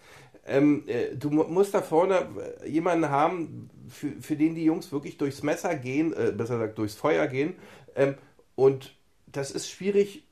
Ähm, 0.47 0.83
äh, 0.87 1.15
du 1.15 1.29
musst 1.29 1.73
da 1.73 1.81
vorne 1.81 2.27
jemanden 2.65 3.09
haben, 3.09 3.69
für, 3.89 4.11
für 4.21 4.35
den 4.35 4.55
die 4.55 4.63
Jungs 4.63 4.91
wirklich 4.91 5.17
durchs 5.17 5.43
Messer 5.43 5.75
gehen, 5.75 6.13
äh, 6.13 6.31
besser 6.31 6.55
gesagt 6.55 6.77
durchs 6.77 6.95
Feuer 6.95 7.27
gehen. 7.27 7.55
Ähm, 7.95 8.15
und 8.55 8.95
das 9.27 9.51
ist 9.51 9.69
schwierig 9.69 10.23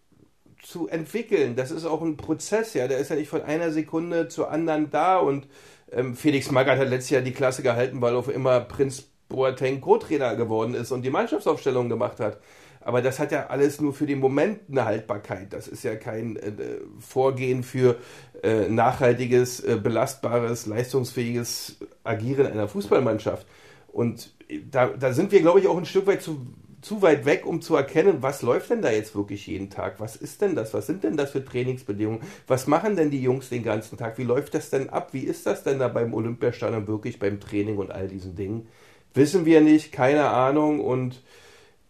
zu 0.64 0.88
entwickeln. 0.88 1.56
Das 1.56 1.72
ist 1.72 1.86
auch 1.86 2.02
ein 2.02 2.18
Prozess, 2.18 2.74
ja. 2.74 2.88
Der 2.88 2.98
ist 2.98 3.10
ja 3.10 3.16
nicht 3.16 3.30
von 3.30 3.44
einer 3.44 3.72
Sekunde 3.72 4.30
zur 4.30 4.50
anderen 4.50 4.90
da. 4.90 5.18
Und 5.18 5.48
ähm, 5.92 6.16
Felix 6.16 6.50
Magath 6.50 6.80
hat 6.80 6.90
letztes 6.90 7.12
Jahr 7.12 7.22
die 7.22 7.34
Klasse 7.34 7.62
gehalten, 7.62 8.02
weil 8.02 8.16
auf 8.16 8.30
immer 8.30 8.62
Prinz 8.62 9.08
Boateng 9.28 9.82
Co-Trainer 9.82 10.36
geworden 10.36 10.76
ist 10.76 10.92
und 10.92 11.02
die 11.02 11.10
Mannschaftsaufstellung 11.10 11.90
gemacht 11.90 12.20
hat. 12.20 12.40
Aber 12.86 13.02
das 13.02 13.18
hat 13.18 13.32
ja 13.32 13.48
alles 13.48 13.82
nur 13.82 13.94
für 13.94 14.06
den 14.06 14.20
Moment 14.20 14.60
eine 14.70 14.86
Haltbarkeit. 14.86 15.52
Das 15.52 15.68
ist 15.68 15.84
ja 15.84 15.96
kein 15.96 16.36
äh, 16.36 16.52
Vorgehen 17.00 17.64
für 17.64 17.98
äh, 18.44 18.70
nachhaltiges, 18.70 19.60
äh, 19.62 19.80
belastbares, 19.82 20.68
leistungsfähiges 20.68 21.78
Agieren 22.04 22.46
einer 22.46 22.68
Fußballmannschaft. 22.68 23.48
Und 23.88 24.36
da, 24.70 24.90
da 24.90 25.14
sind 25.14 25.32
wir, 25.32 25.42
glaube 25.42 25.60
ich, 25.62 25.68
auch 25.68 25.78
ein 25.78 25.88
Stück 25.88 26.06
weit 26.06 26.22
zu, 26.22 26.46
zu 26.84 27.02
weit 27.02 27.26
weg, 27.26 27.48
um 27.48 27.60
zu 27.60 27.76
erkennen, 27.76 28.18
was 28.22 28.44
läuft 28.44 28.70
denn 28.70 28.84
da 28.84 28.92
jetzt 28.92 29.16
wirklich 29.16 29.48
jeden 29.48 29.72
Tag? 29.72 30.00
Was 30.00 30.16
ist 30.16 30.44
denn 30.44 30.54
das? 30.54 30.76
Was 30.76 30.86
sind 30.86 31.04
denn 31.04 31.18
das 31.18 31.32
für 31.32 31.44
Trainingsbedingungen? 31.44 32.22
Was 32.46 32.68
machen 32.68 32.96
denn 32.96 33.10
die 33.10 33.24
Jungs 33.24 33.50
den 33.50 33.64
ganzen 33.64 33.98
Tag? 33.98 34.20
Wie 34.20 34.24
läuft 34.24 34.54
das 34.54 34.70
denn 34.70 34.92
ab? 34.92 35.10
Wie 35.12 35.24
ist 35.24 35.48
das 35.48 35.64
denn 35.64 35.80
da 35.80 35.88
beim 35.88 36.14
Olympiastadion 36.14 36.86
wirklich 36.86 37.18
beim 37.18 37.40
Training 37.40 37.78
und 37.78 37.90
all 37.90 38.08
diesen 38.08 38.36
Dingen? 38.36 38.68
Wissen 39.16 39.46
wir 39.46 39.62
nicht, 39.62 39.92
keine 39.92 40.30
Ahnung. 40.30 40.82
Und 40.82 41.24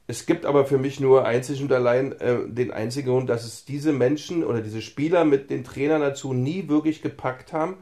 es 0.08 0.26
gibt 0.26 0.46
aber 0.46 0.66
für 0.66 0.78
mich 0.78 1.00
nur 1.00 1.26
einzig 1.26 1.62
und 1.62 1.72
allein 1.72 2.12
äh, 2.14 2.48
den 2.48 2.72
einzigen 2.72 3.10
Grund, 3.10 3.30
dass 3.30 3.44
es 3.44 3.66
diese 3.66 3.92
Menschen 3.92 4.44
oder 4.44 4.62
diese 4.62 4.82
Spieler 4.82 5.26
mit 5.26 5.50
den 5.50 5.64
Trainern 5.64 6.02
dazu 6.02 6.34
nie 6.34 6.68
wirklich 6.68 7.02
gepackt 7.02 7.54
haben, 7.54 7.78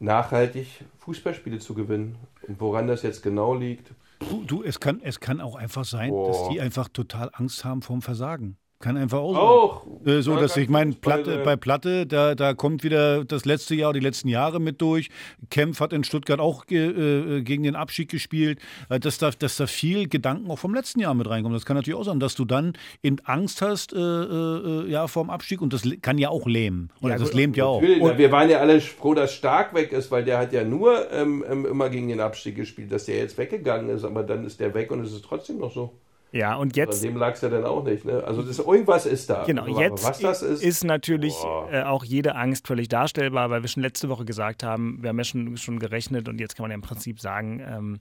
nachhaltig 0.00 0.84
Fußballspiele 0.98 1.60
zu 1.60 1.74
gewinnen. 1.74 2.16
Und 2.48 2.60
woran 2.60 2.88
das 2.88 3.02
jetzt 3.02 3.22
genau 3.22 3.54
liegt. 3.54 3.92
Du, 4.18 4.42
du 4.44 4.62
es, 4.62 4.80
kann, 4.80 5.00
es 5.02 5.20
kann 5.20 5.40
auch 5.40 5.54
einfach 5.54 5.84
sein, 5.84 6.10
Boah. 6.10 6.28
dass 6.28 6.48
die 6.48 6.60
einfach 6.60 6.88
total 6.88 7.30
Angst 7.32 7.64
haben 7.64 7.82
vorm 7.82 8.02
Versagen. 8.02 8.56
Kann 8.82 8.96
einfach 8.96 9.18
auch, 9.18 9.36
auch. 9.36 9.86
Sein. 10.04 10.18
Äh, 10.18 10.22
so, 10.22 10.34
dass 10.34 10.56
ich 10.56 10.68
meine, 10.68 10.92
Platte, 10.92 11.42
bei 11.44 11.54
Platte, 11.54 12.04
da, 12.04 12.34
da 12.34 12.52
kommt 12.52 12.82
wieder 12.82 13.24
das 13.24 13.44
letzte 13.44 13.76
Jahr, 13.76 13.92
die 13.92 14.00
letzten 14.00 14.26
Jahre 14.26 14.58
mit 14.58 14.82
durch. 14.82 15.08
Kempf 15.50 15.78
hat 15.78 15.92
in 15.92 16.02
Stuttgart 16.02 16.40
auch 16.40 16.66
ge, 16.66 17.38
äh, 17.38 17.42
gegen 17.42 17.62
den 17.62 17.76
Abschied 17.76 18.10
gespielt. 18.10 18.58
Äh, 18.88 18.98
dass, 18.98 19.18
da, 19.18 19.30
dass 19.30 19.56
da 19.56 19.68
viel 19.68 20.08
Gedanken 20.08 20.50
auch 20.50 20.58
vom 20.58 20.74
letzten 20.74 20.98
Jahr 20.98 21.14
mit 21.14 21.30
reinkommen. 21.30 21.54
Das 21.54 21.64
kann 21.64 21.76
natürlich 21.76 21.98
auch 21.98 22.04
sein, 22.04 22.18
dass 22.18 22.34
du 22.34 22.44
dann 22.44 22.72
eben 23.04 23.18
Angst 23.24 23.62
hast 23.62 23.92
äh, 23.92 23.98
äh 23.98 24.90
ja, 24.90 25.06
vorm 25.06 25.30
Abstieg 25.30 25.62
und 25.62 25.72
das 25.72 25.82
kann 26.02 26.18
ja 26.18 26.30
auch 26.30 26.46
lähmen. 26.46 26.90
Oder 27.00 27.14
ja, 27.14 27.18
das 27.20 27.32
lähmt 27.32 27.56
ja 27.56 27.66
auch. 27.66 27.80
Und 27.80 28.18
wir 28.18 28.32
waren 28.32 28.50
ja 28.50 28.58
alle 28.58 28.80
froh, 28.80 29.14
dass 29.14 29.32
Stark 29.32 29.74
weg 29.74 29.92
ist, 29.92 30.10
weil 30.10 30.24
der 30.24 30.38
hat 30.38 30.52
ja 30.52 30.64
nur 30.64 31.08
ähm, 31.12 31.44
ähm, 31.48 31.66
immer 31.66 31.88
gegen 31.88 32.08
den 32.08 32.18
Abstieg 32.18 32.56
gespielt, 32.56 32.90
dass 32.90 33.04
der 33.04 33.18
jetzt 33.18 33.38
weggegangen 33.38 33.90
ist, 33.90 34.02
aber 34.02 34.24
dann 34.24 34.44
ist 34.44 34.58
der 34.58 34.74
weg 34.74 34.90
und 34.90 35.04
es 35.04 35.12
ist 35.12 35.24
trotzdem 35.24 35.58
noch 35.58 35.72
so. 35.72 35.92
Ja, 36.32 36.56
und 36.56 36.76
jetzt. 36.76 37.02
An 37.02 37.10
dem 37.10 37.16
lag 37.18 37.34
es 37.34 37.42
ja 37.42 37.50
dann 37.50 37.64
auch 37.64 37.84
nicht. 37.84 38.06
Ne? 38.06 38.24
Also 38.24 38.42
das, 38.42 38.58
irgendwas 38.58 39.04
ist 39.04 39.28
da. 39.28 39.44
Genau, 39.44 39.62
Aber 39.62 39.80
jetzt 39.80 40.04
was 40.04 40.18
das 40.18 40.42
ist, 40.42 40.62
ist 40.62 40.82
natürlich 40.82 41.34
äh, 41.70 41.82
auch 41.82 42.04
jede 42.04 42.34
Angst 42.34 42.66
völlig 42.66 42.88
darstellbar, 42.88 43.50
weil 43.50 43.62
wir 43.62 43.68
schon 43.68 43.82
letzte 43.82 44.08
Woche 44.08 44.24
gesagt 44.24 44.62
haben, 44.62 44.98
wir 45.02 45.10
haben 45.10 45.18
ja 45.18 45.24
schon, 45.24 45.56
schon 45.58 45.78
gerechnet 45.78 46.28
und 46.28 46.40
jetzt 46.40 46.56
kann 46.56 46.64
man 46.64 46.70
ja 46.70 46.76
im 46.76 46.80
Prinzip 46.80 47.20
sagen, 47.20 47.60
ähm, 47.60 48.00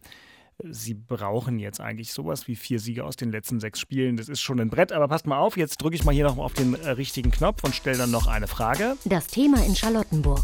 sie 0.64 0.94
brauchen 0.94 1.60
jetzt 1.60 1.82
eigentlich 1.82 2.14
sowas 2.14 2.48
wie 2.48 2.56
vier 2.56 2.80
Siege 2.80 3.04
aus 3.04 3.18
den 3.18 3.32
letzten 3.32 3.60
sechs 3.60 3.80
Spielen. 3.80 4.16
Das 4.16 4.30
ist 4.30 4.40
schon 4.40 4.62
ein 4.62 4.70
Brett, 4.70 4.94
aber 4.94 5.10
passt 5.10 5.28
mal 5.28 5.38
auf, 5.38 5.58
jetzt 5.58 5.82
drücke 5.82 5.96
ich 5.96 6.06
mal 6.06 6.14
hier 6.14 6.26
noch 6.26 6.38
auf 6.38 6.54
den 6.54 6.76
äh, 6.76 6.92
richtigen 6.92 7.32
Knopf 7.32 7.64
und 7.66 7.76
stelle 7.76 7.98
dann 7.98 8.12
noch 8.12 8.28
eine 8.28 8.48
Frage. 8.48 8.96
Das 9.04 9.28
Thema 9.28 9.64
in 9.66 9.76
Charlottenburg. 9.76 10.44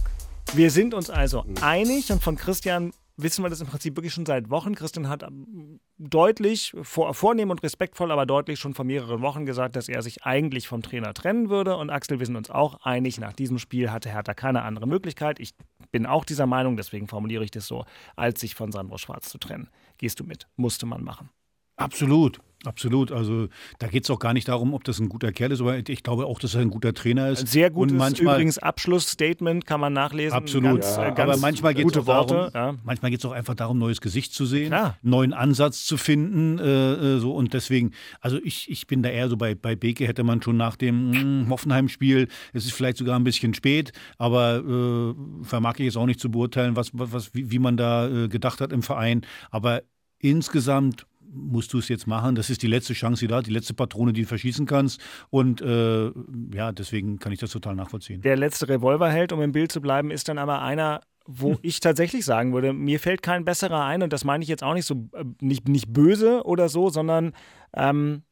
Wir 0.54 0.72
sind 0.72 0.94
uns 0.94 1.10
also 1.10 1.46
einig 1.62 2.12
und 2.12 2.22
von 2.22 2.36
Christian 2.36 2.92
wissen 3.18 3.44
wir 3.44 3.50
das 3.50 3.62
im 3.62 3.68
Prinzip 3.68 3.98
wirklich 3.98 4.14
schon 4.14 4.26
seit 4.26 4.50
Wochen. 4.50 4.76
Christian 4.76 5.10
hat 5.10 5.24
ähm, 5.24 5.80
deutlich, 5.98 6.74
vor, 6.84 7.14
vornehm 7.14 7.50
und 7.50 7.64
respektvoll, 7.64 8.12
aber 8.12 8.26
deutlich 8.26 8.60
schon 8.60 8.74
vor 8.74 8.86
mehreren 8.86 9.22
Wochen 9.22 9.46
gesagt, 9.46 9.76
dass 9.76 9.90
er 9.90 10.02
sich 10.02 10.24
eigentlich 10.24 10.68
vom 10.68 10.82
Trainer 10.82 11.14
trennen 11.14 11.50
würde. 11.50 11.76
Und 11.76 11.90
Axel, 11.90 12.20
wir 12.20 12.26
sind 12.26 12.36
uns 12.36 12.50
auch 12.50 12.82
einig, 12.84 13.20
nach 13.20 13.34
diesem 13.34 13.58
Spiel 13.58 13.92
hatte 13.92 14.10
Hertha 14.10 14.34
keine 14.34 14.62
andere 14.62 14.88
Möglichkeit. 14.88 15.40
Ich 15.40 15.54
bin 15.92 16.06
auch 16.06 16.24
dieser 16.24 16.46
Meinung, 16.46 16.78
deswegen 16.78 17.08
formuliere 17.08 17.44
ich 17.44 17.52
das 17.52 17.68
so, 17.68 17.86
als 18.16 18.40
sich 18.40 18.56
von 18.56 18.72
Sandro 18.72 18.98
Schwarz 18.98 19.30
zu 19.30 19.38
trennen. 19.38 19.70
Gehst 19.98 20.20
du 20.20 20.24
mit? 20.24 20.48
Musste 20.56 20.86
man 20.86 21.04
machen. 21.04 21.30
Absolut. 21.76 22.40
Absolut. 22.66 23.12
Also 23.12 23.48
da 23.78 23.88
geht 23.88 24.04
es 24.04 24.10
auch 24.10 24.18
gar 24.18 24.34
nicht 24.34 24.48
darum, 24.48 24.74
ob 24.74 24.84
das 24.84 25.00
ein 25.00 25.10
guter 25.10 25.32
Kerl 25.32 25.52
ist, 25.52 25.62
aber 25.62 25.78
ich 25.78 26.02
glaube 26.02 26.26
auch, 26.26 26.40
dass 26.40 26.56
er 26.56 26.62
ein 26.62 26.72
guter 26.72 26.94
Trainer 26.94 27.30
ist. 27.30 27.48
Sehr 27.48 27.70
gutes 27.70 27.92
und 27.92 28.00
manchmal, 28.00 28.36
übrigens 28.36 28.58
Abschlussstatement 28.58 29.66
kann 29.68 29.80
man 29.80 29.94
nachlesen. 29.94 30.34
Absolut. 30.34 30.82
Ganz, 30.82 30.98
ja. 30.98 31.04
Äh, 31.04 31.14
ganz 31.14 31.20
aber 31.20 31.38
manchmal 31.38 31.76
geht 31.76 31.86
es 31.86 31.98
auch 31.98 32.26
darum, 32.26 32.52
ja. 32.54 32.76
manchmal 32.84 33.12
geht 33.12 33.20
es 33.20 33.26
auch 33.26 33.32
einfach 33.32 33.54
darum, 33.54 33.78
neues 33.78 34.02
Gesicht 34.02 34.34
zu 34.34 34.46
sehen, 34.46 34.70
Klar. 34.70 34.98
neuen 35.04 35.34
Ansatz 35.34 35.86
zu 35.86 35.98
finden. 35.98 36.58
Äh, 36.58 36.94
äh, 37.16 37.20
so 37.20 37.36
und 37.36 37.54
deswegen, 37.54 37.92
also 38.22 38.40
ich, 38.44 38.70
ich 38.72 38.88
bin 38.88 39.04
da 39.04 39.10
eher 39.10 39.30
so 39.30 39.38
bei, 39.38 39.54
bei 39.54 39.76
Beke 39.76 40.08
hätte 40.08 40.24
man 40.24 40.42
schon 40.42 40.58
nach 40.58 40.76
dem 40.76 41.14
hm, 41.14 41.50
Hoffenheim-Spiel, 41.50 42.28
es 42.54 42.66
ist 42.66 42.74
vielleicht 42.74 42.98
sogar 42.98 43.20
ein 43.20 43.24
bisschen 43.24 43.54
spät, 43.54 43.92
aber 44.18 44.58
äh, 44.58 45.46
vermag 45.46 45.76
ich 45.76 45.86
jetzt 45.86 45.98
auch 45.98 46.08
nicht 46.08 46.20
zu 46.20 46.32
beurteilen, 46.32 46.76
was, 46.76 46.90
was, 46.94 47.36
wie, 47.36 47.52
wie 47.52 47.60
man 47.60 47.78
da 47.78 48.08
äh, 48.08 48.28
gedacht 48.28 48.62
hat 48.62 48.74
im 48.74 48.82
Verein. 48.82 49.22
Aber 49.52 49.84
insgesamt 50.20 51.06
musst 51.38 51.74
du 51.74 51.80
es 51.80 51.88
jetzt 51.88 52.08
machen. 52.08 52.36
Das 52.36 52.50
ist 52.50 52.62
die 52.62 52.68
letzte 52.68 52.94
Chance, 52.94 53.22
die 53.22 53.28
da, 53.28 53.42
die 53.42 53.52
letzte 53.52 53.74
Patrone, 53.74 54.14
die 54.14 54.22
du 54.22 54.28
verschießen 54.28 54.66
kannst. 54.66 55.02
Und 55.30 55.62
äh, 55.62 56.12
ja, 56.54 56.72
deswegen 56.72 57.20
kann 57.20 57.32
ich 57.32 57.40
das 57.40 57.52
total 57.52 57.76
nachvollziehen. 57.76 58.22
Der 58.22 58.36
letzte 58.36 58.68
Revolverheld, 58.68 59.32
um 59.32 59.42
im 59.42 59.52
Bild 59.52 59.72
zu 59.72 59.82
bleiben, 59.82 60.12
ist 60.12 60.28
dann 60.28 60.38
aber 60.38 60.62
einer, 60.62 61.02
wo 61.26 61.52
hm. 61.52 61.60
ich 61.62 61.80
tatsächlich 61.80 62.26
sagen 62.26 62.54
würde, 62.54 62.74
mir 62.74 63.00
fällt 63.00 63.22
kein 63.22 63.46
besserer 63.46 63.86
ein 63.86 64.02
und 64.02 64.14
das 64.14 64.24
meine 64.24 64.44
ich 64.44 64.50
jetzt 64.50 64.64
auch 64.64 64.74
nicht 64.74 64.86
so 64.86 65.10
äh, 65.14 65.24
nicht, 65.42 65.68
nicht 65.68 65.94
böse 65.94 66.44
oder 66.46 66.70
so, 66.70 66.90
sondern 66.90 67.34
ähm, 67.74 68.24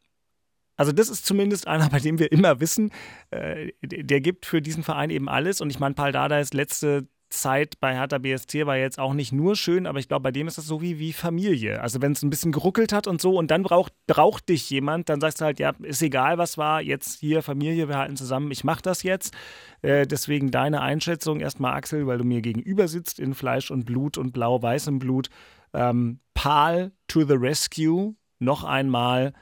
also 0.78 0.92
das 0.92 1.10
ist 1.10 1.26
zumindest 1.26 1.68
einer, 1.68 1.90
bei 1.90 2.00
dem 2.00 2.20
wir 2.20 2.32
immer 2.32 2.60
wissen, 2.60 2.92
äh, 3.32 3.72
der 3.82 4.22
gibt 4.22 4.46
für 4.46 4.62
diesen 4.62 4.84
Verein 4.84 5.10
eben 5.10 5.30
alles. 5.30 5.62
Und 5.62 5.70
ich 5.70 5.80
meine, 5.80 5.96
Paul 5.96 6.12
Dada 6.12 6.40
ist 6.40 6.54
letzte 6.54 7.08
Zeit 7.30 7.80
bei 7.80 7.94
Hertha 7.94 8.18
BSC 8.18 8.66
war 8.66 8.78
jetzt 8.78 9.00
auch 9.00 9.14
nicht 9.14 9.32
nur 9.32 9.56
schön, 9.56 9.88
aber 9.88 10.00
ich 10.00 10.08
glaube, 10.08 10.24
bei 10.24 10.32
dem 10.32 10.48
ist 10.48 10.58
das 10.58 10.66
so 10.66 10.82
wie, 10.82 11.00
wie 11.00 11.14
Familie. 11.14 11.82
Also 11.82 12.02
wenn 12.02 12.12
es 12.12 12.24
ein 12.24 12.30
bisschen 12.30 12.52
geruckelt 12.52 12.94
hat 12.94 13.08
und 13.08 13.22
so 13.22 13.38
und 13.38 13.52
dann 13.52 13.64
braucht, 13.64 13.94
braucht 14.08 14.50
dich 14.50 14.70
jemand, 14.70 15.10
dann 15.10 15.20
sagst 15.20 15.42
du 15.42 15.46
halt, 15.46 15.60
ja, 15.60 15.74
ist 15.82 16.02
egal, 16.02 16.38
was 16.38 16.58
war, 16.58 16.82
jetzt 16.82 17.20
hier 17.20 17.42
Familie, 17.42 17.90
wir 17.90 17.98
halten 17.98 18.16
zusammen, 18.16 18.52
ich 18.52 18.64
mache 18.64 18.82
das 18.82 19.04
jetzt. 19.04 19.34
Äh, 19.82 20.08
deswegen 20.08 20.52
deine 20.52 20.82
Einschätzung 20.82 21.40
erstmal, 21.40 21.74
Axel, 21.74 22.08
weil 22.08 22.18
du 22.18 22.24
mir 22.24 22.42
gegenüber 22.42 22.88
sitzt 22.88 23.20
in 23.20 23.34
Fleisch 23.34 23.72
und 23.72 23.86
Blut 23.86 24.18
und 24.18 24.32
blau-weißem 24.32 25.00
Blut. 25.00 25.30
Ähm, 25.74 26.20
Pal 26.34 26.92
to 27.08 27.26
the 27.26 27.36
rescue, 27.36 28.16
noch 28.40 28.64
einmal 28.64 29.34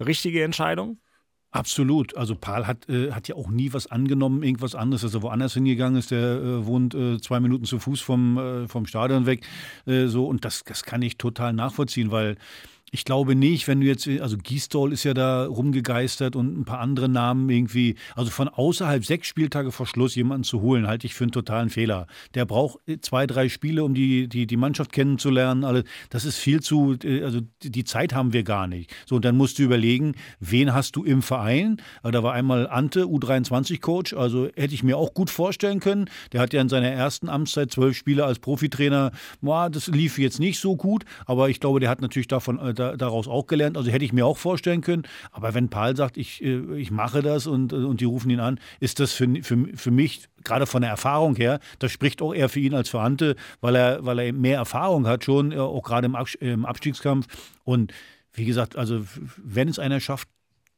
richtige 0.00 0.42
Entscheidung? 0.42 0.98
Absolut. 1.52 2.16
Also 2.16 2.36
Paul 2.36 2.66
hat, 2.68 2.88
äh, 2.88 3.10
hat 3.10 3.26
ja 3.26 3.34
auch 3.34 3.48
nie 3.48 3.72
was 3.72 3.88
angenommen, 3.88 4.44
irgendwas 4.44 4.76
anderes, 4.76 5.02
dass 5.02 5.14
er 5.14 5.22
woanders 5.22 5.54
hingegangen 5.54 5.98
ist. 5.98 6.12
Der 6.12 6.36
äh, 6.36 6.66
wohnt 6.66 6.94
äh, 6.94 7.20
zwei 7.20 7.40
Minuten 7.40 7.64
zu 7.64 7.80
Fuß 7.80 8.00
vom, 8.00 8.38
äh, 8.38 8.68
vom 8.68 8.86
Stadion 8.86 9.26
weg. 9.26 9.44
Äh, 9.84 10.06
so, 10.06 10.26
und 10.26 10.44
das, 10.44 10.62
das 10.62 10.84
kann 10.84 11.02
ich 11.02 11.16
total 11.18 11.52
nachvollziehen, 11.52 12.12
weil 12.12 12.36
ich 12.90 13.04
glaube 13.04 13.34
nicht, 13.34 13.68
wenn 13.68 13.80
du 13.80 13.86
jetzt, 13.86 14.08
also 14.08 14.36
Gisdol 14.36 14.92
ist 14.92 15.04
ja 15.04 15.14
da 15.14 15.46
rumgegeistert 15.46 16.34
und 16.34 16.58
ein 16.58 16.64
paar 16.64 16.80
andere 16.80 17.08
Namen 17.08 17.48
irgendwie, 17.48 17.94
also 18.16 18.30
von 18.30 18.48
außerhalb 18.48 19.04
sechs 19.04 19.28
Spieltage 19.28 19.70
vor 19.70 19.86
Schluss 19.86 20.14
jemanden 20.14 20.44
zu 20.44 20.60
holen, 20.60 20.86
halte 20.86 21.06
ich 21.06 21.14
für 21.14 21.24
einen 21.24 21.32
totalen 21.32 21.70
Fehler. 21.70 22.06
Der 22.34 22.44
braucht 22.46 22.80
zwei, 23.02 23.26
drei 23.26 23.48
Spiele, 23.48 23.84
um 23.84 23.94
die, 23.94 24.28
die, 24.28 24.46
die 24.46 24.56
Mannschaft 24.56 24.92
kennenzulernen. 24.92 25.64
Alle, 25.64 25.84
das 26.10 26.24
ist 26.24 26.36
viel 26.36 26.60
zu, 26.60 26.96
also 27.02 27.40
die 27.62 27.84
Zeit 27.84 28.12
haben 28.12 28.32
wir 28.32 28.42
gar 28.42 28.66
nicht. 28.66 28.92
So, 29.06 29.16
und 29.16 29.24
dann 29.24 29.36
musst 29.36 29.58
du 29.58 29.62
überlegen, 29.62 30.14
wen 30.40 30.74
hast 30.74 30.96
du 30.96 31.04
im 31.04 31.22
Verein? 31.22 31.80
Also 32.02 32.12
da 32.12 32.22
war 32.22 32.32
einmal 32.32 32.68
Ante, 32.68 33.04
U23-Coach, 33.04 34.14
also 34.14 34.48
hätte 34.56 34.74
ich 34.74 34.82
mir 34.82 34.96
auch 34.96 35.14
gut 35.14 35.30
vorstellen 35.30 35.78
können. 35.78 36.06
Der 36.32 36.40
hat 36.40 36.52
ja 36.52 36.60
in 36.60 36.68
seiner 36.68 36.88
ersten 36.88 37.28
Amtszeit 37.28 37.70
zwölf 37.70 37.96
Spiele 37.96 38.24
als 38.24 38.40
Profitrainer, 38.40 39.12
boah, 39.40 39.70
das 39.70 39.86
lief 39.86 40.18
jetzt 40.18 40.40
nicht 40.40 40.58
so 40.58 40.76
gut, 40.76 41.04
aber 41.26 41.48
ich 41.48 41.60
glaube, 41.60 41.78
der 41.78 41.88
hat 41.88 42.00
natürlich 42.00 42.28
davon 42.28 42.58
äh, 42.58 42.74
da, 42.80 42.96
daraus 42.96 43.28
auch 43.28 43.46
gelernt. 43.46 43.76
Also 43.76 43.90
hätte 43.90 44.04
ich 44.04 44.12
mir 44.12 44.26
auch 44.26 44.38
vorstellen 44.38 44.80
können. 44.80 45.04
Aber 45.30 45.54
wenn 45.54 45.68
Paul 45.68 45.94
sagt, 45.96 46.16
ich, 46.16 46.42
äh, 46.42 46.76
ich 46.76 46.90
mache 46.90 47.22
das 47.22 47.46
und, 47.46 47.72
und 47.72 48.00
die 48.00 48.04
rufen 48.06 48.30
ihn 48.30 48.40
an, 48.40 48.58
ist 48.80 48.98
das 48.98 49.12
für, 49.12 49.28
für, 49.42 49.66
für 49.74 49.90
mich, 49.90 50.28
gerade 50.42 50.66
von 50.66 50.82
der 50.82 50.90
Erfahrung 50.90 51.36
her, 51.36 51.60
das 51.78 51.92
spricht 51.92 52.22
auch 52.22 52.34
eher 52.34 52.48
für 52.48 52.60
ihn 52.60 52.74
als 52.74 52.88
für 52.88 53.00
Ante, 53.00 53.36
weil 53.60 53.76
er, 53.76 54.04
weil 54.04 54.18
er 54.18 54.32
mehr 54.32 54.56
Erfahrung 54.58 55.06
hat 55.06 55.24
schon, 55.24 55.52
äh, 55.52 55.58
auch 55.58 55.82
gerade 55.82 56.10
im 56.40 56.64
Abstiegskampf. 56.64 57.26
Und 57.64 57.92
wie 58.32 58.44
gesagt, 58.44 58.76
also 58.76 59.04
wenn 59.36 59.68
es 59.68 59.78
einer 59.78 60.00
schafft, 60.00 60.28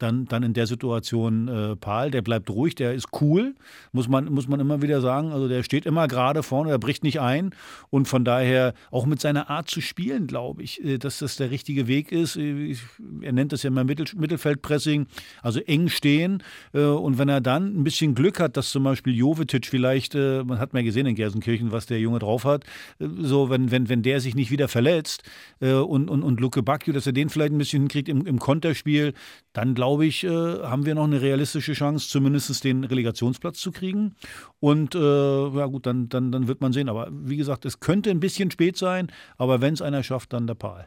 dann, 0.03 0.27
dann 0.27 0.43
in 0.43 0.53
der 0.53 0.67
Situation 0.67 1.49
äh, 1.49 1.77
Paul. 1.77 2.11
Der 2.11 2.23
bleibt 2.23 2.51
ruhig, 2.51 2.75
der 2.75 2.95
ist 2.95 3.09
cool, 3.21 3.55
muss 3.93 4.09
man, 4.09 4.27
muss 4.27 4.49
man 4.49 4.61
immer 4.61 4.83
wieder 4.83 5.01
sagen. 5.01 5.33
Also 5.33 5.49
der 5.49 5.63
steht 5.63 5.87
immer 5.87 6.09
gerade 6.09 6.43
vorne, 6.43 6.71
der 6.71 6.79
bricht 6.79 7.05
nicht 7.05 7.21
ein. 7.21 7.55
Und 7.91 8.09
von 8.09 8.25
daher 8.25 8.75
auch 8.91 9.07
mit 9.07 9.21
seiner 9.21 9.49
Art 9.49 9.71
zu 9.71 9.81
spielen, 9.81 10.27
glaube 10.27 10.63
ich, 10.63 10.85
äh, 10.85 10.99
dass 10.99 11.19
das 11.19 11.37
der 11.37 11.51
richtige 11.51 11.87
Weg 11.87 12.11
ist. 12.11 12.37
Äh, 12.37 12.77
er 13.21 13.33
nennt 13.33 13.53
das 13.53 13.63
ja 13.63 13.69
immer 13.69 13.85
Mittel, 13.85 14.07
Mittelfeldpressing, 14.17 15.07
also 15.43 15.61
eng 15.61 15.89
stehen. 15.89 16.43
Äh, 16.73 16.81
und 16.81 17.19
wenn 17.19 17.29
er 17.29 17.41
dann 17.41 17.81
ein 17.81 17.85
bisschen 17.85 18.15
Glück 18.15 18.41
hat, 18.41 18.57
dass 18.57 18.71
zum 18.71 18.85
Beispiel 18.85 19.15
Jovetic 19.15 19.67
vielleicht, 19.67 20.15
man 20.15 20.59
hat 20.59 20.73
mal 20.73 20.83
gesehen 20.83 21.07
in 21.07 21.15
Gelsenkirchen, 21.15 21.73
was 21.73 21.87
der 21.87 22.01
Junge 22.01 22.19
drauf 22.19 22.45
hat, 22.45 22.65
so 22.99 23.51
wenn, 23.51 23.71
wenn, 23.71 23.89
wenn 23.89 24.03
der 24.03 24.21
sich 24.21 24.35
nicht 24.35 24.51
wieder 24.51 24.69
verletzt 24.69 25.23
und, 25.61 26.11
und, 26.11 26.23
und 26.23 26.41
Luke 26.41 26.63
Bacchio, 26.63 26.93
dass 26.93 27.07
er 27.07 27.13
den 27.13 27.29
vielleicht 27.29 27.53
ein 27.53 27.59
bisschen 27.59 27.83
hinkriegt 27.83 28.09
im, 28.09 28.27
im 28.27 28.39
Konterspiel, 28.39 29.15
dann 29.53 29.75
glaube 29.75 29.92
ich, 30.01 30.25
haben 30.25 30.87
wir 30.87 30.95
noch 30.95 31.05
eine 31.05 31.21
realistische 31.21 31.75
Chance, 31.75 32.09
zumindest 32.09 32.65
den 32.65 32.85
Relegationsplatz 32.85 33.59
zu 33.59 33.73
kriegen. 33.73 34.15
Und 34.61 34.95
ja 34.95 35.67
gut, 35.67 35.87
dann, 35.87 36.09
dann, 36.09 36.33
dann 36.33 36.49
wird 36.49 36.61
man 36.61 36.73
sehen. 36.73 36.89
Aber 36.89 37.09
wie 37.11 37.37
gesagt, 37.37 37.65
es 37.65 37.81
könnte 37.81 38.11
ein 38.11 38.21
bisschen 38.21 38.51
spät 38.51 38.77
sein, 38.77 39.11
aber 39.37 39.61
wenn 39.61 39.75
es 39.75 39.83
einer 39.83 40.03
schafft, 40.03 40.33
dann 40.33 40.47
der 40.47 40.55
Pal. 40.55 40.87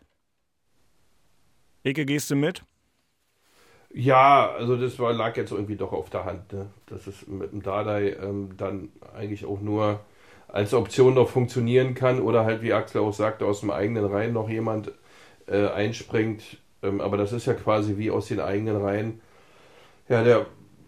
Ecke, 1.83 2.05
gehst 2.05 2.31
du 2.31 2.35
mit? 2.35 2.63
Ja, 3.97 4.51
also 4.51 4.75
das 4.75 4.99
war, 4.99 5.13
lag 5.13 5.37
jetzt 5.37 5.51
irgendwie 5.51 5.77
doch 5.77 5.93
auf 5.93 6.09
der 6.09 6.25
Hand, 6.25 6.51
ne? 6.51 6.67
dass 6.87 7.07
es 7.07 7.27
mit 7.27 7.53
dem 7.53 7.61
Dardai 7.61 8.17
ähm, 8.21 8.49
dann 8.57 8.89
eigentlich 9.15 9.45
auch 9.45 9.61
nur 9.61 10.01
als 10.49 10.73
Option 10.73 11.13
noch 11.13 11.29
funktionieren 11.29 11.93
kann 11.93 12.19
oder 12.19 12.43
halt, 12.43 12.61
wie 12.61 12.73
Axel 12.73 13.01
auch 13.01 13.13
sagte, 13.13 13.45
aus 13.45 13.61
dem 13.61 13.71
eigenen 13.71 14.03
Reihen 14.03 14.33
noch 14.33 14.49
jemand 14.49 14.91
äh, 15.47 15.67
einspringt. 15.67 16.57
Ähm, 16.85 17.01
aber 17.01 17.17
das 17.17 17.33
ist 17.33 17.45
ja 17.45 17.53
quasi 17.53 17.97
wie 17.97 18.11
aus 18.11 18.27
den 18.27 18.39
eigenen 18.39 18.77
Reihen. 18.77 19.21
Ja, 20.07 20.23
der 20.23 20.45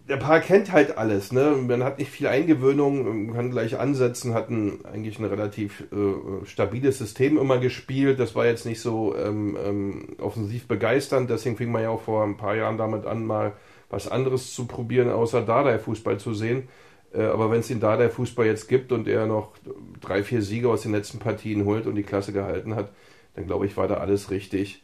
der 0.08 0.18
Paar 0.18 0.40
kennt 0.40 0.72
halt 0.72 0.98
alles, 0.98 1.32
ne? 1.34 1.56
Man 1.68 1.84
hat 1.84 2.00
nicht 2.00 2.10
viel 2.12 2.28
Eingewöhnung, 2.28 3.34
kann 3.34 3.52
gleich 3.52 3.78
ansetzen, 3.78 4.34
hat 4.34 4.50
ein, 4.50 4.86
eigentlich 4.86 5.20
ein 5.20 5.26
relativ 5.26 5.82
äh, 5.92 6.46
stabiles 6.46 6.98
System 6.98 7.38
immer 7.38 7.58
gespielt. 7.58 8.20
Das 8.20 8.34
war 8.34 8.46
jetzt 8.46 8.66
nicht 8.66 8.80
so 8.80 9.16
ähm, 9.18 9.58
ähm, 9.64 10.16
offensiv 10.20 10.68
begeisternd, 10.68 11.30
deswegen 11.30 11.58
fing 11.58 11.72
man 11.72 11.84
ja 11.84 11.90
auch 11.90 12.02
vor 12.02 12.24
ein 12.24 12.38
paar 12.38 12.56
Jahren 12.56 12.78
damit 12.78 13.06
an, 13.06 13.26
mal 13.26 13.54
was 13.90 14.08
anderes 14.08 14.54
zu 14.54 14.66
probieren, 14.66 15.10
außer 15.10 15.42
Dardai-Fußball 15.42 16.20
zu 16.20 16.34
sehen. 16.34 16.70
Äh, 17.14 17.24
aber 17.24 17.52
wenn 17.52 17.60
es 17.60 17.68
den 17.68 17.82
Dardai-Fußball 17.82 18.46
jetzt 18.46 18.68
gibt 18.70 18.92
und 18.94 19.08
er 19.08 19.26
noch 19.26 19.52
drei, 20.02 20.24
vier 20.24 20.42
Siege 20.42 20.70
aus 20.70 20.84
den 20.84 20.94
letzten 20.94 21.20
Partien 21.20 21.66
holt 21.66 21.86
und 21.86 21.96
die 21.96 22.04
Klasse 22.04 22.32
gehalten 22.32 22.76
hat, 22.76 22.92
dann 23.36 23.46
glaube 23.46 23.66
ich, 23.66 23.76
war 23.76 23.88
da 23.88 23.96
alles 23.96 24.32
richtig. 24.32 24.84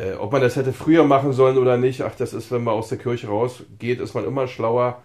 Äh, 0.00 0.14
ob 0.14 0.32
man 0.32 0.40
das 0.40 0.56
hätte 0.56 0.72
früher 0.72 1.04
machen 1.04 1.32
sollen 1.32 1.58
oder 1.58 1.76
nicht, 1.76 2.02
ach, 2.02 2.14
das 2.14 2.32
ist, 2.32 2.50
wenn 2.50 2.64
man 2.64 2.74
aus 2.74 2.88
der 2.88 2.98
Kirche 2.98 3.28
rausgeht, 3.28 4.00
ist 4.00 4.14
man 4.14 4.24
immer 4.24 4.46
schlauer. 4.46 5.02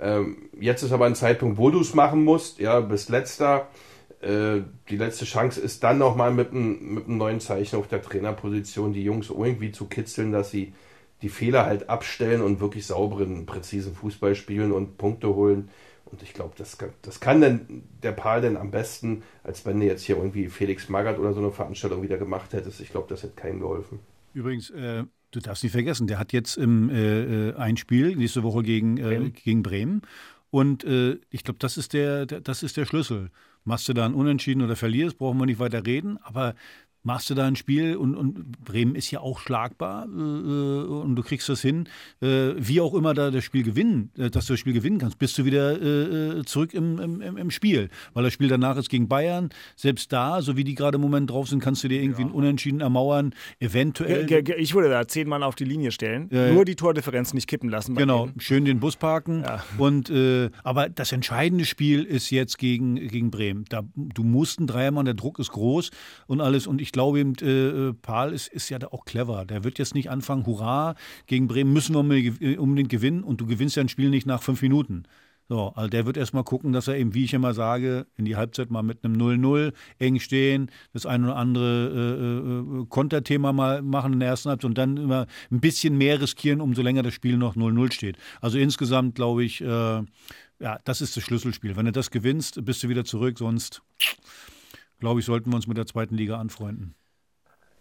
Ähm, 0.00 0.50
jetzt 0.60 0.82
ist 0.82 0.92
aber 0.92 1.06
ein 1.06 1.14
Zeitpunkt, 1.14 1.56
wo 1.56 1.70
du 1.70 1.80
es 1.80 1.94
machen 1.94 2.24
musst, 2.24 2.58
ja, 2.58 2.80
bis 2.80 3.08
letzter. 3.08 3.68
Äh, 4.20 4.62
die 4.90 4.96
letzte 4.96 5.24
Chance 5.24 5.60
ist 5.60 5.82
dann 5.82 5.98
nochmal 5.98 6.32
mit 6.32 6.50
einem 6.50 6.94
mit 6.94 7.06
einem 7.06 7.18
neuen 7.18 7.40
Zeichen 7.40 7.78
auf 7.78 7.88
der 7.88 8.02
Trainerposition, 8.02 8.92
die 8.92 9.04
Jungs 9.04 9.30
irgendwie 9.30 9.72
zu 9.72 9.86
kitzeln, 9.86 10.32
dass 10.32 10.50
sie 10.50 10.74
die 11.22 11.28
Fehler 11.30 11.64
halt 11.64 11.88
abstellen 11.88 12.42
und 12.42 12.60
wirklich 12.60 12.86
sauberen, 12.86 13.46
präzisen 13.46 13.94
Fußball 13.94 14.34
spielen 14.34 14.72
und 14.72 14.98
Punkte 14.98 15.34
holen. 15.34 15.70
Und 16.04 16.22
ich 16.22 16.34
glaube, 16.34 16.52
das 16.58 16.76
kann, 16.76 16.90
das 17.02 17.18
kann 17.20 17.40
denn 17.40 17.84
der 18.02 18.12
Paul 18.12 18.42
denn 18.42 18.56
am 18.58 18.70
besten, 18.70 19.22
als 19.42 19.64
wenn 19.64 19.80
du 19.80 19.86
jetzt 19.86 20.04
hier 20.04 20.16
irgendwie 20.16 20.48
Felix 20.48 20.88
Magath 20.90 21.18
oder 21.18 21.32
so 21.32 21.40
eine 21.40 21.50
Veranstaltung 21.50 22.02
wieder 22.02 22.18
gemacht 22.18 22.52
hättest. 22.52 22.80
Ich 22.80 22.90
glaube, 22.90 23.06
das 23.08 23.22
hätte 23.22 23.34
keinem 23.34 23.60
geholfen. 23.60 24.00
Übrigens, 24.34 24.70
äh, 24.70 25.04
du 25.30 25.40
darfst 25.40 25.62
nicht 25.62 25.72
vergessen, 25.72 26.06
der 26.06 26.18
hat 26.18 26.32
jetzt 26.32 26.56
im, 26.56 26.90
äh, 26.90 27.50
äh 27.50 27.54
ein 27.54 27.76
Spiel 27.76 28.16
nächste 28.16 28.42
Woche 28.42 28.62
gegen, 28.62 28.98
äh, 28.98 29.02
Bremen. 29.02 29.32
gegen 29.32 29.62
Bremen. 29.62 30.02
Und 30.50 30.84
äh, 30.84 31.18
ich 31.30 31.42
glaube, 31.42 31.58
das, 31.58 31.76
ist 31.76 31.94
der, 31.94 32.26
der, 32.26 32.40
das 32.40 32.62
ist 32.62 32.76
der 32.76 32.84
Schlüssel. 32.84 33.30
Machst 33.64 33.88
du 33.88 33.94
da 33.94 34.04
einen 34.04 34.14
Unentschieden 34.14 34.62
oder 34.62 34.76
verlierst, 34.76 35.18
brauchen 35.18 35.38
wir 35.38 35.46
nicht 35.46 35.58
weiter 35.58 35.86
reden. 35.86 36.18
Aber 36.22 36.54
machst 37.04 37.30
du 37.30 37.34
da 37.34 37.46
ein 37.46 37.54
Spiel 37.54 37.96
und, 37.96 38.16
und 38.16 38.64
Bremen 38.64 38.94
ist 38.96 39.10
ja 39.10 39.20
auch 39.20 39.38
schlagbar 39.38 40.06
äh, 40.06 40.08
äh, 40.08 40.84
und 40.86 41.14
du 41.16 41.22
kriegst 41.22 41.48
das 41.48 41.60
hin, 41.60 41.88
äh, 42.20 42.52
wie 42.56 42.80
auch 42.80 42.94
immer 42.94 43.14
da 43.14 43.30
das 43.30 43.44
Spiel 43.44 43.62
gewinnen, 43.62 44.10
äh, 44.16 44.30
dass 44.30 44.46
du 44.46 44.54
das 44.54 44.60
Spiel 44.60 44.72
gewinnen 44.72 44.98
kannst, 44.98 45.18
bist 45.18 45.38
du 45.38 45.44
wieder 45.44 45.80
äh, 45.80 46.40
äh, 46.40 46.44
zurück 46.44 46.74
im, 46.74 46.98
im, 46.98 47.36
im, 47.36 47.50
Spiel. 47.50 47.90
Weil 48.14 48.24
das 48.24 48.32
Spiel 48.32 48.48
danach 48.48 48.76
ist 48.76 48.88
gegen 48.88 49.06
Bayern, 49.06 49.50
selbst 49.76 50.12
da, 50.12 50.40
so 50.42 50.56
wie 50.56 50.64
die 50.64 50.74
gerade 50.74 50.96
im 50.96 51.02
Moment 51.02 51.30
drauf 51.30 51.48
sind, 51.48 51.60
kannst 51.60 51.84
du 51.84 51.88
dir 51.88 52.02
irgendwie 52.02 52.22
ja. 52.22 52.28
einen 52.28 52.34
Unentschieden 52.34 52.80
ermauern, 52.80 53.34
eventuell. 53.60 54.26
Ich 54.56 54.74
würde 54.74 54.88
da 54.88 55.06
zehn 55.06 55.28
Mann 55.28 55.42
auf 55.42 55.54
die 55.54 55.64
Linie 55.64 55.92
stellen, 55.92 56.28
nur 56.30 56.64
die 56.64 56.74
Tordifferenz 56.74 57.34
nicht 57.34 57.46
kippen 57.46 57.68
lassen. 57.68 57.94
Genau, 57.94 58.26
denen. 58.26 58.40
schön 58.40 58.64
den 58.64 58.80
Bus 58.80 58.96
parken. 58.96 59.42
Ja. 59.42 59.62
Und, 59.78 60.10
aber 60.62 60.88
das 60.88 61.12
entscheidende 61.12 61.64
Spiel 61.64 62.02
ist 62.02 62.30
jetzt 62.30 62.58
gegen, 62.58 62.96
gegen 62.96 63.30
Bremen. 63.30 63.66
Da, 63.68 63.82
du 63.94 64.24
musst 64.24 64.58
einen 64.58 64.66
Dreiermann, 64.66 65.04
der 65.04 65.14
Druck 65.14 65.38
ist 65.38 65.52
groß 65.52 65.90
und 66.26 66.40
alles 66.40 66.66
und 66.66 66.80
ich 66.80 66.92
glaube 66.94 67.20
eben, 67.20 67.34
äh, 67.42 67.92
Paul 67.92 68.32
ist, 68.32 68.48
ist 68.48 68.70
ja 68.70 68.78
da 68.78 68.86
auch 68.86 69.04
clever. 69.04 69.44
Der 69.44 69.64
wird 69.64 69.78
jetzt 69.78 69.94
nicht 69.94 70.08
anfangen, 70.08 70.46
hurra, 70.46 70.94
gegen 71.26 71.48
Bremen 71.48 71.74
müssen 71.74 71.94
wir 71.94 72.60
unbedingt 72.60 72.88
gewinnen 72.88 73.22
und 73.22 73.42
du 73.42 73.46
gewinnst 73.46 73.76
ja 73.76 73.82
ein 73.82 73.90
Spiel 73.90 74.08
nicht 74.08 74.26
nach 74.26 74.42
fünf 74.42 74.62
Minuten. 74.62 75.04
So, 75.48 75.72
also 75.74 75.90
der 75.90 76.06
wird 76.06 76.16
erstmal 76.16 76.44
gucken, 76.44 76.72
dass 76.72 76.88
er 76.88 76.96
eben, 76.96 77.12
wie 77.12 77.24
ich 77.24 77.34
immer 77.34 77.52
sage, 77.52 78.06
in 78.16 78.24
die 78.24 78.36
Halbzeit 78.36 78.70
mal 78.70 78.82
mit 78.82 79.04
einem 79.04 79.16
0-0 79.16 79.74
eng 79.98 80.18
stehen, 80.18 80.70
das 80.94 81.04
eine 81.04 81.26
oder 81.26 81.36
andere 81.36 82.78
äh, 82.78 82.80
äh, 82.80 82.86
Konterthema 82.88 83.52
mal 83.52 83.82
machen 83.82 84.14
in 84.14 84.20
der 84.20 84.30
ersten 84.30 84.48
Halbzeit 84.48 84.70
und 84.70 84.78
dann 84.78 84.96
immer 84.96 85.26
ein 85.50 85.60
bisschen 85.60 85.98
mehr 85.98 86.18
riskieren, 86.22 86.62
umso 86.62 86.80
länger 86.80 87.02
das 87.02 87.12
Spiel 87.12 87.36
noch 87.36 87.56
0-0 87.56 87.92
steht. 87.92 88.16
Also 88.40 88.56
insgesamt 88.56 89.16
glaube 89.16 89.44
ich, 89.44 89.60
äh, 89.60 89.66
ja, 90.60 90.78
das 90.84 91.02
ist 91.02 91.14
das 91.16 91.24
Schlüsselspiel. 91.24 91.76
Wenn 91.76 91.86
du 91.86 91.92
das 91.92 92.10
gewinnst, 92.10 92.64
bist 92.64 92.82
du 92.82 92.88
wieder 92.88 93.04
zurück, 93.04 93.38
sonst 93.38 93.82
glaube 95.04 95.20
ich, 95.20 95.26
sollten 95.26 95.50
wir 95.50 95.56
uns 95.56 95.66
mit 95.66 95.76
der 95.76 95.84
zweiten 95.84 96.14
Liga 96.14 96.38
anfreunden. 96.38 96.94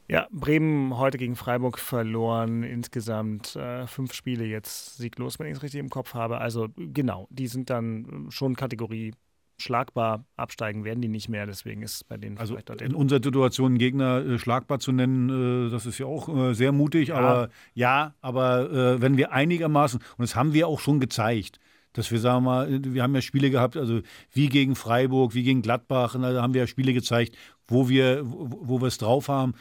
Ja, 0.09 0.28
Bremen 0.30 0.97
heute 0.97 1.17
gegen 1.17 1.38
Freiburg 1.38 1.80
verloren. 1.80 2.63
Insgesamt 2.63 3.55
äh, 3.55 3.88
fünf 3.88 4.13
Spiele 4.13 4.43
jetzt 4.43 4.97
sieglos, 4.97 5.39
wenn 5.39 5.47
ich 5.47 5.53
es 5.53 5.63
richtig 5.63 5.80
im 5.80 5.89
Kopf 5.89 6.15
habe. 6.15 6.39
Also 6.39 6.67
genau, 6.76 7.28
die 7.30 7.47
sind 7.47 7.69
dann 7.69 8.28
schon 8.28 8.57
Kategorie 8.57 9.13
schlagbar. 9.55 10.26
Absteigen 10.36 10.84
werden 10.84 10.99
die 10.99 11.07
nicht 11.07 11.30
mehr, 11.30 11.45
deswegen 11.45 11.82
ist 11.82 12.09
bei 12.09 12.17
denen 12.17 12.38
also 12.38 12.57
in 12.57 12.93
unserer 12.93 13.24
Situation 13.24 13.67
einen 13.67 13.78
Gegner 13.78 14.17
äh, 14.17 14.38
schlagbar 14.38 14.80
zu 14.80 14.91
nennen, 14.91 15.67
äh, 15.67 15.71
das 15.71 15.86
ist 15.86 15.99
ja 15.99 16.05
auch 16.07 16.28
äh, 16.28 16.53
sehr 16.53 16.74
mutig. 16.74 17.07
Ja. 17.07 17.15
Aber 17.15 17.49
ja, 17.74 18.15
aber 18.19 18.69
äh, 18.69 19.01
wenn 19.01 19.15
wir 19.15 19.32
einigermaßen 19.32 20.01
und 20.17 20.21
das 20.21 20.36
haben 20.36 20.51
wir 20.51 20.67
auch 20.67 20.82
schon 20.82 20.99
gezeigt 20.99 21.61
dass 21.94 22.12
wir 22.12 22.20
sagen 22.20 22.44
wir 22.44 22.50
mal, 22.50 22.84
wir 22.84 23.04
haben 23.04 23.16
ja 23.16 23.22
Spiele 23.22 23.50
gehabt, 23.50 23.78
also 23.78 24.02
wie 24.32 24.50
gegen 24.50 24.76
Freiburg, 24.76 25.34
wie 25.34 25.44
gegen 25.44 25.62
Gladbach, 25.62 26.16
da 26.20 26.41
haben 26.41 26.54
wir 26.54 26.62
ja 26.62 26.68
Spiele 26.68 26.94
gezeigt, 26.94 27.36
wo 27.68 27.88
wir, 27.89 28.22
wo 28.24 28.82
wir 28.82 28.88
es 28.88 28.98
drauf 28.98 29.30
haben. 29.30 29.54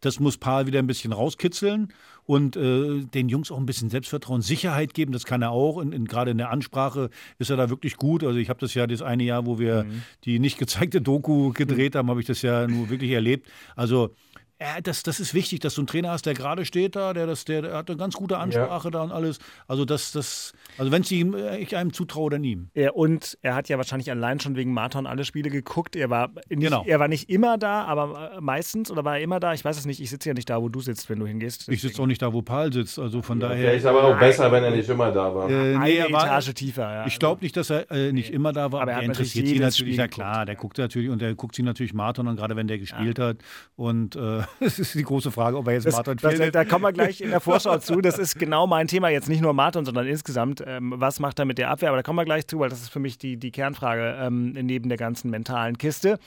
Das 0.00 0.18
muss 0.18 0.38
Paul 0.38 0.66
wieder 0.66 0.78
ein 0.78 0.86
bisschen 0.86 1.12
rauskitzeln 1.12 1.92
und 2.24 2.56
äh, 2.56 3.00
den 3.00 3.28
Jungs 3.28 3.50
auch 3.50 3.58
ein 3.58 3.66
bisschen 3.66 3.90
Selbstvertrauen, 3.90 4.40
Sicherheit 4.40 4.94
geben. 4.94 5.12
Das 5.12 5.26
kann 5.26 5.42
er 5.42 5.50
auch. 5.50 5.76
Und, 5.76 5.94
und 5.94 6.08
gerade 6.08 6.30
in 6.30 6.38
der 6.38 6.50
Ansprache 6.50 7.10
ist 7.38 7.50
er 7.50 7.58
da 7.58 7.68
wirklich 7.68 7.96
gut. 7.96 8.24
Also 8.24 8.38
ich 8.38 8.48
habe 8.48 8.60
das 8.60 8.72
ja 8.72 8.86
das 8.86 9.02
eine 9.02 9.24
Jahr, 9.24 9.44
wo 9.44 9.58
wir 9.58 9.84
mhm. 9.84 10.02
die 10.24 10.38
nicht 10.38 10.58
gezeigte 10.58 11.02
Doku 11.02 11.52
gedreht 11.52 11.96
haben, 11.96 12.08
habe 12.08 12.20
ich 12.20 12.26
das 12.26 12.40
ja 12.40 12.66
nur 12.66 12.88
wirklich 12.88 13.10
erlebt. 13.10 13.50
Also 13.76 14.14
ja, 14.60 14.80
das, 14.82 15.02
das 15.02 15.20
ist 15.20 15.32
wichtig, 15.32 15.60
dass 15.60 15.74
du 15.74 15.80
einen 15.80 15.86
Trainer 15.86 16.10
hast, 16.10 16.26
der 16.26 16.34
gerade 16.34 16.66
steht 16.66 16.94
da, 16.94 17.14
der, 17.14 17.26
das, 17.26 17.46
der, 17.46 17.62
der 17.62 17.76
hat 17.78 17.88
eine 17.88 17.96
ganz 17.96 18.14
gute 18.14 18.36
Ansprache 18.36 18.88
ja. 18.88 18.90
da 18.90 19.02
und 19.02 19.10
alles. 19.10 19.38
Also 19.66 19.86
das, 19.86 20.12
das, 20.12 20.52
also 20.76 20.92
wenn 20.92 21.02
äh, 21.02 21.56
ich 21.58 21.76
einem 21.76 21.94
zutraue, 21.94 22.28
dann 22.28 22.44
ihm. 22.44 22.68
Ja, 22.74 22.90
und 22.90 23.38
er 23.40 23.54
hat 23.54 23.70
ja 23.70 23.78
wahrscheinlich 23.78 24.10
allein 24.10 24.38
schon 24.38 24.56
wegen 24.56 24.74
Marathon 24.74 25.06
alle 25.06 25.24
Spiele 25.24 25.48
geguckt. 25.48 25.96
Er 25.96 26.10
war 26.10 26.28
nicht, 26.50 26.60
genau. 26.60 26.84
er 26.86 27.00
war 27.00 27.08
nicht 27.08 27.30
immer 27.30 27.56
da, 27.56 27.84
aber 27.84 28.32
äh, 28.36 28.40
meistens 28.42 28.90
oder 28.90 29.02
war 29.02 29.16
er 29.16 29.22
immer 29.22 29.40
da? 29.40 29.54
Ich 29.54 29.64
weiß 29.64 29.78
es 29.78 29.86
nicht. 29.86 29.98
Ich 29.98 30.10
sitze 30.10 30.28
ja 30.28 30.34
nicht 30.34 30.50
da, 30.50 30.60
wo 30.60 30.68
du 30.68 30.80
sitzt, 30.80 31.08
wenn 31.08 31.20
du 31.20 31.26
hingehst. 31.26 31.62
Deswegen. 31.62 31.76
Ich 31.76 31.80
sitze 31.80 32.02
auch 32.02 32.06
nicht 32.06 32.20
da, 32.20 32.34
wo 32.34 32.42
Paul 32.42 32.70
sitzt. 32.70 32.98
Also 32.98 33.22
von 33.22 33.40
ja, 33.40 33.48
daher. 33.48 33.72
ist 33.72 33.86
aber 33.86 34.04
auch 34.04 34.18
besser, 34.18 34.52
wenn 34.52 34.62
er 34.62 34.72
nicht 34.72 34.90
immer 34.90 35.10
da 35.10 35.34
war. 35.34 35.48
Äh, 35.48 35.78
nee, 35.78 36.02
Eine 36.02 36.12
war, 36.12 36.26
Etage 36.26 36.52
tiefer. 36.52 36.82
Ja. 36.82 37.06
Ich 37.06 37.18
glaube 37.18 37.42
nicht, 37.42 37.56
dass 37.56 37.70
er 37.70 37.90
äh, 37.90 38.12
nicht 38.12 38.28
nee. 38.28 38.36
immer 38.36 38.52
da 38.52 38.70
war. 38.72 38.82
Aber 38.82 38.92
er, 38.92 38.98
er 38.98 39.04
interessiert 39.04 39.46
sich 39.46 39.58
natürlich. 39.58 39.96
Ja 39.96 40.06
klar, 40.06 40.44
der 40.44 40.56
guckt 40.56 40.76
natürlich 40.76 41.08
und 41.08 41.22
der 41.22 41.34
guckt 41.34 41.54
sich 41.54 41.64
natürlich 41.64 41.94
Marathon 41.94 42.28
an, 42.28 42.36
gerade 42.36 42.56
wenn 42.56 42.68
der 42.68 42.78
gespielt 42.78 43.18
hat. 43.18 43.38
Und 43.74 44.16
äh, 44.16 44.42
es 44.60 44.78
ist 44.78 44.94
die 44.94 45.02
große 45.02 45.30
Frage, 45.30 45.56
ob 45.56 45.66
er 45.68 45.74
jetzt 45.74 45.86
das, 45.86 45.94
Martin 45.94 46.16
das, 46.20 46.52
Da 46.52 46.64
kommen 46.64 46.84
wir 46.84 46.92
gleich 46.92 47.20
in 47.20 47.30
der 47.30 47.40
Vorschau 47.40 47.78
zu. 47.78 48.00
Das 48.00 48.18
ist 48.18 48.38
genau 48.38 48.66
mein 48.66 48.88
Thema, 48.88 49.08
jetzt 49.08 49.28
nicht 49.28 49.40
nur 49.40 49.52
Martin, 49.52 49.84
sondern 49.84 50.06
insgesamt. 50.06 50.62
Ähm, 50.66 50.94
was 50.96 51.20
macht 51.20 51.38
er 51.38 51.44
mit 51.44 51.58
der 51.58 51.70
Abwehr? 51.70 51.88
Aber 51.88 51.96
da 51.96 52.02
kommen 52.02 52.18
wir 52.18 52.24
gleich 52.24 52.46
zu, 52.46 52.58
weil 52.58 52.68
das 52.68 52.80
ist 52.80 52.90
für 52.90 53.00
mich 53.00 53.18
die, 53.18 53.36
die 53.36 53.50
Kernfrage 53.50 54.16
ähm, 54.20 54.52
neben 54.52 54.88
der 54.88 54.98
ganzen 54.98 55.30
mentalen 55.30 55.78
Kiste. 55.78 56.18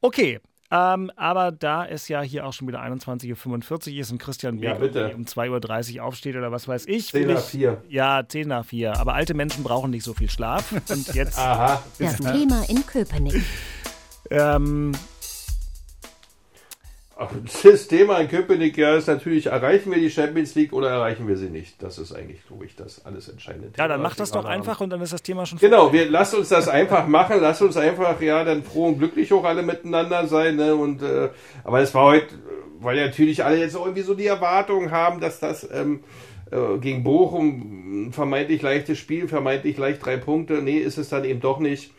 Okay, 0.00 0.40
ähm, 0.70 1.12
aber 1.14 1.52
da 1.52 1.86
es 1.86 2.08
ja 2.08 2.20
hier 2.22 2.46
auch 2.46 2.52
schon 2.52 2.66
wieder 2.66 2.82
21.45 2.82 3.92
Uhr 3.92 4.00
ist 4.00 4.10
und 4.10 4.18
Christian 4.18 4.58
ja, 4.58 4.74
um 4.74 4.82
2.30 4.82 5.98
Uhr 5.98 6.04
aufsteht 6.04 6.34
oder 6.34 6.50
was 6.50 6.66
weiß 6.66 6.86
ich. 6.86 7.10
10 7.10 7.28
nach 7.28 7.40
4. 7.40 7.82
Ja, 7.88 8.22
10 8.26 8.48
nach 8.48 8.64
4. 8.64 8.98
Aber 8.98 9.14
alte 9.14 9.34
Menschen 9.34 9.62
brauchen 9.62 9.90
nicht 9.90 10.04
so 10.04 10.14
viel 10.14 10.28
Schlaf. 10.28 10.72
Und 10.88 11.14
jetzt. 11.14 11.38
Aha. 11.38 11.82
Das 11.98 12.16
Thema 12.16 12.64
in 12.68 12.84
Köpenick. 12.86 13.42
Ähm, 14.30 14.92
Das 17.62 17.88
Thema 17.88 18.18
in 18.18 18.28
Köpenick 18.28 18.76
ja 18.76 18.96
ist 18.96 19.06
natürlich, 19.06 19.46
erreichen 19.46 19.90
wir 19.92 19.98
die 19.98 20.10
Champions 20.10 20.54
League 20.54 20.72
oder 20.72 20.90
erreichen 20.90 21.28
wir 21.28 21.36
sie 21.36 21.48
nicht? 21.48 21.82
Das 21.82 21.98
ist 21.98 22.12
eigentlich, 22.12 22.46
glaube 22.46 22.64
ich, 22.64 22.76
das 22.76 23.04
alles 23.04 23.28
entscheidende 23.28 23.70
Thema. 23.70 23.84
Ja, 23.84 23.88
dann 23.88 24.02
mach 24.02 24.16
das 24.16 24.30
doch 24.30 24.44
einfach 24.44 24.80
und 24.80 24.90
dann 24.90 25.00
ist 25.00 25.12
das 25.12 25.22
Thema 25.22 25.46
schon 25.46 25.58
Genau, 25.58 25.92
wir 25.92 26.10
lasst 26.10 26.34
uns 26.34 26.48
das 26.48 26.68
einfach 26.68 27.06
machen, 27.06 27.40
lasst 27.40 27.62
uns 27.62 27.76
einfach 27.76 28.20
ja 28.20 28.44
dann 28.44 28.62
froh 28.62 28.88
und 28.88 28.98
glücklich 28.98 29.32
auch 29.32 29.44
alle 29.44 29.62
miteinander 29.62 30.26
sein. 30.26 30.56
Ne? 30.56 30.74
Und 30.74 31.02
äh, 31.02 31.30
aber 31.62 31.80
es 31.80 31.94
war 31.94 32.04
heute, 32.04 32.34
weil 32.80 32.96
natürlich 32.96 33.44
alle 33.44 33.58
jetzt 33.58 33.74
irgendwie 33.76 34.02
so 34.02 34.14
die 34.14 34.26
Erwartung 34.26 34.90
haben, 34.90 35.20
dass 35.20 35.40
das 35.40 35.68
ähm, 35.72 36.00
äh, 36.50 36.78
gegen 36.78 37.04
Bochum 37.04 38.08
ein 38.08 38.12
vermeintlich 38.12 38.62
leichtes 38.62 38.98
Spiel, 38.98 39.28
vermeintlich 39.28 39.78
leicht 39.78 40.04
drei 40.04 40.16
Punkte. 40.16 40.54
Nee, 40.54 40.78
ist 40.78 40.98
es 40.98 41.08
dann 41.08 41.24
eben 41.24 41.40
doch 41.40 41.58
nicht. 41.58 41.92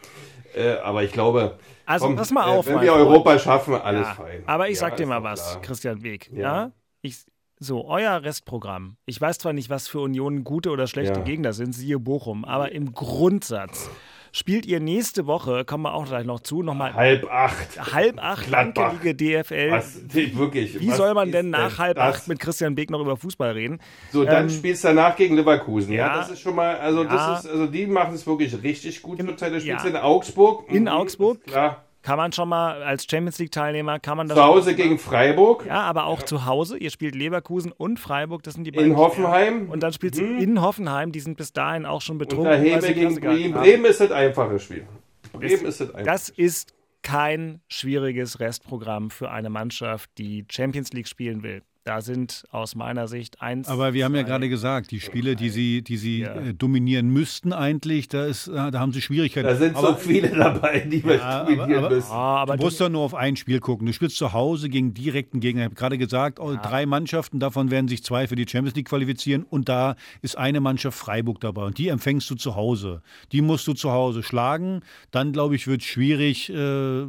Äh, 0.55 0.76
aber 0.84 1.03
ich 1.03 1.11
glaube, 1.11 1.57
also 1.86 2.07
Komm, 2.07 2.15
pass 2.15 2.31
mal 2.31 2.45
auf. 2.45 2.65
Wenn 2.65 2.81
wir 2.81 2.91
Freund. 2.91 3.07
Europa 3.07 3.39
schaffen, 3.39 3.75
alles 3.75 4.07
ja, 4.07 4.13
fein. 4.13 4.43
Aber 4.45 4.69
ich 4.69 4.75
ja, 4.75 4.81
sag 4.81 4.97
dir 4.97 5.05
mal 5.05 5.23
was, 5.23 5.51
klar. 5.51 5.61
Christian 5.61 6.03
Weg. 6.03 6.29
Ja. 6.33 6.39
ja? 6.41 6.71
Ich, 7.01 7.25
so, 7.59 7.86
euer 7.86 8.23
Restprogramm. 8.23 8.97
Ich 9.05 9.19
weiß 9.19 9.38
zwar 9.38 9.53
nicht, 9.53 9.69
was 9.69 9.88
für 9.88 9.99
Unionen 9.99 10.43
gute 10.43 10.71
oder 10.71 10.88
schlechte 10.88 11.21
Gegner 11.21 11.53
sind, 11.53 11.73
siehe 11.73 11.99
Bochum, 11.99 12.43
aber 12.43 12.71
im 12.71 12.93
Grundsatz 12.93 13.89
spielt 14.36 14.65
ihr 14.65 14.81
nächste 14.81 15.27
Woche, 15.27 15.63
kommen 15.63 15.83
wir 15.83 15.93
auch 15.93 16.05
gleich 16.05 16.25
noch 16.25 16.41
zu, 16.41 16.61
nochmal. 16.61 16.93
Halb 16.93 17.31
acht. 17.31 17.93
Halb 17.93 18.21
acht, 18.21 18.49
Landgelige 18.49 19.15
DFL. 19.15 19.71
Was, 19.71 20.01
wirklich. 20.13 20.79
Wie 20.79 20.91
soll 20.91 21.13
man 21.13 21.31
denn 21.31 21.49
nach 21.49 21.79
halb 21.79 21.95
das? 21.95 22.17
acht 22.17 22.27
mit 22.27 22.39
Christian 22.39 22.75
Beek 22.75 22.89
noch 22.89 22.99
über 22.99 23.15
Fußball 23.15 23.51
reden? 23.51 23.79
So, 24.11 24.25
dann 24.25 24.43
ähm, 24.43 24.49
spielst 24.49 24.83
du 24.83 24.89
danach 24.89 25.15
gegen 25.15 25.38
Leverkusen. 25.38 25.93
Ja, 25.93 26.07
ja 26.07 26.17
das 26.17 26.31
ist 26.31 26.41
schon 26.41 26.55
mal, 26.55 26.75
also 26.77 27.03
ja. 27.03 27.09
das 27.09 27.45
ist, 27.45 27.51
also 27.51 27.65
die 27.67 27.88
machen 27.88 28.13
es 28.13 28.27
wirklich 28.27 28.61
richtig 28.61 29.01
gut 29.01 29.19
zur 29.19 29.38
Zeit. 29.38 29.53
Da 29.53 29.59
spielst 29.59 29.86
ja. 29.86 29.91
in 29.91 29.97
Augsburg. 29.97 30.69
In 30.69 30.83
mhm, 30.83 30.89
Augsburg. 30.89 31.41
Klar 31.45 31.84
kann 32.05 32.17
man 32.17 32.31
schon 32.31 32.49
mal 32.49 32.83
als 32.83 33.07
Champions 33.09 33.39
League 33.39 33.51
Teilnehmer 33.51 33.97
kann 33.99 34.15
man 34.15 34.27
das 34.27 34.37
zu 34.37 34.43
Hause 34.43 34.75
gegen 34.75 34.99
Freiburg. 34.99 35.65
Ja, 35.65 35.81
aber 35.81 36.05
auch 36.05 36.19
ja. 36.19 36.25
zu 36.27 36.45
Hause. 36.45 36.77
Ihr 36.77 36.91
spielt 36.91 37.15
Leverkusen 37.15 37.71
und 37.71 37.99
Freiburg, 37.99 38.43
das 38.43 38.53
sind 38.53 38.63
die 38.63 38.71
beiden. 38.71 38.91
In 38.91 38.97
Hoffenheim. 38.97 39.71
Und 39.71 39.81
dann 39.81 39.91
spielt 39.91 40.15
hm. 40.15 40.37
in 40.37 40.61
Hoffenheim, 40.61 41.11
die 41.11 41.19
sind 41.19 41.35
bis 41.35 41.51
dahin 41.51 41.87
auch 41.87 42.01
schon 42.01 42.19
betrunken. 42.19 42.53
Und 42.53 42.61
Hebe 42.61 42.93
gegen 42.93 43.19
Bremen. 43.19 43.53
Bremen 43.53 43.85
ist 43.85 44.01
das 44.01 44.11
einfache 44.11 44.59
Spiel. 44.59 44.85
Bremen 45.33 45.65
ist 45.65 45.81
das 45.81 45.89
einfache. 45.89 46.03
Das 46.03 46.29
ist 46.29 46.75
kein 47.01 47.61
schwieriges 47.69 48.39
Restprogramm 48.39 49.09
für 49.09 49.31
eine 49.31 49.49
Mannschaft, 49.49 50.11
die 50.19 50.45
Champions 50.47 50.93
League 50.93 51.07
spielen 51.07 51.41
will. 51.41 51.63
Da 51.86 52.01
sind 52.01 52.45
aus 52.49 52.73
meiner 52.73 53.07
Sicht 53.07 53.43
eins. 53.43 53.67
Aber 53.67 53.93
wir 53.93 54.05
haben 54.05 54.15
ja 54.15 54.23
gerade 54.23 54.49
gesagt, 54.49 54.89
die 54.89 54.99
Spiele, 54.99 55.36
die 55.36 55.49
sie, 55.49 55.83
die 55.83 55.97
sie 55.97 56.21
ja. 56.21 56.33
äh, 56.33 56.53
dominieren 56.55 57.09
müssten, 57.09 57.53
eigentlich, 57.53 58.07
da, 58.07 58.25
ist, 58.25 58.47
äh, 58.47 58.71
da 58.71 58.79
haben 58.79 58.91
sie 58.91 59.03
Schwierigkeiten. 59.03 59.47
Da 59.47 59.55
sind 59.55 59.75
aber, 59.75 59.89
so 59.89 59.93
viele 59.93 60.29
dabei, 60.29 60.79
die 60.79 61.03
wir 61.03 61.17
ja, 61.17 61.43
dominieren 61.43 61.86
aber, 61.86 61.89
müssen. 61.91 62.11
Ah, 62.11 62.38
aber 62.38 62.57
du 62.57 62.63
musst 62.63 62.81
doch 62.81 62.89
nur 62.89 63.01
auf 63.01 63.13
ein 63.13 63.36
Spiel 63.36 63.59
gucken. 63.59 63.86
Du 63.86 63.93
spielst 63.93 64.17
zu 64.17 64.33
Hause 64.33 64.67
gegen 64.69 64.95
direkten 64.95 65.39
Gegner. 65.39 65.61
Ich 65.61 65.65
habe 65.65 65.75
gerade 65.75 65.99
gesagt, 65.99 66.39
oh, 66.39 66.53
ja. 66.53 66.57
drei 66.59 66.88
Mannschaften, 66.88 67.39
davon 67.39 67.69
werden 67.69 67.88
sich 67.88 68.03
zwei 68.03 68.27
für 68.27 68.36
die 68.36 68.47
Champions 68.49 68.75
League 68.75 68.89
qualifizieren. 68.89 69.43
Und 69.43 69.69
da 69.69 69.95
ist 70.23 70.39
eine 70.39 70.61
Mannschaft 70.61 70.97
Freiburg 70.97 71.39
dabei. 71.39 71.65
Und 71.65 71.77
die 71.77 71.89
empfängst 71.89 72.27
du 72.31 72.33
zu 72.33 72.55
Hause. 72.55 73.03
Die 73.31 73.41
musst 73.41 73.67
du 73.67 73.73
zu 73.73 73.91
Hause 73.91 74.23
schlagen. 74.23 74.79
Dann, 75.11 75.33
glaube 75.33 75.55
ich, 75.55 75.67
wird 75.67 75.81
es 75.81 75.88
schwierig, 75.88 76.49
äh, 76.49 76.55
äh, 76.55 77.07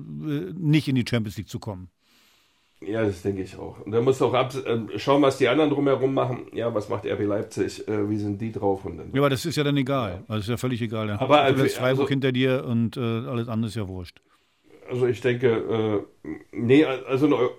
nicht 0.54 0.86
in 0.86 0.96
die 0.96 1.04
Champions 1.08 1.38
League 1.38 1.48
zu 1.48 1.60
kommen. 1.60 1.88
Ja, 2.80 3.04
das 3.04 3.22
denke 3.22 3.42
ich 3.42 3.58
auch. 3.58 3.80
Und 3.80 3.92
dann 3.92 4.04
musst 4.04 4.20
du 4.20 4.26
auch 4.26 4.34
ab, 4.34 4.52
äh, 4.54 4.98
schauen, 4.98 5.22
was 5.22 5.38
die 5.38 5.48
anderen 5.48 5.70
drumherum 5.70 6.12
machen. 6.12 6.46
Ja, 6.52 6.74
was 6.74 6.88
macht 6.90 7.06
RB 7.06 7.20
Leipzig? 7.20 7.88
Äh, 7.88 8.08
wie 8.10 8.18
sind 8.18 8.40
die 8.40 8.52
drauf? 8.52 8.84
Und 8.84 8.98
dann, 8.98 9.10
ja, 9.14 9.20
aber 9.20 9.30
das 9.30 9.46
ist 9.46 9.56
ja 9.56 9.64
dann 9.64 9.76
egal. 9.78 10.24
Also 10.28 10.40
ist 10.40 10.48
ja 10.48 10.56
völlig 10.58 10.82
egal. 10.82 11.06
Dann 11.06 11.18
aber 11.18 11.50
lässt 11.52 11.78
Freiburg 11.78 12.00
also, 12.00 12.08
hinter 12.08 12.32
dir 12.32 12.64
und 12.66 12.96
äh, 12.98 13.00
alles 13.00 13.48
andere 13.48 13.68
ist 13.68 13.76
ja 13.76 13.88
wurscht. 13.88 14.20
Also 14.90 15.06
ich 15.06 15.20
denke, 15.20 16.04
äh, 16.24 16.28
nee, 16.52 16.84
also 16.84 17.50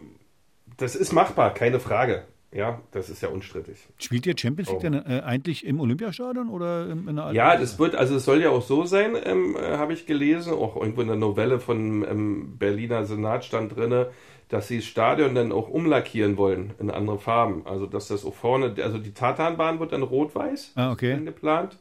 das 0.77 0.95
ist 0.95 1.13
machbar, 1.13 1.53
keine 1.53 1.79
Frage. 1.79 2.25
Ja, 2.53 2.81
das 2.91 3.09
ist 3.09 3.21
ja 3.21 3.27
unstrittig. 3.27 3.77
Spielt 3.97 4.25
ihr 4.25 4.33
Champions 4.37 4.69
League 4.69 4.79
oh. 4.79 4.81
denn 4.81 4.93
äh, 4.93 5.21
eigentlich 5.25 5.65
im 5.65 5.81
Olympiastadion 5.81 6.47
oder 6.49 6.89
in, 6.89 7.07
in 7.07 7.19
einer 7.19 7.33
Ja, 7.33 7.57
das 7.57 7.77
wird, 7.77 7.93
also 7.95 8.15
es 8.15 8.23
soll 8.23 8.41
ja 8.41 8.51
auch 8.51 8.61
so 8.61 8.85
sein, 8.85 9.17
ähm, 9.21 9.57
äh, 9.57 9.77
habe 9.77 9.91
ich 9.91 10.05
gelesen, 10.05 10.53
auch 10.53 10.77
irgendwo 10.77 11.01
in 11.01 11.07
der 11.07 11.17
Novelle 11.17 11.59
von 11.59 12.05
ähm, 12.09 12.57
Berliner 12.57 13.03
Senat 13.03 13.43
stand 13.43 13.75
drinne, 13.75 14.11
dass 14.49 14.67
sie 14.67 14.77
das 14.77 14.85
Stadion 14.85 15.35
dann 15.35 15.51
auch 15.51 15.69
umlackieren 15.69 16.37
wollen 16.37 16.73
in 16.79 16.89
andere 16.89 17.19
Farben. 17.19 17.65
Also 17.65 17.85
dass 17.85 18.07
das 18.07 18.25
auch 18.25 18.33
vorne, 18.33 18.75
also 18.81 18.97
die 18.97 19.13
Tatanbahn 19.13 19.79
wird 19.79 19.91
dann 19.91 20.03
rot-weiß 20.03 20.73
ah, 20.75 20.91
okay. 20.91 21.19
geplant. 21.23 21.77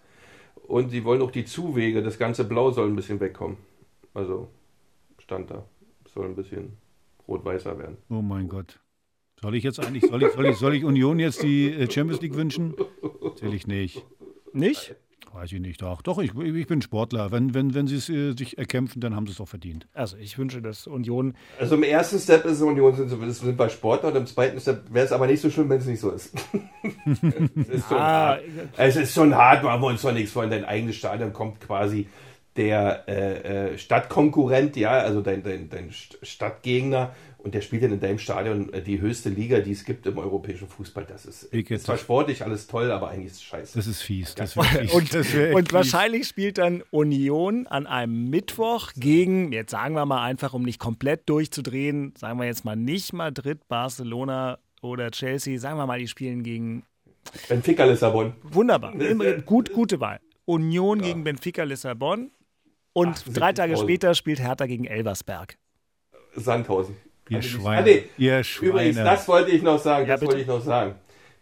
Und 0.66 0.90
sie 0.90 1.04
wollen 1.04 1.22
auch 1.22 1.30
die 1.30 1.44
Zuwege, 1.44 2.02
das 2.02 2.18
ganze 2.18 2.44
Blau 2.44 2.72
soll 2.72 2.88
ein 2.88 2.96
bisschen 2.96 3.20
wegkommen. 3.20 3.56
Also 4.14 4.48
stand 5.18 5.50
da. 5.50 5.64
Soll 6.12 6.26
ein 6.26 6.34
bisschen 6.34 6.76
rot-weißer 7.28 7.78
werden. 7.78 7.98
Oh 8.08 8.22
mein 8.22 8.48
Gott. 8.48 8.80
Soll 9.40 9.54
ich 9.54 9.64
jetzt 9.64 9.78
eigentlich, 9.78 10.06
soll 10.06 10.22
ich, 10.22 10.32
soll 10.32 10.46
ich, 10.46 10.56
soll 10.56 10.74
ich 10.74 10.84
Union 10.84 11.18
jetzt 11.18 11.42
die 11.42 11.70
äh, 11.70 11.90
Champions 11.90 12.22
League 12.22 12.34
wünschen? 12.34 12.74
Zähle 13.36 13.54
ich 13.54 13.66
nicht. 13.66 14.04
Nicht? 14.52 14.96
Weiß 15.36 15.52
ich 15.52 15.60
nicht. 15.60 15.82
Doch, 15.82 16.00
doch 16.00 16.18
ich, 16.18 16.34
ich 16.34 16.66
bin 16.66 16.80
Sportler. 16.80 17.30
Wenn, 17.30 17.52
wenn, 17.52 17.74
wenn 17.74 17.86
sie 17.86 17.96
es 17.96 18.08
äh, 18.08 18.32
sich 18.32 18.56
erkämpfen, 18.56 19.02
dann 19.02 19.14
haben 19.14 19.26
sie 19.26 19.32
es 19.32 19.40
auch 19.40 19.48
verdient. 19.48 19.86
Also 19.92 20.16
ich 20.16 20.38
wünsche, 20.38 20.62
dass 20.62 20.86
Union. 20.86 21.34
Also 21.60 21.74
im 21.74 21.82
ersten 21.82 22.18
Step 22.18 22.46
ist 22.46 22.62
Union 22.62 22.96
sind, 22.96 23.10
sind 23.34 23.56
bei 23.56 23.68
Sportler 23.68 24.08
und 24.08 24.16
im 24.16 24.26
zweiten 24.26 24.58
Step 24.58 24.84
wäre 24.88 25.04
es 25.04 25.12
aber 25.12 25.26
nicht 25.26 25.42
so 25.42 25.50
schön, 25.50 25.68
wenn 25.68 25.78
es 25.78 25.84
nicht 25.84 26.00
so 26.00 26.10
ist. 26.10 26.34
es, 27.04 27.68
ist 27.68 27.88
schon 27.88 27.98
ah, 27.98 28.28
hart. 28.28 28.42
es 28.78 28.96
ist 28.96 29.12
schon 29.12 29.34
hart, 29.34 29.62
machen 29.62 29.82
wir 29.82 29.88
uns 29.88 30.00
doch 30.00 30.12
nichts 30.12 30.32
vor. 30.32 30.42
In 30.42 30.48
dein 30.50 30.64
eigenes 30.64 30.96
Stadion 30.96 31.34
kommt 31.34 31.60
quasi 31.60 32.08
der 32.56 33.04
äh, 33.06 33.72
äh 33.74 33.78
Stadtkonkurrent, 33.78 34.74
ja, 34.76 34.92
also 34.92 35.20
dein, 35.20 35.42
dein, 35.42 35.68
dein 35.68 35.90
Stadtgegner 36.22 37.14
und 37.46 37.54
der 37.54 37.60
spielt 37.60 37.84
dann 37.84 37.92
in 37.92 38.00
deinem 38.00 38.18
Stadion 38.18 38.72
äh, 38.72 38.82
die 38.82 39.00
höchste 39.00 39.28
Liga, 39.28 39.60
die 39.60 39.70
es 39.70 39.84
gibt 39.84 40.04
im 40.06 40.18
europäischen 40.18 40.66
Fußball. 40.66 41.04
Das 41.04 41.24
ist, 41.24 41.44
ist 41.44 41.84
zwar 41.84 41.96
sportlich 41.96 42.42
alles 42.42 42.66
toll, 42.66 42.90
aber 42.90 43.10
eigentlich 43.10 43.26
ist 43.26 43.34
es 43.34 43.42
scheiße. 43.44 43.76
Das 43.76 43.86
ist 43.86 44.02
fies. 44.02 44.34
Das 44.34 44.54
fies. 44.54 44.92
und, 44.92 45.14
das 45.14 45.28
und 45.54 45.72
wahrscheinlich 45.72 46.26
spielt 46.26 46.58
dann 46.58 46.82
Union 46.90 47.68
an 47.68 47.86
einem 47.86 48.30
Mittwoch 48.30 48.90
gegen, 48.96 49.52
jetzt 49.52 49.70
sagen 49.70 49.94
wir 49.94 50.04
mal 50.06 50.24
einfach, 50.24 50.54
um 50.54 50.64
nicht 50.64 50.80
komplett 50.80 51.28
durchzudrehen, 51.28 52.14
sagen 52.18 52.40
wir 52.40 52.46
jetzt 52.46 52.64
mal 52.64 52.74
nicht 52.74 53.12
Madrid, 53.12 53.60
Barcelona 53.68 54.58
oder 54.82 55.12
Chelsea, 55.12 55.60
sagen 55.60 55.78
wir 55.78 55.86
mal, 55.86 56.00
die 56.00 56.08
spielen 56.08 56.42
gegen 56.42 56.82
Benfica 57.48 57.84
Lissabon. 57.84 58.32
Wunderbar. 58.42 58.92
Gut, 59.46 59.72
gute 59.72 60.00
Wahl. 60.00 60.18
Union 60.46 60.98
ja. 60.98 61.06
gegen 61.06 61.22
Benfica 61.22 61.62
Lissabon. 61.62 62.32
Und 62.92 63.22
Ach, 63.24 63.32
drei 63.32 63.52
Tage 63.52 63.76
später 63.76 64.16
spielt 64.16 64.40
Hertha 64.40 64.66
gegen 64.66 64.84
Elversberg. 64.84 65.56
Sandhausen. 66.34 66.96
Ihr 67.28 67.42
Schweine. 67.42 67.80
Ah, 67.80 67.84
nee. 67.84 68.04
Ihr 68.18 68.44
Schweine. 68.44 68.70
Übrigens, 68.70 68.96
das 68.96 69.28
wollte 69.28 69.50
ich 69.50 69.62
noch 69.62 69.78
sagen. 69.78 70.06
Ja, 70.06 70.16
das 70.16 70.26
wollte 70.26 70.40
ich 70.40 70.46
noch 70.46 70.62
sagen. 70.62 70.94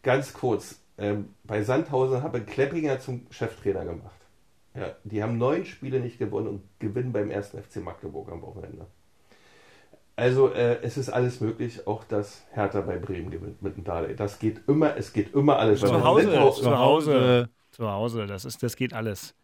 Ganz 0.03 0.33
kurz. 0.33 0.81
Ähm, 0.97 1.31
bei 1.45 1.63
Sandhausen 1.63 2.23
habe 2.23 2.41
Kleppinger 2.41 3.01
zum 3.01 3.27
Cheftrainer 3.31 3.85
gemacht. 3.85 4.15
Ja, 4.75 4.95
die 5.05 5.23
haben 5.23 5.39
neun 5.39 5.65
Spiele 5.67 6.01
nicht 6.01 6.19
gewonnen 6.19 6.49
und 6.49 6.63
gewinnen 6.79 7.13
beim 7.13 7.31
ersten 7.31 7.63
FC 7.63 7.77
Magdeburg 7.77 8.31
am 8.31 8.43
Wochenende. 8.43 8.87
Also 10.17 10.53
äh, 10.53 10.79
es 10.83 10.97
ist 10.97 11.11
alles 11.11 11.41
möglich, 11.41 11.87
auch 11.87 12.05
dass 12.05 12.45
Hertha 12.53 12.81
bei 12.81 12.99
Bremen 12.99 13.31
gewinnt 13.31 13.63
mit 13.63 13.77
dem 13.77 13.85
Dale. 13.85 14.15
Das 14.15 14.39
geht 14.39 14.61
immer, 14.69 14.97
es 14.97 15.13
geht 15.13 15.35
immer 15.35 15.59
alles. 15.59 15.81
Zu 15.81 16.05
Hause, 16.05 16.31
zu 16.53 16.79
Hause, 16.79 17.49
zu 17.73 17.91
Hause, 17.91 18.27
das 18.27 18.45
ist, 18.45 18.63
das 18.63 18.77
geht 18.77 18.93
alles. 18.95 19.35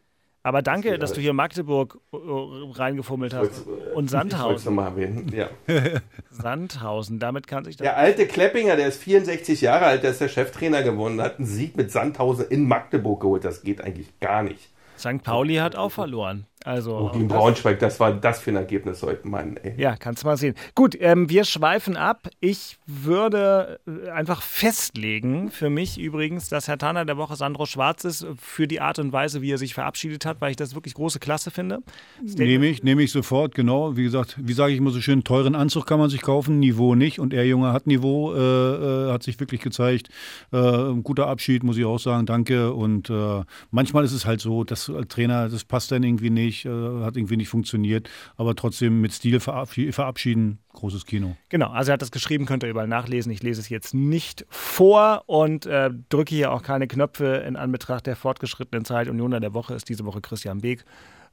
Aber 0.42 0.62
danke, 0.62 0.98
dass 0.98 1.12
du 1.12 1.20
hier 1.20 1.34
Magdeburg 1.34 1.98
äh, 2.12 2.16
reingefummelt 2.16 3.34
hast. 3.34 3.66
Und 3.94 4.08
Sandhausen. 4.10 4.56
Ich 4.56 4.64
nochmal 4.64 4.86
erwähnen, 4.92 5.30
ja. 5.34 5.48
Sandhausen, 6.30 7.18
damit 7.18 7.46
kann 7.46 7.64
sich 7.64 7.76
das. 7.76 7.84
Der 7.84 7.96
alte 7.98 8.26
Kleppinger, 8.26 8.76
der 8.76 8.88
ist 8.88 9.02
64 9.02 9.60
Jahre 9.60 9.86
alt, 9.86 10.02
der 10.02 10.12
ist 10.12 10.20
der 10.20 10.28
Cheftrainer 10.28 10.82
geworden, 10.82 11.20
hat 11.20 11.38
einen 11.38 11.46
Sieg 11.46 11.76
mit 11.76 11.90
Sandhausen 11.90 12.46
in 12.48 12.66
Magdeburg 12.66 13.20
geholt. 13.20 13.44
Das 13.44 13.62
geht 13.62 13.82
eigentlich 13.82 14.18
gar 14.20 14.42
nicht. 14.42 14.70
St. 14.98 15.22
Pauli 15.22 15.56
hat 15.56 15.76
auch 15.76 15.90
verloren. 15.90 16.46
Also, 16.64 16.94
oh, 16.94 17.10
gegen 17.10 17.28
Braunschweig, 17.28 17.78
das 17.78 17.98
war 18.00 18.12
das 18.12 18.40
für 18.40 18.50
ein 18.50 18.56
Ergebnis 18.56 19.02
heute, 19.02 19.26
Mann. 19.26 19.56
Ey. 19.56 19.80
Ja, 19.80 19.96
kannst 19.96 20.22
du 20.22 20.26
mal 20.26 20.36
sehen. 20.36 20.54
Gut, 20.74 20.94
ähm, 21.00 21.30
wir 21.30 21.44
schweifen 21.44 21.96
ab. 21.96 22.28
Ich 22.40 22.76
würde 22.86 23.80
äh, 23.86 24.10
einfach 24.10 24.42
festlegen, 24.42 25.50
für 25.50 25.70
mich 25.70 25.98
übrigens, 25.98 26.50
dass 26.50 26.68
Herr 26.68 26.76
Tanner 26.76 27.06
der 27.06 27.16
Woche 27.16 27.34
Sandro 27.34 27.64
Schwarz 27.64 28.04
ist, 28.04 28.26
für 28.38 28.68
die 28.68 28.82
Art 28.82 28.98
und 28.98 29.10
Weise, 29.10 29.40
wie 29.40 29.50
er 29.50 29.56
sich 29.56 29.72
verabschiedet 29.72 30.26
hat, 30.26 30.42
weil 30.42 30.50
ich 30.50 30.58
das 30.58 30.74
wirklich 30.74 30.92
große 30.92 31.18
Klasse 31.18 31.50
finde. 31.50 31.78
Nehme 32.22 32.66
ich, 32.66 32.82
nehme 32.82 33.02
ich 33.02 33.10
sofort, 33.10 33.54
genau. 33.54 33.96
Wie 33.96 34.02
gesagt, 34.02 34.36
wie 34.38 34.52
sage 34.52 34.72
ich 34.72 34.78
immer 34.78 34.90
so 34.90 35.00
schön, 35.00 35.24
teuren 35.24 35.54
Anzug 35.54 35.86
kann 35.86 35.98
man 35.98 36.10
sich 36.10 36.20
kaufen, 36.20 36.58
Niveau 36.58 36.94
nicht. 36.94 37.20
Und 37.20 37.32
er 37.32 37.46
Junge 37.46 37.72
hat 37.72 37.86
Niveau, 37.86 38.34
äh, 38.34 38.38
äh, 38.38 39.12
hat 39.12 39.22
sich 39.22 39.40
wirklich 39.40 39.62
gezeigt. 39.62 40.10
Äh, 40.52 40.92
guter 41.02 41.26
Abschied, 41.26 41.62
muss 41.62 41.78
ich 41.78 41.86
auch 41.86 41.98
sagen, 41.98 42.26
danke. 42.26 42.74
Und 42.74 43.08
äh, 43.08 43.44
manchmal 43.70 44.04
ist 44.04 44.12
es 44.12 44.26
halt 44.26 44.42
so, 44.42 44.62
dass 44.62 44.90
als 44.90 45.08
Trainer, 45.08 45.48
das 45.48 45.64
passt 45.64 45.90
dann 45.90 46.02
irgendwie 46.02 46.28
nicht 46.28 46.49
nicht, 46.50 46.64
äh, 46.66 47.04
hat 47.04 47.16
irgendwie 47.16 47.36
nicht 47.36 47.48
funktioniert, 47.48 48.10
aber 48.36 48.54
trotzdem 48.54 49.00
mit 49.00 49.12
Stil 49.12 49.40
verabschieden, 49.40 50.58
großes 50.72 51.06
Kino. 51.06 51.36
Genau, 51.48 51.70
also 51.70 51.90
er 51.90 51.94
hat 51.94 52.02
das 52.02 52.10
geschrieben, 52.10 52.46
könnt 52.46 52.62
ihr 52.62 52.70
überall 52.70 52.88
nachlesen. 52.88 53.32
Ich 53.32 53.42
lese 53.42 53.60
es 53.60 53.68
jetzt 53.68 53.94
nicht 53.94 54.44
vor 54.48 55.22
und 55.26 55.66
äh, 55.66 55.90
drücke 56.08 56.34
hier 56.34 56.52
auch 56.52 56.62
keine 56.62 56.86
Knöpfe 56.86 57.44
in 57.46 57.56
Anbetracht 57.56 58.06
der 58.06 58.16
fortgeschrittenen 58.16 58.84
Zeit. 58.84 59.08
Unioner 59.08 59.40
der 59.40 59.54
Woche 59.54 59.74
ist 59.74 59.88
diese 59.88 60.04
Woche 60.04 60.20
Christian 60.20 60.60
Beek. 60.60 60.84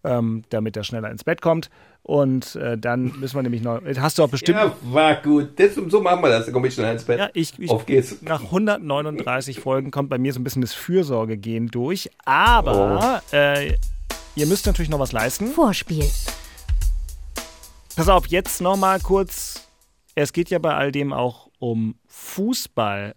ähm, 0.04 0.44
damit 0.50 0.78
er 0.78 0.84
schneller 0.84 1.10
ins 1.10 1.24
Bett 1.24 1.42
kommt. 1.42 1.70
Und 2.04 2.56
äh, 2.56 2.78
dann 2.78 3.20
müssen 3.20 3.36
wir 3.36 3.44
nämlich 3.44 3.62
noch. 3.64 3.82
Hast 3.98 4.18
du 4.18 4.24
auch 4.24 4.30
bestimmt. 4.30 4.58
Ja, 4.58 4.74
war 4.84 5.16
gut. 5.16 5.60
Das, 5.60 5.76
so 5.76 6.00
machen 6.02 6.22
wir 6.22 6.30
das. 6.30 6.46
Dann 6.46 6.54
komme 6.54 6.68
ich 6.68 6.74
schnell 6.74 6.94
ins 6.94 7.04
Bett. 7.04 7.20
Ja, 7.20 7.30
ich, 7.34 7.60
ich, 7.60 7.70
Auf 7.70 7.86
geht's. 7.86 8.22
Nach 8.22 8.44
139 8.44 9.60
Folgen 9.60 9.92
kommt 9.92 10.10
bei 10.10 10.18
mir 10.18 10.32
so 10.32 10.40
ein 10.40 10.44
bisschen 10.44 10.62
das 10.62 10.74
Fürsorgegehen 10.74 11.68
durch. 11.68 12.10
Aber 12.24 13.22
äh, 13.32 13.74
ihr 14.38 14.46
müsst 14.46 14.68
natürlich 14.68 14.90
noch 14.90 15.00
was 15.00 15.12
leisten. 15.12 15.48
Vorspiel. 15.48 16.10
Pass 17.96 18.08
auf, 18.08 18.28
jetzt 18.28 18.62
noch 18.62 18.78
mal 18.78 19.00
kurz. 19.00 19.68
Es 20.14 20.32
geht 20.32 20.50
ja 20.50 20.60
bei 20.60 20.76
all 20.76 20.92
dem 20.92 21.12
auch 21.12 21.50
um 21.60 21.96
Fußball. 22.06 23.16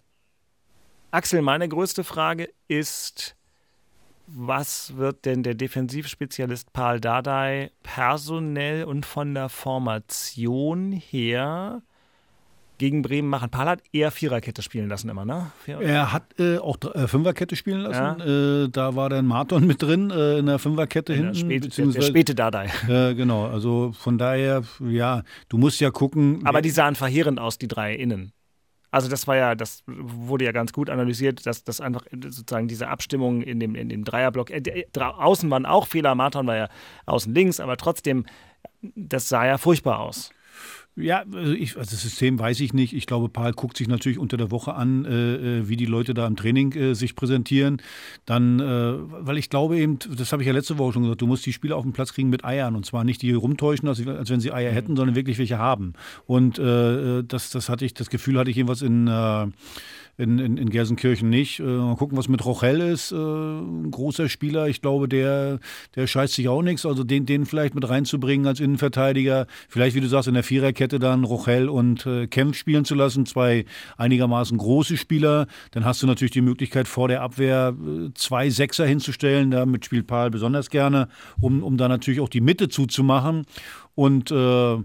Axel, 1.11 1.41
meine 1.41 1.69
größte 1.69 2.03
Frage 2.03 2.49
ist, 2.67 3.35
was 4.25 4.97
wird 4.97 5.25
denn 5.25 5.43
der 5.43 5.53
Defensivspezialist 5.53 6.73
Paul 6.73 6.99
Dardai 6.99 7.71
personell 7.83 8.85
und 8.85 9.05
von 9.05 9.35
der 9.35 9.49
Formation 9.49 10.91
her 10.91 11.83
gegen 12.81 13.03
Bremen 13.03 13.29
machen? 13.29 13.51
Paul 13.51 13.67
hat 13.67 13.83
eher 13.93 14.09
Viererkette 14.09 14.63
spielen 14.63 14.89
lassen 14.89 15.07
immer, 15.07 15.23
ne? 15.23 15.51
Vier 15.63 15.79
Er 15.81 16.11
hat 16.11 16.23
äh, 16.39 16.57
auch 16.57 16.77
äh, 16.95 17.07
Fünferkette 17.07 17.55
spielen 17.55 17.81
lassen. 17.81 18.19
Äh, 18.65 18.69
da 18.69 18.95
war 18.95 19.07
dann 19.09 19.27
Marton 19.27 19.67
mit 19.67 19.83
drin 19.83 20.09
äh, 20.09 20.39
in 20.39 20.47
der 20.47 20.57
Fünferkette 20.57 21.13
der, 21.13 21.31
hinten. 21.31 21.35
späte, 21.35 21.91
der, 21.91 22.01
späte 22.01 22.35
Dardai. 22.35 22.71
Äh, 22.89 23.13
genau, 23.13 23.45
also 23.45 23.91
von 23.93 24.17
daher, 24.17 24.63
ja, 24.79 25.21
du 25.47 25.59
musst 25.59 25.79
ja 25.79 25.91
gucken. 25.91 26.41
Aber 26.43 26.63
die 26.63 26.71
sahen 26.71 26.95
verheerend 26.95 27.39
aus, 27.39 27.59
die 27.59 27.67
drei 27.67 27.93
innen. 27.93 28.33
Also 28.89 29.09
das 29.09 29.27
war 29.27 29.35
ja, 29.35 29.53
das 29.53 29.83
wurde 29.85 30.45
ja 30.45 30.51
ganz 30.51 30.73
gut 30.73 30.89
analysiert, 30.89 31.45
dass 31.45 31.63
das 31.63 31.79
einfach 31.81 32.03
sozusagen 32.11 32.67
diese 32.67 32.87
Abstimmung 32.87 33.43
in 33.43 33.59
dem, 33.59 33.75
in 33.75 33.89
dem 33.89 34.03
Dreierblock, 34.03 34.49
äh, 34.49 34.85
außen 34.99 35.49
waren 35.51 35.67
auch 35.67 35.85
Fehler, 35.85 36.15
Martin 36.15 36.47
war 36.47 36.57
ja 36.57 36.67
außen 37.05 37.33
links, 37.33 37.59
aber 37.59 37.77
trotzdem, 37.77 38.25
das 38.81 39.29
sah 39.29 39.45
ja 39.45 39.59
furchtbar 39.59 39.99
aus. 39.99 40.31
Ja, 40.97 41.23
also, 41.31 41.53
ich, 41.53 41.77
also 41.77 41.91
das 41.91 42.01
System 42.01 42.37
weiß 42.37 42.59
ich 42.59 42.73
nicht. 42.73 42.93
Ich 42.93 43.05
glaube, 43.05 43.29
Paul 43.29 43.53
guckt 43.53 43.77
sich 43.77 43.87
natürlich 43.87 44.19
unter 44.19 44.35
der 44.35 44.51
Woche 44.51 44.73
an, 44.73 45.05
äh, 45.05 45.59
äh, 45.59 45.69
wie 45.69 45.77
die 45.77 45.85
Leute 45.85 46.13
da 46.13 46.27
im 46.27 46.35
Training 46.35 46.73
äh, 46.73 46.95
sich 46.95 47.15
präsentieren. 47.15 47.81
Dann, 48.25 48.59
äh, 48.59 48.93
weil 49.25 49.37
ich 49.37 49.49
glaube 49.49 49.77
eben, 49.77 49.99
das 50.17 50.33
habe 50.33 50.43
ich 50.43 50.47
ja 50.47 50.53
letzte 50.53 50.77
Woche 50.77 50.93
schon 50.93 51.03
gesagt, 51.03 51.21
du 51.21 51.27
musst 51.27 51.45
die 51.45 51.53
Spieler 51.53 51.77
auf 51.77 51.83
den 51.83 51.93
Platz 51.93 52.13
kriegen 52.13 52.29
mit 52.29 52.43
Eiern. 52.43 52.75
Und 52.75 52.85
zwar 52.85 53.05
nicht 53.05 53.21
die 53.21 53.31
rumtäuschen, 53.31 53.87
als, 53.87 54.05
als 54.05 54.29
wenn 54.29 54.41
sie 54.41 54.51
Eier 54.51 54.71
hätten, 54.73 54.97
sondern 54.97 55.15
wirklich 55.15 55.37
welche 55.37 55.57
haben. 55.57 55.93
Und 56.25 56.59
äh, 56.59 57.23
das, 57.23 57.51
das 57.51 57.69
hatte 57.69 57.85
ich, 57.85 57.93
das 57.93 58.09
Gefühl 58.09 58.37
hatte 58.37 58.49
ich 58.49 58.57
jedenfalls 58.57 58.81
in, 58.81 59.07
äh, 59.07 59.47
in, 60.21 60.39
in, 60.39 60.57
in 60.57 60.69
Gelsenkirchen 60.69 61.29
nicht. 61.29 61.59
Äh, 61.59 61.63
mal 61.63 61.95
gucken, 61.95 62.17
was 62.17 62.29
mit 62.29 62.45
Rochelle 62.45 62.91
ist. 62.91 63.11
Äh, 63.11 63.15
ein 63.15 63.89
großer 63.89 64.29
Spieler. 64.29 64.67
Ich 64.67 64.81
glaube, 64.81 65.09
der, 65.09 65.59
der 65.95 66.07
scheißt 66.07 66.35
sich 66.35 66.47
auch 66.47 66.61
nichts. 66.61 66.85
Also 66.85 67.03
den, 67.03 67.25
den 67.25 67.45
vielleicht 67.45 67.73
mit 67.73 67.89
reinzubringen 67.89 68.45
als 68.45 68.59
Innenverteidiger. 68.59 69.47
Vielleicht, 69.67 69.95
wie 69.95 70.01
du 70.01 70.07
sagst, 70.07 70.27
in 70.27 70.35
der 70.35 70.43
Viererkette 70.43 70.99
dann 70.99 71.23
Rochelle 71.23 71.71
und 71.71 72.05
äh, 72.05 72.27
Kempf 72.27 72.55
spielen 72.55 72.85
zu 72.85 72.95
lassen. 72.95 73.25
Zwei 73.25 73.65
einigermaßen 73.97 74.57
große 74.57 74.95
Spieler. 74.97 75.47
Dann 75.71 75.85
hast 75.85 76.03
du 76.03 76.07
natürlich 76.07 76.31
die 76.31 76.41
Möglichkeit, 76.41 76.87
vor 76.87 77.07
der 77.07 77.21
Abwehr 77.21 77.75
äh, 77.75 78.13
zwei 78.13 78.49
Sechser 78.49 78.85
hinzustellen. 78.85 79.51
Damit 79.51 79.85
spielt 79.85 80.05
Paul 80.05 80.29
besonders 80.29 80.69
gerne, 80.69 81.07
um, 81.39 81.63
um 81.63 81.77
da 81.77 81.87
natürlich 81.87 82.19
auch 82.19 82.29
die 82.29 82.41
Mitte 82.41 82.69
zuzumachen. 82.69 83.45
Und 83.95 84.31
äh, 84.31 84.77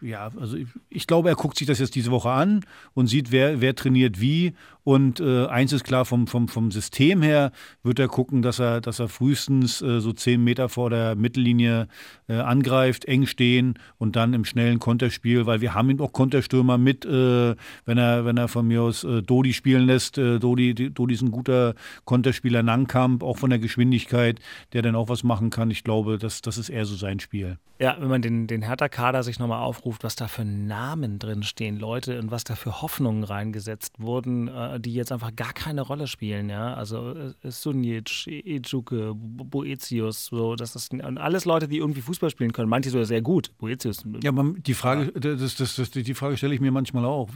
ja, 0.00 0.30
also 0.38 0.56
ich, 0.56 0.68
ich 0.88 1.06
glaube, 1.06 1.28
er 1.28 1.34
guckt 1.34 1.58
sich 1.58 1.66
das 1.66 1.78
jetzt 1.78 1.94
diese 1.94 2.10
Woche 2.10 2.30
an 2.30 2.64
und 2.94 3.06
sieht, 3.06 3.32
wer, 3.32 3.60
wer 3.60 3.74
trainiert 3.74 4.20
wie. 4.20 4.54
Und 4.84 5.20
äh, 5.20 5.46
eins 5.46 5.72
ist 5.72 5.84
klar, 5.84 6.04
vom, 6.04 6.26
vom, 6.26 6.48
vom 6.48 6.72
System 6.72 7.22
her 7.22 7.52
wird 7.84 8.00
er 8.00 8.08
gucken, 8.08 8.42
dass 8.42 8.58
er, 8.58 8.80
dass 8.80 8.98
er 8.98 9.08
frühestens 9.08 9.80
äh, 9.80 10.00
so 10.00 10.12
zehn 10.12 10.42
Meter 10.42 10.68
vor 10.68 10.90
der 10.90 11.14
Mittellinie 11.14 11.86
äh, 12.28 12.34
angreift, 12.34 13.04
eng 13.04 13.26
stehen 13.26 13.78
und 13.98 14.16
dann 14.16 14.34
im 14.34 14.44
schnellen 14.44 14.80
Konterspiel, 14.80 15.46
weil 15.46 15.60
wir 15.60 15.74
haben 15.74 15.90
ihn 15.90 16.00
auch 16.00 16.12
Konterstürmer 16.12 16.78
mit, 16.78 17.04
äh, 17.04 17.54
wenn 17.84 17.98
er, 17.98 18.24
wenn 18.24 18.36
er 18.36 18.48
von 18.48 18.66
mir 18.66 18.82
aus 18.82 19.04
äh, 19.04 19.22
Dodi 19.22 19.52
spielen 19.52 19.86
lässt. 19.86 20.18
Äh, 20.18 20.40
Dodi, 20.40 20.74
Dodi 20.74 21.14
ist 21.14 21.22
ein 21.22 21.30
guter 21.30 21.74
Konterspieler, 22.04 22.64
Nangkamp, 22.64 23.22
auch 23.22 23.38
von 23.38 23.50
der 23.50 23.60
Geschwindigkeit, 23.60 24.40
der 24.72 24.82
dann 24.82 24.96
auch 24.96 25.08
was 25.08 25.22
machen 25.22 25.50
kann. 25.50 25.70
Ich 25.70 25.84
glaube, 25.84 26.18
das, 26.18 26.42
das 26.42 26.58
ist 26.58 26.70
eher 26.70 26.86
so 26.86 26.96
sein 26.96 27.20
Spiel. 27.20 27.58
Ja, 27.78 27.96
wenn 27.98 28.08
man 28.08 28.22
den, 28.22 28.46
den 28.46 28.62
Hertha-Kader 28.62 29.22
sich 29.22 29.31
nochmal 29.38 29.62
aufruft, 29.62 30.04
was 30.04 30.16
da 30.16 30.28
für 30.28 30.44
Namen 30.44 31.18
drin 31.18 31.42
stehen, 31.42 31.78
Leute, 31.78 32.18
und 32.18 32.30
was 32.30 32.44
da 32.44 32.54
für 32.54 32.82
Hoffnungen 32.82 33.24
reingesetzt 33.24 34.00
wurden, 34.00 34.48
äh, 34.48 34.80
die 34.80 34.94
jetzt 34.94 35.12
einfach 35.12 35.34
gar 35.34 35.52
keine 35.52 35.82
Rolle 35.82 36.06
spielen, 36.06 36.48
ja. 36.50 36.74
Also 36.74 37.14
äh, 37.14 37.50
Sunic, 37.50 38.26
Ejuke, 38.26 39.12
Bo- 39.14 39.44
Boetius, 39.44 40.26
so, 40.26 40.56
das 40.56 40.76
ist 40.76 40.92
und 40.92 41.18
alles 41.18 41.44
Leute, 41.44 41.68
die 41.68 41.78
irgendwie 41.78 42.00
Fußball 42.00 42.30
spielen 42.30 42.52
können. 42.52 42.68
Manche 42.68 42.90
sogar 42.90 43.06
sehr 43.06 43.22
gut. 43.22 43.52
Boetius. 43.58 44.04
Ja, 44.22 44.32
man, 44.32 44.62
die 44.62 44.74
Frage, 44.74 45.12
das, 45.12 45.56
das, 45.56 45.76
das, 45.76 45.90
die 45.90 46.14
Frage 46.14 46.36
stelle 46.36 46.54
ich 46.54 46.60
mir 46.60 46.72
manchmal 46.72 47.04
auch. 47.04 47.28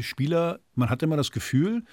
Spieler, 0.00 0.60
man 0.74 0.90
hat 0.90 1.02
immer 1.02 1.16
das 1.16 1.32
Gefühl, 1.32 1.84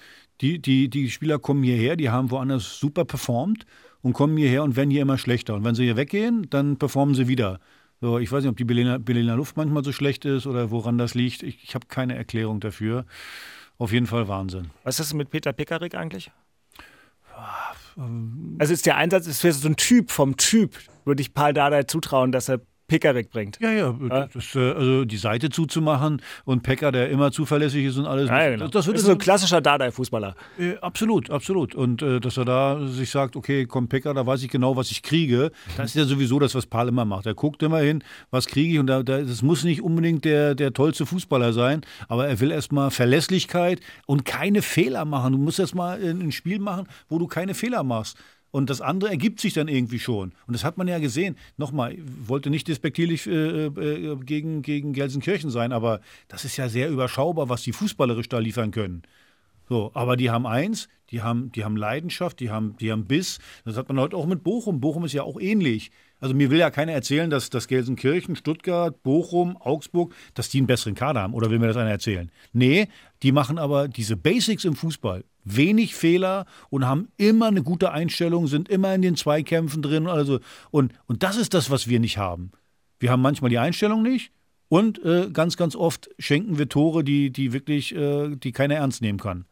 die, 0.42 0.62
die, 0.62 0.90
die 0.90 1.10
Spieler 1.10 1.40
kommen 1.40 1.64
hierher, 1.64 1.96
die 1.96 2.10
haben 2.10 2.32
woanders 2.32 2.80
super 2.80 3.06
performt 3.06 3.66
und 4.02 4.14
kommen 4.14 4.38
hierher 4.38 4.64
und 4.64 4.76
werden 4.76 4.90
hier 4.90 5.02
immer 5.02 5.18
schlechter. 5.18 5.56
Und 5.56 5.64
wenn 5.64 5.76
sie 5.76 5.84
hier 5.84 5.98
weggehen, 5.98 6.48
dann 6.50 6.78
performen 6.78 7.16
sie 7.16 7.28
wieder. 7.28 7.60
So, 8.02 8.18
ich 8.18 8.32
weiß 8.32 8.44
nicht, 8.44 8.52
ob 8.52 8.58
die 8.58 8.64
Berliner, 8.66 8.98
Berliner 8.98 9.36
Luft 9.36 9.58
manchmal 9.58 9.84
so 9.84 9.92
schlecht 9.92 10.26
ist 10.26 10.48
oder 10.48 10.72
woran 10.72 10.98
das 10.98 11.16
liegt. 11.16 11.44
Ich, 11.44 11.64
ich 11.64 11.76
habe 11.76 11.88
keine 11.88 12.16
Erklärung 12.16 12.60
dafür. 12.60 13.06
Auf 13.78 13.92
jeden 13.92 14.08
Fall 14.08 14.28
Wahnsinn. 14.28 14.72
Was 14.84 15.00
ist 15.00 15.12
das 15.12 15.14
mit 15.14 15.30
Peter 15.30 15.54
Pekarik 15.54 15.96
eigentlich? 15.96 16.32
Also 18.58 18.74
ist 18.74 18.86
der 18.86 18.98
Einsatz, 18.98 19.28
ist 19.28 19.42
so 19.42 19.68
ein 19.68 19.76
Typ 19.76 20.12
vom 20.12 20.38
Typ, 20.38 20.76
würde 21.06 21.22
ich 21.22 21.34
Paul 21.34 21.54
Dardai 21.54 21.84
zutrauen, 21.84 22.32
dass 22.32 22.50
er 22.50 22.62
Pekarik 22.90 23.30
bringt. 23.32 23.58
Ja, 23.62 23.72
ja, 23.72 23.96
das, 24.34 24.56
äh, 24.56 24.60
also 24.60 25.06
die 25.06 25.18
Seite 25.18 25.50
zuzumachen 25.50 26.22
und 26.44 26.64
Pekka, 26.64 26.92
der 26.92 27.10
immer 27.10 27.32
zuverlässig 27.32 27.86
ist 27.86 27.98
und 27.98 28.06
alles. 28.06 28.30
Ja, 28.30 28.50
genau. 28.50 28.66
das, 28.66 28.72
das 28.72 28.88
wird 28.88 28.98
ist 28.98 29.06
so 29.06 29.12
ein 29.12 29.18
klassischer 29.18 29.62
Dardai-Fußballer. 29.62 30.36
Äh, 30.58 30.78
absolut, 30.78 31.30
absolut. 31.30 31.76
Und 31.76 32.02
äh, 32.02 32.20
dass 32.20 32.38
er 32.38 32.46
da 32.46 32.88
sich 32.88 33.10
sagt, 33.10 33.36
okay, 33.36 33.66
komm, 33.66 33.88
Pekka, 33.88 34.14
da 34.14 34.26
weiß 34.26 34.44
ich 34.44 34.50
genau, 34.50 34.76
was 34.76 34.92
ich 34.92 35.04
kriege. 35.04 35.52
Das 35.78 35.88
ist 35.88 35.96
ja 35.96 36.06
sowieso 36.06 36.40
das, 36.40 36.56
was 36.56 36.66
Paul 36.66 36.88
immer 36.88 37.06
macht. 37.06 37.26
Er 37.26 37.34
guckt 37.36 37.62
immer 37.64 37.80
hin, 37.80 38.04
was 38.32 38.48
kriege 38.48 38.74
ich. 38.74 38.80
Und 38.80 38.88
da, 38.88 39.04
da, 39.04 39.22
das 39.22 39.42
muss 39.42 39.64
nicht 39.64 39.82
unbedingt 39.82 40.26
der, 40.26 40.56
der 40.56 40.74
tollste 40.74 41.06
Fußballer 41.06 41.54
sein, 41.54 41.82
aber 42.08 42.28
er 42.28 42.40
will 42.40 42.52
erstmal 42.52 42.92
Verlässlichkeit 42.92 43.82
und 44.06 44.26
keine 44.26 44.62
Fehler 44.62 45.06
machen. 45.06 45.34
Du 45.34 45.38
musst 45.38 45.60
erst 45.60 45.76
mal 45.76 46.00
ein 46.02 46.30
ein 46.30 46.32
Spiel 46.32 46.60
machen, 46.60 46.88
wo 47.10 47.20
du 47.20 47.28
keine 47.28 47.54
Fehler 47.54 47.84
machst. 47.84 48.18
Und 48.52 48.70
das 48.70 48.82
andere 48.82 49.12
ergibt 49.12 49.40
sich 49.40 49.54
dann 49.54 49.68
irgendwie 49.68 50.00
schon. 50.00 50.34
Und 50.48 50.54
das 50.54 50.64
hat 50.64 50.78
man 50.78 50.88
ja 50.88 51.00
gesehen. 51.00 51.38
Nochmal, 51.58 51.94
ich 51.94 52.02
wollte 52.28 52.50
nicht 52.50 52.68
despektierlich 52.68 53.28
äh, 53.28 53.66
äh, 53.66 54.16
gegen, 54.18 54.62
gegen 54.62 54.94
Gelsenkirchen 54.94 55.52
sein, 55.52 55.72
aber 55.72 56.02
das 56.28 56.46
ist 56.46 56.58
ja 56.58 56.68
sehr 56.70 56.90
überschaubar, 56.90 57.50
was 57.50 57.62
die 57.62 57.74
fußballerisch 57.74 58.30
da 58.30 58.40
liefern 58.40 58.72
können. 58.72 59.04
So, 59.70 59.92
aber 59.94 60.18
die 60.18 60.32
haben 60.32 60.48
eins, 60.48 60.90
die 61.12 61.22
haben, 61.22 61.52
die 61.52 61.64
haben 61.64 61.78
Leidenschaft, 61.78 62.40
die 62.40 62.50
haben, 62.50 62.76
die 62.78 62.92
haben 62.92 63.06
Biss. 63.06 63.38
Das 63.66 63.78
hat 63.78 63.88
man 63.88 64.00
heute 64.00 64.18
auch 64.18 64.26
mit 64.26 64.44
Bochum. 64.44 64.82
Bochum 64.82 65.06
ist 65.06 65.14
ja 65.14 65.22
auch 65.22 65.40
ähnlich. 65.40 65.92
Also 66.20 66.34
mir 66.34 66.50
will 66.50 66.58
ja 66.58 66.72
keiner 66.72 66.92
erzählen, 66.92 67.30
dass, 67.30 67.52
dass 67.52 67.68
Gelsenkirchen, 67.68 68.36
Stuttgart, 68.36 69.02
Bochum, 69.04 69.58
Augsburg, 69.58 70.14
dass 70.34 70.50
die 70.50 70.58
einen 70.58 70.68
besseren 70.68 70.96
Kader 70.96 71.22
haben. 71.22 71.36
Oder 71.36 71.52
will 71.52 71.60
mir 71.60 71.68
das 71.68 71.78
einer 71.78 71.92
erzählen? 71.92 72.32
Nee, 72.52 72.88
die 73.22 73.32
machen 73.32 73.60
aber 73.60 73.88
diese 73.88 74.18
Basics 74.18 74.66
im 74.66 74.76
Fußball. 74.76 75.24
Wenig 75.56 75.96
Fehler 75.96 76.46
und 76.70 76.86
haben 76.86 77.10
immer 77.18 77.48
eine 77.48 77.64
gute 77.64 77.92
Einstellung, 77.92 78.48
sind 78.48 78.70
immer 78.70 78.94
in 78.94 79.02
den 79.02 79.16
Zweikämpfen 79.16 79.82
drin. 79.82 80.08
Also, 80.08 80.40
und, 80.72 80.94
und 81.08 81.24
das 81.24 81.38
ist 81.38 81.54
das, 81.54 81.70
was 81.70 81.88
wir 81.88 82.00
nicht 82.00 82.18
haben. 82.18 82.52
Wir 83.00 83.12
haben 83.12 83.22
manchmal 83.22 83.50
die 83.50 83.58
Einstellung 83.58 84.04
nicht 84.04 84.32
und 84.68 85.04
äh, 85.04 85.30
ganz, 85.32 85.58
ganz 85.58 85.76
oft 85.76 86.10
schenken 86.20 86.58
wir 86.58 86.70
Tore, 86.70 87.04
die, 87.04 87.32
die 87.32 87.54
wirklich, 87.54 87.96
äh, 87.96 88.36
die 88.36 88.52
keiner 88.52 88.76
ernst 88.76 89.02
nehmen 89.02 89.20
kann. 89.20 89.46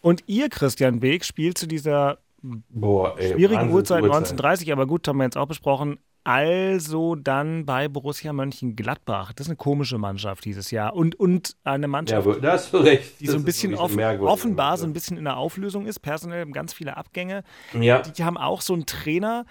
Und 0.00 0.24
ihr, 0.26 0.48
Christian 0.48 1.00
Beek, 1.00 1.24
spielt 1.24 1.58
zu 1.58 1.66
dieser 1.66 2.18
Boah, 2.40 3.18
ey, 3.18 3.32
schwierigen 3.32 3.60
Wahnsinn, 3.60 3.74
Uhrzeit 3.74 4.02
Uhrzeit. 4.02 4.16
1930, 4.16 4.72
aber 4.72 4.86
gut, 4.86 5.06
haben 5.08 5.18
wir 5.18 5.24
jetzt 5.24 5.36
auch 5.36 5.48
besprochen. 5.48 5.98
Also 6.24 7.14
dann 7.14 7.64
bei 7.64 7.88
Borussia 7.88 8.32
Mönchengladbach. 8.32 9.32
Das 9.32 9.46
ist 9.46 9.50
eine 9.50 9.56
komische 9.56 9.96
Mannschaft 9.98 10.44
dieses 10.44 10.70
Jahr. 10.70 10.94
Und, 10.94 11.14
und 11.18 11.56
eine 11.64 11.88
Mannschaft, 11.88 12.26
Ja, 12.26 12.34
da 12.34 12.52
hast 12.52 12.72
du 12.72 12.78
recht. 12.78 13.20
die 13.20 13.26
so 13.26 13.32
Das 13.32 13.36
ein 13.36 13.38
ist 13.40 13.44
bisschen 13.46 13.74
offen, 13.74 14.00
offenbar 14.20 14.76
so 14.76 14.84
ein 14.84 14.92
bisschen 14.92 15.16
in 15.16 15.24
der 15.24 15.36
Auflösung 15.38 15.86
ist. 15.86 16.00
Personell 16.00 16.42
haben 16.42 16.52
ganz 16.52 16.74
viele 16.74 16.96
Abgänge. 16.96 17.44
Ja. 17.78 18.00
Die 18.02 18.24
haben 18.24 18.36
auch 18.36 18.60
so 18.60 18.74
einen 18.74 18.84
Trainer, 18.84 19.46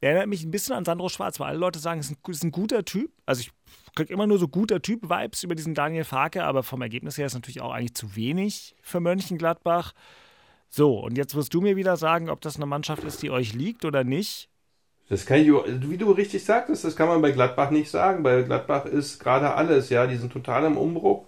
der 0.00 0.10
erinnert 0.10 0.28
mich 0.28 0.44
ein 0.44 0.50
bisschen 0.50 0.76
an 0.76 0.84
Sandro 0.84 1.08
Schwarz, 1.08 1.40
weil 1.40 1.48
alle 1.48 1.58
Leute 1.58 1.78
sagen, 1.80 1.98
es 2.00 2.10
ist 2.10 2.18
ein, 2.24 2.30
ist 2.30 2.44
ein 2.44 2.52
guter 2.52 2.84
Typ. 2.84 3.10
Also 3.26 3.40
ich 3.40 3.50
kriege 3.94 4.12
immer 4.12 4.26
nur 4.26 4.38
so 4.38 4.46
guter 4.48 4.80
Typ-Vibes 4.80 5.42
über 5.42 5.54
diesen 5.54 5.74
Daniel 5.74 6.04
Farke, 6.04 6.44
aber 6.44 6.62
vom 6.62 6.82
Ergebnis 6.82 7.18
her 7.18 7.26
ist 7.26 7.34
natürlich 7.34 7.60
auch 7.60 7.72
eigentlich 7.72 7.94
zu 7.94 8.14
wenig 8.14 8.74
für 8.82 9.00
Mönchengladbach. 9.00 9.92
So, 10.68 11.00
und 11.00 11.18
jetzt 11.18 11.34
wirst 11.34 11.52
du 11.52 11.60
mir 11.60 11.76
wieder 11.76 11.96
sagen, 11.96 12.30
ob 12.30 12.40
das 12.40 12.56
eine 12.56 12.66
Mannschaft 12.66 13.04
ist, 13.04 13.22
die 13.22 13.30
euch 13.30 13.52
liegt 13.54 13.84
oder 13.84 14.04
nicht. 14.04 14.48
Das 15.08 15.26
kann 15.26 15.40
ich, 15.40 15.48
wie 15.48 15.98
du 15.98 16.10
richtig 16.12 16.44
sagtest, 16.44 16.84
das 16.84 16.96
kann 16.96 17.08
man 17.08 17.22
bei 17.22 17.32
Gladbach 17.32 17.70
nicht 17.70 17.90
sagen. 17.90 18.22
Bei 18.22 18.42
Gladbach 18.42 18.86
ist 18.86 19.18
gerade 19.20 19.54
alles, 19.54 19.90
ja, 19.90 20.06
die 20.06 20.16
sind 20.16 20.32
total 20.32 20.64
im 20.64 20.76
Umbruch. 20.78 21.24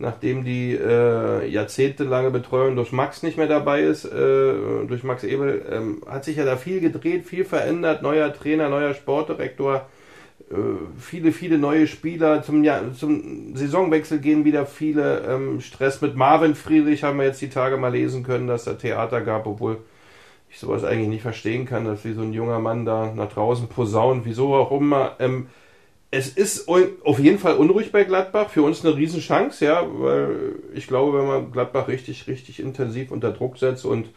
nachdem 0.00 0.44
die 0.44 0.72
äh, 0.74 1.46
jahrzehntelange 1.46 2.30
Betreuung 2.30 2.74
durch 2.74 2.90
Max 2.90 3.22
nicht 3.22 3.36
mehr 3.36 3.46
dabei 3.48 3.82
ist, 3.82 4.06
äh, 4.06 4.86
durch 4.86 5.04
Max 5.04 5.24
Ebel, 5.24 5.62
ähm, 5.70 6.02
hat 6.08 6.24
sich 6.24 6.36
ja 6.36 6.44
da 6.46 6.56
viel 6.56 6.80
gedreht, 6.80 7.26
viel 7.26 7.44
verändert, 7.44 8.02
neuer 8.02 8.32
Trainer, 8.32 8.70
neuer 8.70 8.94
Sportdirektor, 8.94 9.86
äh, 10.50 10.54
viele, 10.98 11.32
viele 11.32 11.58
neue 11.58 11.86
Spieler. 11.86 12.42
Zum, 12.42 12.64
ja, 12.64 12.82
zum 12.94 13.54
Saisonwechsel 13.54 14.20
gehen 14.20 14.44
wieder 14.46 14.64
viele. 14.66 15.20
Ähm, 15.28 15.60
Stress 15.60 16.00
mit 16.00 16.16
Marvin 16.16 16.54
Friedrich 16.54 17.04
haben 17.04 17.18
wir 17.18 17.26
jetzt 17.26 17.42
die 17.42 17.50
Tage 17.50 17.76
mal 17.76 17.92
lesen 17.92 18.22
können, 18.22 18.46
dass 18.46 18.64
da 18.64 18.72
Theater 18.74 19.20
gab, 19.20 19.46
obwohl 19.46 19.78
ich 20.50 20.58
sowas 20.58 20.84
eigentlich 20.84 21.08
nicht 21.08 21.22
verstehen 21.22 21.64
kann, 21.64 21.84
dass 21.84 22.04
wie 22.04 22.12
so 22.12 22.22
ein 22.22 22.32
junger 22.32 22.58
Mann 22.58 22.84
da 22.84 23.12
nach 23.14 23.32
draußen 23.32 23.68
posaunt, 23.68 24.24
wieso 24.24 24.54
auch 24.54 24.72
immer. 24.72 25.16
Ähm, 25.20 25.46
es 26.10 26.28
ist 26.28 26.68
auf 26.68 27.20
jeden 27.20 27.38
Fall 27.38 27.56
unruhig 27.56 27.92
bei 27.92 28.02
Gladbach. 28.02 28.50
Für 28.50 28.62
uns 28.62 28.84
eine 28.84 28.96
Riesenchance, 28.96 29.64
ja, 29.64 29.86
weil 29.88 30.56
ich 30.74 30.88
glaube, 30.88 31.18
wenn 31.18 31.26
man 31.26 31.52
Gladbach 31.52 31.86
richtig, 31.86 32.26
richtig 32.26 32.58
intensiv 32.58 33.12
unter 33.12 33.30
Druck 33.30 33.58
setzt 33.58 33.84
und 33.84 34.08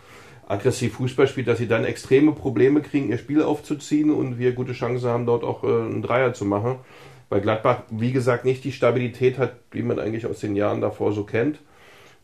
aggressiv 0.48 0.96
Fußball 0.96 1.28
spielt, 1.28 1.48
dass 1.48 1.60
sie 1.60 1.68
dann 1.68 1.86
extreme 1.86 2.32
Probleme 2.32 2.82
kriegen, 2.82 3.10
ihr 3.10 3.20
Spiel 3.20 3.44
aufzuziehen 3.44 4.10
und 4.10 4.40
wir 4.40 4.54
gute 4.54 4.74
Chancen 4.74 5.08
haben, 5.08 5.28
dort 5.28 5.44
auch 5.44 5.64
äh, 5.64 5.68
einen 5.68 6.02
Dreier 6.02 6.34
zu 6.34 6.46
machen. 6.46 6.78
Weil 7.30 7.42
Gladbach, 7.42 7.84
wie 7.92 8.12
gesagt, 8.12 8.44
nicht 8.44 8.64
die 8.64 8.72
Stabilität 8.72 9.38
hat, 9.38 9.54
wie 9.72 9.84
man 9.84 10.00
eigentlich 10.00 10.26
aus 10.26 10.40
den 10.40 10.56
Jahren 10.56 10.82
davor 10.82 11.14
so 11.14 11.24
kennt. 11.24 11.60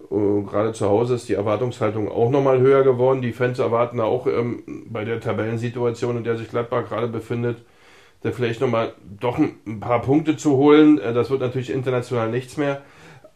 Uh, 0.09 0.43
gerade 0.43 0.71
zu 0.73 0.87
Hause 0.87 1.15
ist 1.15 1.27
die 1.27 1.33
Erwartungshaltung 1.33 2.09
auch 2.09 2.29
nochmal 2.29 2.59
höher 2.59 2.83
geworden. 2.83 3.21
Die 3.21 3.33
Fans 3.33 3.59
erwarten 3.59 3.99
auch 3.99 4.27
ähm, 4.27 4.63
bei 4.89 5.03
der 5.03 5.19
Tabellensituation, 5.19 6.17
in 6.17 6.23
der 6.23 6.37
sich 6.37 6.49
Gladbach 6.49 6.87
gerade 6.87 7.07
befindet, 7.07 7.57
da 8.21 8.31
vielleicht 8.31 8.61
nochmal 8.61 8.93
doch 9.19 9.37
ein 9.37 9.79
paar 9.79 10.01
Punkte 10.01 10.37
zu 10.37 10.55
holen. 10.55 10.99
Äh, 10.99 11.13
das 11.13 11.29
wird 11.29 11.41
natürlich 11.41 11.69
international 11.69 12.31
nichts 12.31 12.55
mehr. 12.57 12.81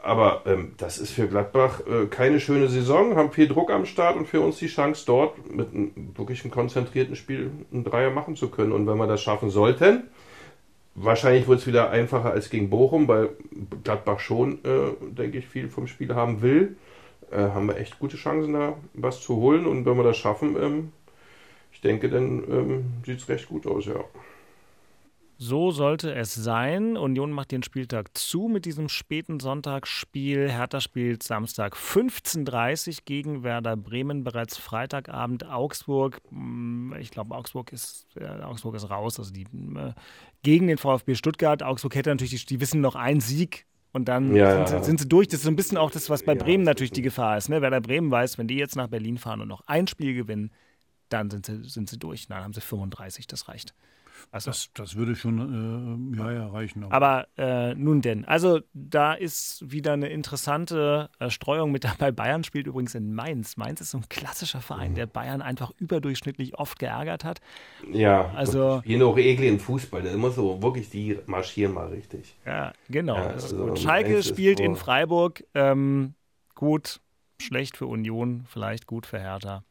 Aber 0.03 0.41
ähm, 0.45 0.73
das 0.77 0.97
ist 0.97 1.11
für 1.11 1.27
Gladbach 1.27 1.81
äh, 1.81 2.07
keine 2.07 2.41
schöne 2.41 2.67
Saison, 2.67 3.15
haben 3.15 3.31
viel 3.31 3.47
Druck 3.47 3.71
am 3.71 3.85
Start 3.85 4.17
und 4.17 4.27
für 4.27 4.41
uns 4.41 4.57
die 4.57 4.67
Chance, 4.67 5.03
dort 5.05 5.49
mit 5.49 5.73
einem 5.73 6.11
wirklich 6.17 6.43
einem 6.43 6.51
konzentrierten 6.51 7.15
Spiel 7.15 7.51
ein 7.71 7.85
Dreier 7.85 8.09
machen 8.09 8.35
zu 8.35 8.49
können. 8.49 8.73
Und 8.73 8.85
wenn 8.85 8.97
wir 8.97 9.07
das 9.07 9.21
schaffen 9.21 9.49
sollten, 9.49 10.03
wahrscheinlich 10.95 11.47
wird 11.47 11.59
es 11.59 11.67
wieder 11.67 11.89
einfacher 11.89 12.31
als 12.31 12.49
gegen 12.49 12.69
Bochum, 12.69 13.07
weil 13.07 13.29
Gladbach 13.83 14.19
schon, 14.19 14.63
äh, 14.63 14.91
denke 15.01 15.39
ich, 15.39 15.47
viel 15.47 15.69
vom 15.69 15.87
Spiel 15.87 16.13
haben 16.15 16.41
will. 16.41 16.75
Äh, 17.31 17.37
haben 17.37 17.67
wir 17.67 17.77
echt 17.77 17.99
gute 17.99 18.17
Chancen, 18.17 18.53
da 18.53 18.75
was 18.93 19.21
zu 19.21 19.37
holen. 19.37 19.65
Und 19.65 19.85
wenn 19.85 19.97
wir 19.97 20.03
das 20.03 20.17
schaffen, 20.17 20.55
ähm, 20.61 20.91
ich 21.71 21.81
denke, 21.81 22.09
dann 22.09 22.43
ähm, 22.49 22.83
sieht 23.05 23.19
es 23.19 23.29
recht 23.29 23.47
gut 23.47 23.65
aus, 23.65 23.85
ja. 23.85 24.03
So 25.37 25.71
sollte 25.71 26.13
es 26.13 26.33
sein. 26.33 26.95
Union 26.95 27.31
macht 27.31 27.51
den 27.51 27.63
Spieltag 27.63 28.17
zu 28.17 28.47
mit 28.47 28.65
diesem 28.65 28.87
späten 28.87 29.39
Sonntagsspiel. 29.39 30.49
Hertha 30.49 30.79
spielt 30.79 31.23
Samstag 31.23 31.75
15.30 31.75 32.87
Uhr 32.87 32.95
gegen 33.05 33.43
Werder 33.43 33.75
Bremen. 33.75 34.23
Bereits 34.23 34.57
Freitagabend 34.57 35.45
Augsburg. 35.45 36.21
Mm, 36.29 36.93
ich 36.99 37.11
glaube, 37.11 37.35
Augsburg 37.35 37.73
ist, 37.73 38.07
äh, 38.15 38.25
Augsburg 38.25 38.75
ist 38.75 38.89
raus. 38.89 39.19
Also 39.19 39.33
die, 39.33 39.43
äh, 39.43 39.93
gegen 40.43 40.67
den 40.67 40.77
VfB 40.77 41.15
Stuttgart. 41.15 41.63
Augsburg 41.63 41.95
hätte 41.95 42.11
natürlich, 42.11 42.45
die, 42.45 42.55
die 42.55 42.61
wissen 42.61 42.81
noch 42.81 42.95
einen 42.95 43.19
Sieg 43.19 43.65
und 43.91 44.07
dann 44.07 44.35
ja, 44.35 44.65
sind, 44.65 44.79
sie, 44.79 44.85
sind, 44.85 44.99
sie, 44.99 45.09
durch. 45.09 45.27
Das 45.27 45.39
ist 45.39 45.43
so 45.43 45.49
ein 45.49 45.55
bisschen 45.55 45.77
auch 45.77 45.91
das, 45.91 46.09
was 46.09 46.23
bei 46.23 46.33
ja, 46.33 46.43
Bremen 46.43 46.63
natürlich 46.63 46.91
die 46.91 47.01
Gefahr 47.01 47.37
ist. 47.37 47.49
Ne? 47.49 47.61
Werder 47.61 47.81
Bremen 47.81 48.11
weiß, 48.11 48.37
wenn 48.37 48.47
die 48.47 48.55
jetzt 48.55 48.75
nach 48.75 48.87
Berlin 48.87 49.17
fahren 49.17 49.41
und 49.41 49.47
noch 49.47 49.61
ein 49.67 49.87
Spiel 49.87 50.13
gewinnen, 50.13 50.51
dann 51.09 51.29
sind 51.29 51.45
sie, 51.45 51.63
sind 51.63 51.89
sie 51.89 51.97
durch. 51.97 52.27
Dann 52.27 52.43
haben 52.43 52.53
sie 52.53 52.61
35, 52.61 53.27
das 53.27 53.47
reicht. 53.47 53.73
Also, 54.33 54.49
das, 54.49 54.71
das 54.73 54.95
würde 54.95 55.15
schon 55.15 56.15
äh, 56.15 56.17
ja, 56.17 56.31
ja, 56.31 56.47
reichen. 56.47 56.83
Aber, 56.85 56.95
aber 56.95 57.27
äh, 57.37 57.75
nun 57.75 58.01
denn, 58.01 58.25
also 58.25 58.61
da 58.73 59.13
ist 59.13 59.63
wieder 59.71 59.93
eine 59.93 60.09
interessante 60.09 61.11
äh, 61.19 61.29
Streuung 61.29 61.71
mit 61.71 61.83
dabei. 61.83 62.11
Bayern 62.11 62.43
spielt 62.43 62.65
übrigens 62.65 62.95
in 62.95 63.13
Mainz. 63.13 63.57
Mainz 63.57 63.79
ist 63.79 63.91
so 63.91 63.99
ein 63.99 64.09
klassischer 64.09 64.59
Verein, 64.59 64.93
mhm. 64.93 64.95
der 64.95 65.05
Bayern 65.05 65.43
einfach 65.43 65.71
überdurchschnittlich 65.77 66.57
oft 66.57 66.79
geärgert 66.79 67.23
hat. 67.23 67.41
Ja, 67.91 68.31
also 68.31 68.81
hier 68.83 69.05
auch 69.05 69.19
Egli 69.19 69.47
im 69.47 69.59
Fußball, 69.59 70.01
da 70.01 70.17
muss 70.17 70.33
so 70.33 70.63
wirklich 70.63 70.89
die 70.89 71.19
marschieren 71.27 71.75
mal 71.75 71.89
richtig. 71.89 72.35
Ja, 72.43 72.73
genau. 72.89 73.17
Ja, 73.17 73.27
also 73.27 73.75
Schalke 73.75 74.23
spielt 74.23 74.59
in 74.59 74.75
Freiburg. 74.75 75.43
Ähm, 75.53 76.15
gut, 76.55 77.01
schlecht 77.39 77.77
für 77.77 77.85
Union, 77.85 78.45
vielleicht 78.47 78.87
gut 78.87 79.05
für 79.05 79.19
Hertha. 79.19 79.63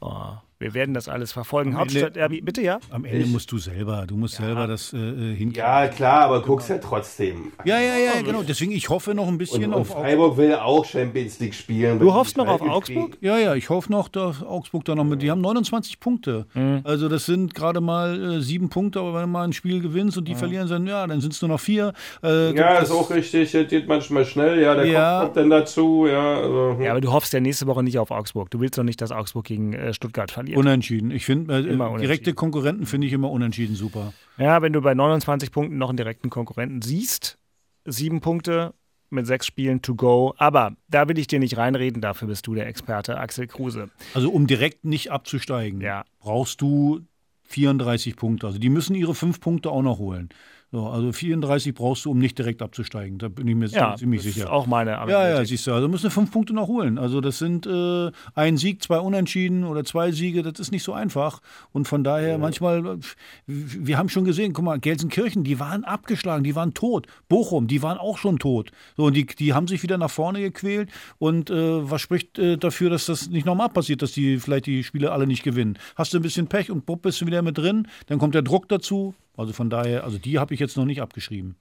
Oh, 0.00 0.36
wir 0.62 0.74
werden 0.74 0.94
das 0.94 1.08
alles 1.08 1.32
verfolgen. 1.32 1.76
Hauptstadt 1.76 2.16
Derby, 2.16 2.40
bitte 2.40 2.62
ja? 2.62 2.78
Am 2.90 3.04
Ende 3.04 3.26
musst 3.26 3.50
du 3.52 3.58
selber, 3.58 4.04
du 4.06 4.16
musst 4.16 4.38
ja. 4.38 4.46
selber 4.46 4.66
das 4.66 4.92
äh, 4.92 4.96
äh 4.96 5.34
hinkriegen. 5.34 5.54
Ja, 5.54 5.88
klar, 5.88 6.22
aber 6.22 6.40
guckst 6.42 6.70
ja 6.70 6.78
trotzdem. 6.78 7.52
Ja, 7.64 7.78
ja, 7.80 7.96
ja, 7.96 8.22
genau. 8.22 8.42
Deswegen, 8.42 8.72
ich 8.72 8.88
hoffe 8.88 9.14
noch 9.14 9.28
ein 9.28 9.38
bisschen 9.38 9.64
und, 9.64 9.74
auf. 9.74 9.90
Und 9.90 10.00
Freiburg 10.00 10.36
will 10.36 10.54
auch 10.54 10.84
Champions 10.84 11.40
League 11.40 11.54
spielen. 11.54 11.98
Du 11.98 12.14
hoffst 12.14 12.36
noch 12.36 12.48
auf 12.48 12.62
Augsburg? 12.62 13.18
Ja, 13.20 13.38
ja, 13.38 13.54
ich 13.54 13.68
hoffe 13.68 13.90
noch, 13.90 14.08
dass 14.08 14.42
Augsburg 14.42 14.84
da 14.84 14.94
noch 14.94 15.04
mit. 15.04 15.20
Die 15.22 15.30
haben 15.30 15.40
29 15.40 16.00
Punkte. 16.00 16.46
Mhm. 16.54 16.80
Also, 16.84 17.08
das 17.08 17.26
sind 17.26 17.54
gerade 17.54 17.80
mal 17.80 18.36
äh, 18.36 18.40
sieben 18.40 18.68
Punkte, 18.68 19.00
aber 19.00 19.14
wenn 19.14 19.22
du 19.22 19.28
mal 19.28 19.44
ein 19.44 19.52
Spiel 19.52 19.80
gewinnst 19.80 20.16
und 20.16 20.26
die 20.26 20.34
mhm. 20.34 20.38
verlieren, 20.38 20.68
dann, 20.68 20.86
ja, 20.86 21.06
dann 21.06 21.20
sind 21.20 21.32
es 21.32 21.42
nur 21.42 21.48
noch 21.48 21.60
vier. 21.60 21.92
Äh, 22.22 22.54
ja, 22.54 22.78
ist 22.78 22.90
auch 22.90 23.10
richtig. 23.10 23.52
Das 23.52 23.68
geht 23.68 23.88
manchmal 23.88 24.24
schnell. 24.24 24.60
Ja, 24.60 24.74
der 24.74 24.86
ja. 24.86 25.20
Kommt 25.22 25.36
dann 25.36 25.50
dazu. 25.50 26.06
Ja, 26.06 26.36
also, 26.36 26.74
hm. 26.76 26.82
ja, 26.82 26.90
aber 26.92 27.00
du 27.00 27.12
hoffst 27.12 27.32
ja 27.32 27.40
nächste 27.40 27.66
Woche 27.66 27.82
nicht 27.82 27.98
auf 27.98 28.10
Augsburg. 28.10 28.50
Du 28.50 28.60
willst 28.60 28.78
doch 28.78 28.84
nicht, 28.84 29.00
dass 29.00 29.10
Augsburg 29.12 29.44
gegen 29.44 29.72
äh, 29.72 29.92
Stuttgart 29.94 30.30
verliert. 30.30 30.51
Unentschieden. 30.56 31.10
Ich 31.10 31.24
finde, 31.24 31.58
äh, 31.58 31.98
direkte 31.98 32.34
Konkurrenten 32.34 32.86
finde 32.86 33.06
ich 33.06 33.12
immer 33.12 33.30
unentschieden 33.30 33.74
super. 33.74 34.12
Ja, 34.38 34.62
wenn 34.62 34.72
du 34.72 34.80
bei 34.80 34.94
29 34.94 35.50
Punkten 35.50 35.78
noch 35.78 35.88
einen 35.88 35.96
direkten 35.96 36.30
Konkurrenten 36.30 36.82
siehst, 36.82 37.38
sieben 37.84 38.20
Punkte 38.20 38.74
mit 39.10 39.26
sechs 39.26 39.46
Spielen 39.46 39.82
to 39.82 39.94
go. 39.94 40.34
Aber 40.38 40.74
da 40.88 41.08
will 41.08 41.18
ich 41.18 41.26
dir 41.26 41.38
nicht 41.38 41.56
reinreden, 41.56 42.00
dafür 42.00 42.28
bist 42.28 42.46
du 42.46 42.54
der 42.54 42.66
Experte, 42.66 43.18
Axel 43.18 43.46
Kruse. 43.46 43.90
Also 44.14 44.30
um 44.30 44.46
direkt 44.46 44.84
nicht 44.84 45.12
abzusteigen, 45.12 45.80
ja. 45.80 46.04
brauchst 46.18 46.60
du 46.60 47.00
34 47.44 48.16
Punkte. 48.16 48.46
Also 48.46 48.58
die 48.58 48.70
müssen 48.70 48.94
ihre 48.94 49.14
fünf 49.14 49.40
Punkte 49.40 49.70
auch 49.70 49.82
noch 49.82 49.98
holen. 49.98 50.30
So, 50.72 50.86
also 50.88 51.12
34 51.12 51.74
brauchst 51.74 52.06
du, 52.06 52.10
um 52.10 52.18
nicht 52.18 52.38
direkt 52.38 52.62
abzusteigen. 52.62 53.18
Da 53.18 53.28
bin 53.28 53.46
ich 53.46 53.54
mir 53.54 53.66
ja, 53.66 53.94
ziemlich 53.94 54.22
sicher. 54.22 54.44
Ist 54.44 54.50
auch 54.50 54.66
meine 54.66 54.96
Argumente. 54.96 55.28
Ja, 55.28 55.36
ja, 55.36 55.44
siehst 55.44 55.66
du. 55.66 55.74
Also 55.74 55.86
musst 55.86 56.02
du 56.02 56.08
fünf 56.08 56.30
Punkte 56.32 56.54
noch 56.54 56.66
holen. 56.66 56.98
Also 56.98 57.20
das 57.20 57.36
sind 57.36 57.66
äh, 57.66 58.10
ein 58.34 58.56
Sieg, 58.56 58.82
zwei 58.82 58.98
Unentschieden 58.98 59.64
oder 59.64 59.84
zwei 59.84 60.12
Siege. 60.12 60.42
Das 60.42 60.58
ist 60.58 60.72
nicht 60.72 60.82
so 60.82 60.94
einfach. 60.94 61.42
Und 61.72 61.88
von 61.88 62.02
daher 62.02 62.30
ja. 62.30 62.38
manchmal, 62.38 63.00
wir 63.46 63.98
haben 63.98 64.08
schon 64.08 64.24
gesehen, 64.24 64.54
guck 64.54 64.64
mal, 64.64 64.80
Gelsenkirchen, 64.80 65.44
die 65.44 65.60
waren 65.60 65.84
abgeschlagen, 65.84 66.42
die 66.42 66.54
waren 66.56 66.72
tot. 66.72 67.06
Bochum, 67.28 67.66
die 67.66 67.82
waren 67.82 67.98
auch 67.98 68.16
schon 68.16 68.38
tot. 68.38 68.70
So, 68.96 69.04
und 69.04 69.14
die, 69.14 69.26
die 69.26 69.52
haben 69.52 69.68
sich 69.68 69.82
wieder 69.82 69.98
nach 69.98 70.10
vorne 70.10 70.40
gequält. 70.40 70.88
Und 71.18 71.50
äh, 71.50 71.90
was 71.90 72.00
spricht 72.00 72.38
äh, 72.38 72.56
dafür, 72.56 72.88
dass 72.88 73.04
das 73.04 73.28
nicht 73.28 73.44
nochmal 73.44 73.68
passiert, 73.68 74.00
dass 74.00 74.12
die 74.12 74.38
vielleicht 74.38 74.64
die 74.64 74.84
Spiele 74.84 75.12
alle 75.12 75.26
nicht 75.26 75.42
gewinnen? 75.42 75.78
Hast 75.96 76.14
du 76.14 76.18
ein 76.18 76.22
bisschen 76.22 76.46
Pech 76.46 76.70
und 76.70 76.86
bupp 76.86 77.02
bist 77.02 77.20
du 77.20 77.26
wieder 77.26 77.42
mit 77.42 77.58
drin, 77.58 77.88
dann 78.06 78.18
kommt 78.18 78.34
der 78.34 78.40
Druck 78.40 78.70
dazu. 78.70 79.14
Also 79.36 79.52
von 79.52 79.70
daher, 79.70 80.04
also 80.04 80.18
die 80.18 80.38
habe 80.38 80.54
ich 80.54 80.60
jetzt 80.60 80.76
noch 80.76 80.84
nicht 80.84 81.00
abgeschrieben. 81.02 81.56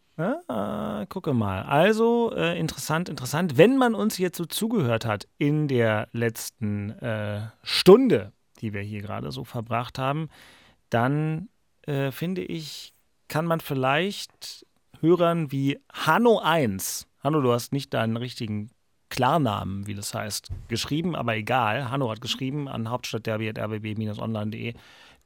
Ah, 0.48 1.06
gucke 1.10 1.34
mal. 1.34 1.64
Also 1.64 2.32
äh, 2.36 2.60
interessant, 2.60 3.10
interessant. 3.10 3.58
Wenn 3.58 3.78
man 3.78 3.96
uns 3.96 4.18
jetzt 4.18 4.38
so 4.38 4.46
zugehört 4.46 5.06
hat 5.06 5.28
in 5.38 5.68
der 5.68 6.10
letzten 6.12 6.92
äh, 7.00 7.48
Stunde, 7.64 8.34
die 8.60 8.74
wir 8.74 8.82
hier 8.82 9.02
gerade 9.02 9.32
so 9.32 9.44
verbracht 9.44 9.98
haben, 9.98 10.30
dann 10.90 11.50
äh, 11.84 12.12
finde 12.12 12.44
ich, 12.44 12.94
kann 13.30 13.46
man 13.46 13.62
vielleicht 13.62 14.66
Hörern 15.00 15.52
wie 15.52 15.80
Hanno 15.92 16.40
1, 16.40 17.08
Hanno, 17.24 17.42
du 17.42 17.52
hast 17.52 17.72
nicht 17.72 17.94
deinen 17.94 18.18
richtigen 18.18 18.72
Klarnamen, 19.10 19.86
wie 19.86 19.94
das 19.94 20.14
heißt, 20.14 20.50
geschrieben, 20.68 21.16
aber 21.16 21.36
egal. 21.36 21.92
Hanno 21.92 22.10
hat 22.10 22.22
geschrieben 22.22 22.68
an 22.68 22.90
hauptstadtderby.rbb-online.de 22.90 24.74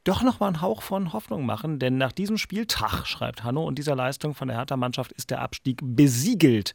doch 0.06 0.22
noch 0.22 0.40
mal 0.40 0.48
einen 0.48 0.62
Hauch 0.62 0.82
von 0.82 1.14
Hoffnung 1.14 1.46
machen, 1.46 1.80
denn 1.80 1.98
nach 1.98 2.12
diesem 2.12 2.38
Spieltag, 2.38 3.06
schreibt 3.06 3.44
Hanno, 3.44 3.66
und 3.66 3.78
dieser 3.78 3.96
Leistung 3.96 4.34
von 4.34 4.48
der 4.48 4.58
Hertha-Mannschaft 4.58 5.12
ist 5.12 5.32
der 5.32 5.42
Abstieg 5.42 5.80
besiegelt 5.82 6.74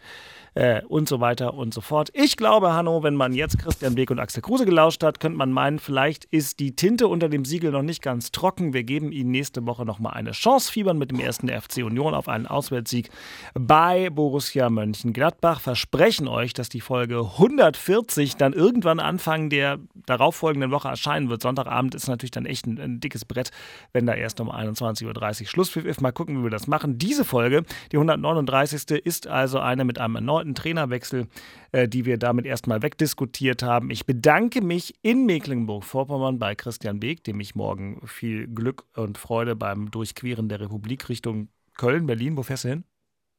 äh, 0.55 0.83
und 0.85 1.09
so 1.09 1.21
weiter 1.21 1.55
und 1.55 1.73
so 1.73 1.81
fort. 1.81 2.11
Ich 2.13 2.37
glaube, 2.37 2.73
Hanno, 2.73 3.03
wenn 3.03 3.15
man 3.15 3.33
jetzt 3.33 3.59
Christian 3.59 3.95
Beek 3.95 4.11
und 4.11 4.19
Axel 4.19 4.43
Kruse 4.43 4.67
gelauscht 4.67 5.03
hat, 5.05 5.21
könnte 5.21 5.39
man 5.39 5.53
meinen, 5.53 5.79
vielleicht 5.79 6.25
ist 6.27 6.59
die 6.59 6.75
Tinte 6.75 7.07
unter 7.09 7.29
dem 7.29 7.45
Siegel 7.45 7.71
noch 7.71 7.83
nicht 7.83 8.03
ganz 8.03 8.33
trocken. 8.33 8.73
Wir 8.75 8.83
geben 8.83 9.13
Ihnen 9.13 9.31
nächste 9.31 9.65
Woche 9.65 9.87
noch 9.87 10.01
mal 10.01 10.11
eine 10.11 10.33
Chance, 10.33 10.71
fiebern 10.73 10.99
mit 10.99 11.11
dem 11.11 11.21
ersten 11.21 11.49
FC 11.49 11.79
Union 11.79 12.15
auf 12.15 12.29
einen 12.29 12.47
Auswärtssieg 12.47 13.11
bei 13.55 14.11
Borussia 14.11 14.71
Mönchengladbach. 14.71 15.61
Versprechen 15.61 16.27
euch, 16.27 16.53
dass 16.53 16.69
die 16.69 16.81
Folge 16.81 17.21
140 17.21 18.37
dann 18.37 18.53
irgendwann 18.53 18.99
Anfang 18.99 19.51
der 19.51 19.79
darauffolgenden 20.07 20.71
Woche 20.73 20.89
erscheinen 20.89 21.31
wird. 21.31 21.43
Sonntagabend 21.43 21.95
ist 21.95 22.09
natürlich 22.09 22.33
dann 22.33 22.47
echt 22.47 22.67
ein, 22.67 22.81
ein 22.81 23.01
dickes 23.01 23.20
Brett, 23.25 23.51
wenn 23.93 24.07
da 24.07 24.15
erst 24.15 24.41
um 24.41 24.51
21.30 24.51 25.43
Uhr 25.43 25.47
Schlusspfiff 25.47 25.85
ist. 25.85 26.01
Mal 26.01 26.13
gucken, 26.13 26.39
wie 26.39 26.43
wir 26.45 26.51
das 26.51 26.67
machen. 26.67 26.99
Diese 26.99 27.25
Folge, 27.25 27.65
die 27.93 27.97
139. 27.97 29.05
ist 29.05 29.27
also 29.27 29.59
eine 29.59 29.85
mit 29.85 29.99
einem 29.99 30.17
erneuten 30.17 30.55
Trainerwechsel, 30.55 31.27
äh, 31.73 31.89
die 31.89 32.05
wir 32.05 32.19
damit 32.19 32.47
erstmal 32.47 32.83
wegdiskutiert 32.83 33.63
haben. 33.63 33.91
Ich 33.91 34.07
bedanke 34.07 34.63
mich 34.63 34.95
in 35.03 35.27
Mecklenburg-Vorpommern 35.27 36.39
bei 36.39 36.55
Christian 36.55 37.01
Beek, 37.01 37.25
dem 37.25 37.41
ich 37.41 37.55
morgen 37.55 38.01
viel 38.07 38.49
Glück 38.49 38.85
und 38.97 39.19
Freude 39.19 39.57
beim 39.57 39.91
Durchqueren 39.91 40.49
der 40.49 40.61
Republik 40.61 41.09
Richtung 41.09 41.49
Köln, 41.77 42.07
Berlin. 42.07 42.37
Wo 42.37 42.43
fährst 42.43 42.65
du 42.65 42.69
hin? 42.69 42.85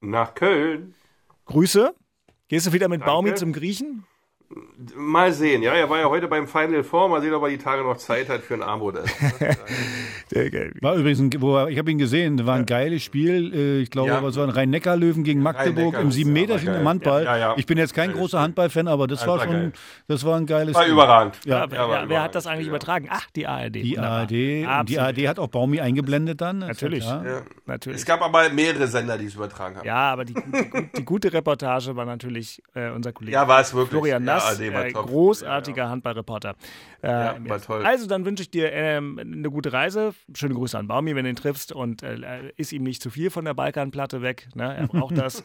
Nach 0.01 0.33
Köln. 0.33 0.95
Grüße. 1.45 1.93
Gehst 2.47 2.67
du 2.67 2.73
wieder 2.73 2.89
mit 2.89 3.05
Baumi 3.05 3.33
zum 3.35 3.53
Griechen? 3.53 4.05
Mal 4.95 5.31
sehen, 5.31 5.61
ja, 5.61 5.73
er 5.73 5.89
war 5.89 5.99
ja 5.99 6.09
heute 6.09 6.27
beim 6.27 6.47
Final 6.47 6.83
Four, 6.83 7.07
mal 7.09 7.21
sehen, 7.21 7.33
ob 7.33 7.43
er 7.43 7.49
die 7.49 7.57
Tage 7.59 7.83
noch 7.83 7.97
Zeit 7.97 8.29
hat 8.29 8.41
für 8.41 8.55
ein 8.55 8.63
Armut. 8.63 8.95
war 10.81 10.95
übrigens, 10.95 11.19
ein, 11.19 11.29
wo, 11.41 11.65
ich 11.67 11.77
habe 11.77 11.91
ihn 11.91 11.97
gesehen, 11.97 12.45
war 12.45 12.55
ein 12.55 12.65
geiles 12.65 13.03
Spiel. 13.03 13.53
Äh, 13.53 13.81
Ich 13.81 13.91
glaube, 13.91 14.09
Ja. 14.09 14.27
es 14.27 14.35
war 14.35 14.43
ein 14.45 14.49
Rhein-Neckar-Löwen 14.49 15.23
gegen 15.23 15.41
Magdeburg 15.41 15.95
im 15.99 16.11
7 16.11 16.31
meter 16.31 16.61
im 16.61 16.87
Handball. 16.87 17.23
Ja, 17.25 17.37
ja. 17.37 17.53
Ich 17.57 17.65
bin 17.65 17.77
jetzt 17.77 17.93
kein 17.93 18.07
Geiles 18.09 18.19
großer. 18.21 18.41
Handball-Fan, 18.41 18.87
aber 18.87 19.07
das 19.07 19.19
Das 19.19 19.27
war 19.27 19.37
war 19.37 19.45
schon, 19.45 19.53
geil. 19.53 19.71
das 20.07 20.23
war 20.25 20.37
ein 20.37 20.45
geiles 20.45 20.75
War 20.75 20.81
Spiel. 20.83 20.93
überragend. 20.93 21.37
Ja. 21.45 21.59
Ja, 21.65 21.71
wer, 21.71 21.89
wer, 21.89 22.09
wer 22.09 22.23
hat 22.23 22.35
das 22.35 22.47
eigentlich 22.47 22.65
ja. 22.67 22.71
übertragen? 22.71 23.07
Ach, 23.09 23.29
die 23.35 23.45
ARD. 23.47 23.75
Die 23.75 23.91
Wunderbar. 23.97 24.11
ARD, 24.21 24.31
die. 24.89 24.99
ARD 24.99 25.27
hat 25.27 25.39
auch 25.39 25.47
Baumi 25.47 25.79
eingeblendet 25.79 26.41
dann. 26.41 26.59
Natürlich. 26.59 27.05
Natürlich. 27.65 27.99
Es 27.99 28.05
gab 28.05 28.21
aber 28.21 28.49
mehrere 28.49 28.87
Sender, 28.87 29.17
die 29.17 29.25
es 29.25 29.35
übertragen 29.35 29.77
haben. 29.77 29.85
Ja, 29.85 30.11
aber 30.11 30.25
die, 30.25 30.33
die, 30.33 30.89
die 30.97 31.05
gute 31.05 31.31
Reportage 31.31 31.95
war 31.95 32.05
natürlich 32.05 32.61
äh, 32.73 32.89
unser 32.89 33.11
Kollege 33.13 33.33
Ja, 33.33 33.47
war 33.47 33.61
es 33.61 33.73
wirklich. 33.73 33.91
Florian 33.91 34.25
Ja, 34.25 34.33
Nass, 34.33 34.40
ARD 34.41 34.73
war 34.73 34.85
äh, 34.85 34.91
top. 34.93 35.07
großartiger 35.07 35.89
Handballreporter. 35.89 36.55
Äh, 37.01 37.07
Ja, 37.07 37.35
war 37.39 37.61
toll. 37.61 37.83
Also, 37.85 38.07
dann 38.07 38.25
wünsche 38.25 38.43
ich 38.43 38.51
dir 38.51 38.71
ähm, 38.71 39.19
eine 39.19 39.49
gute 39.49 39.73
Reise. 39.73 40.13
Schöne 40.33 40.53
Grüße 40.55 40.77
an 40.77 40.87
Baumi, 40.87 41.15
wenn 41.15 41.23
du 41.23 41.29
ihn 41.29 41.35
triffst. 41.35 41.71
Und 41.71 42.03
äh, 42.03 42.51
ist 42.57 42.71
ihm 42.73 42.83
nicht 42.83 43.01
zu 43.01 43.09
viel 43.09 43.29
von 43.29 43.45
der 43.45 43.53
Balkanplatte 43.53 44.21
weg. 44.21 44.47
Ne? 44.55 44.75
Er 44.75 44.87
braucht 44.87 45.17
das. 45.17 45.43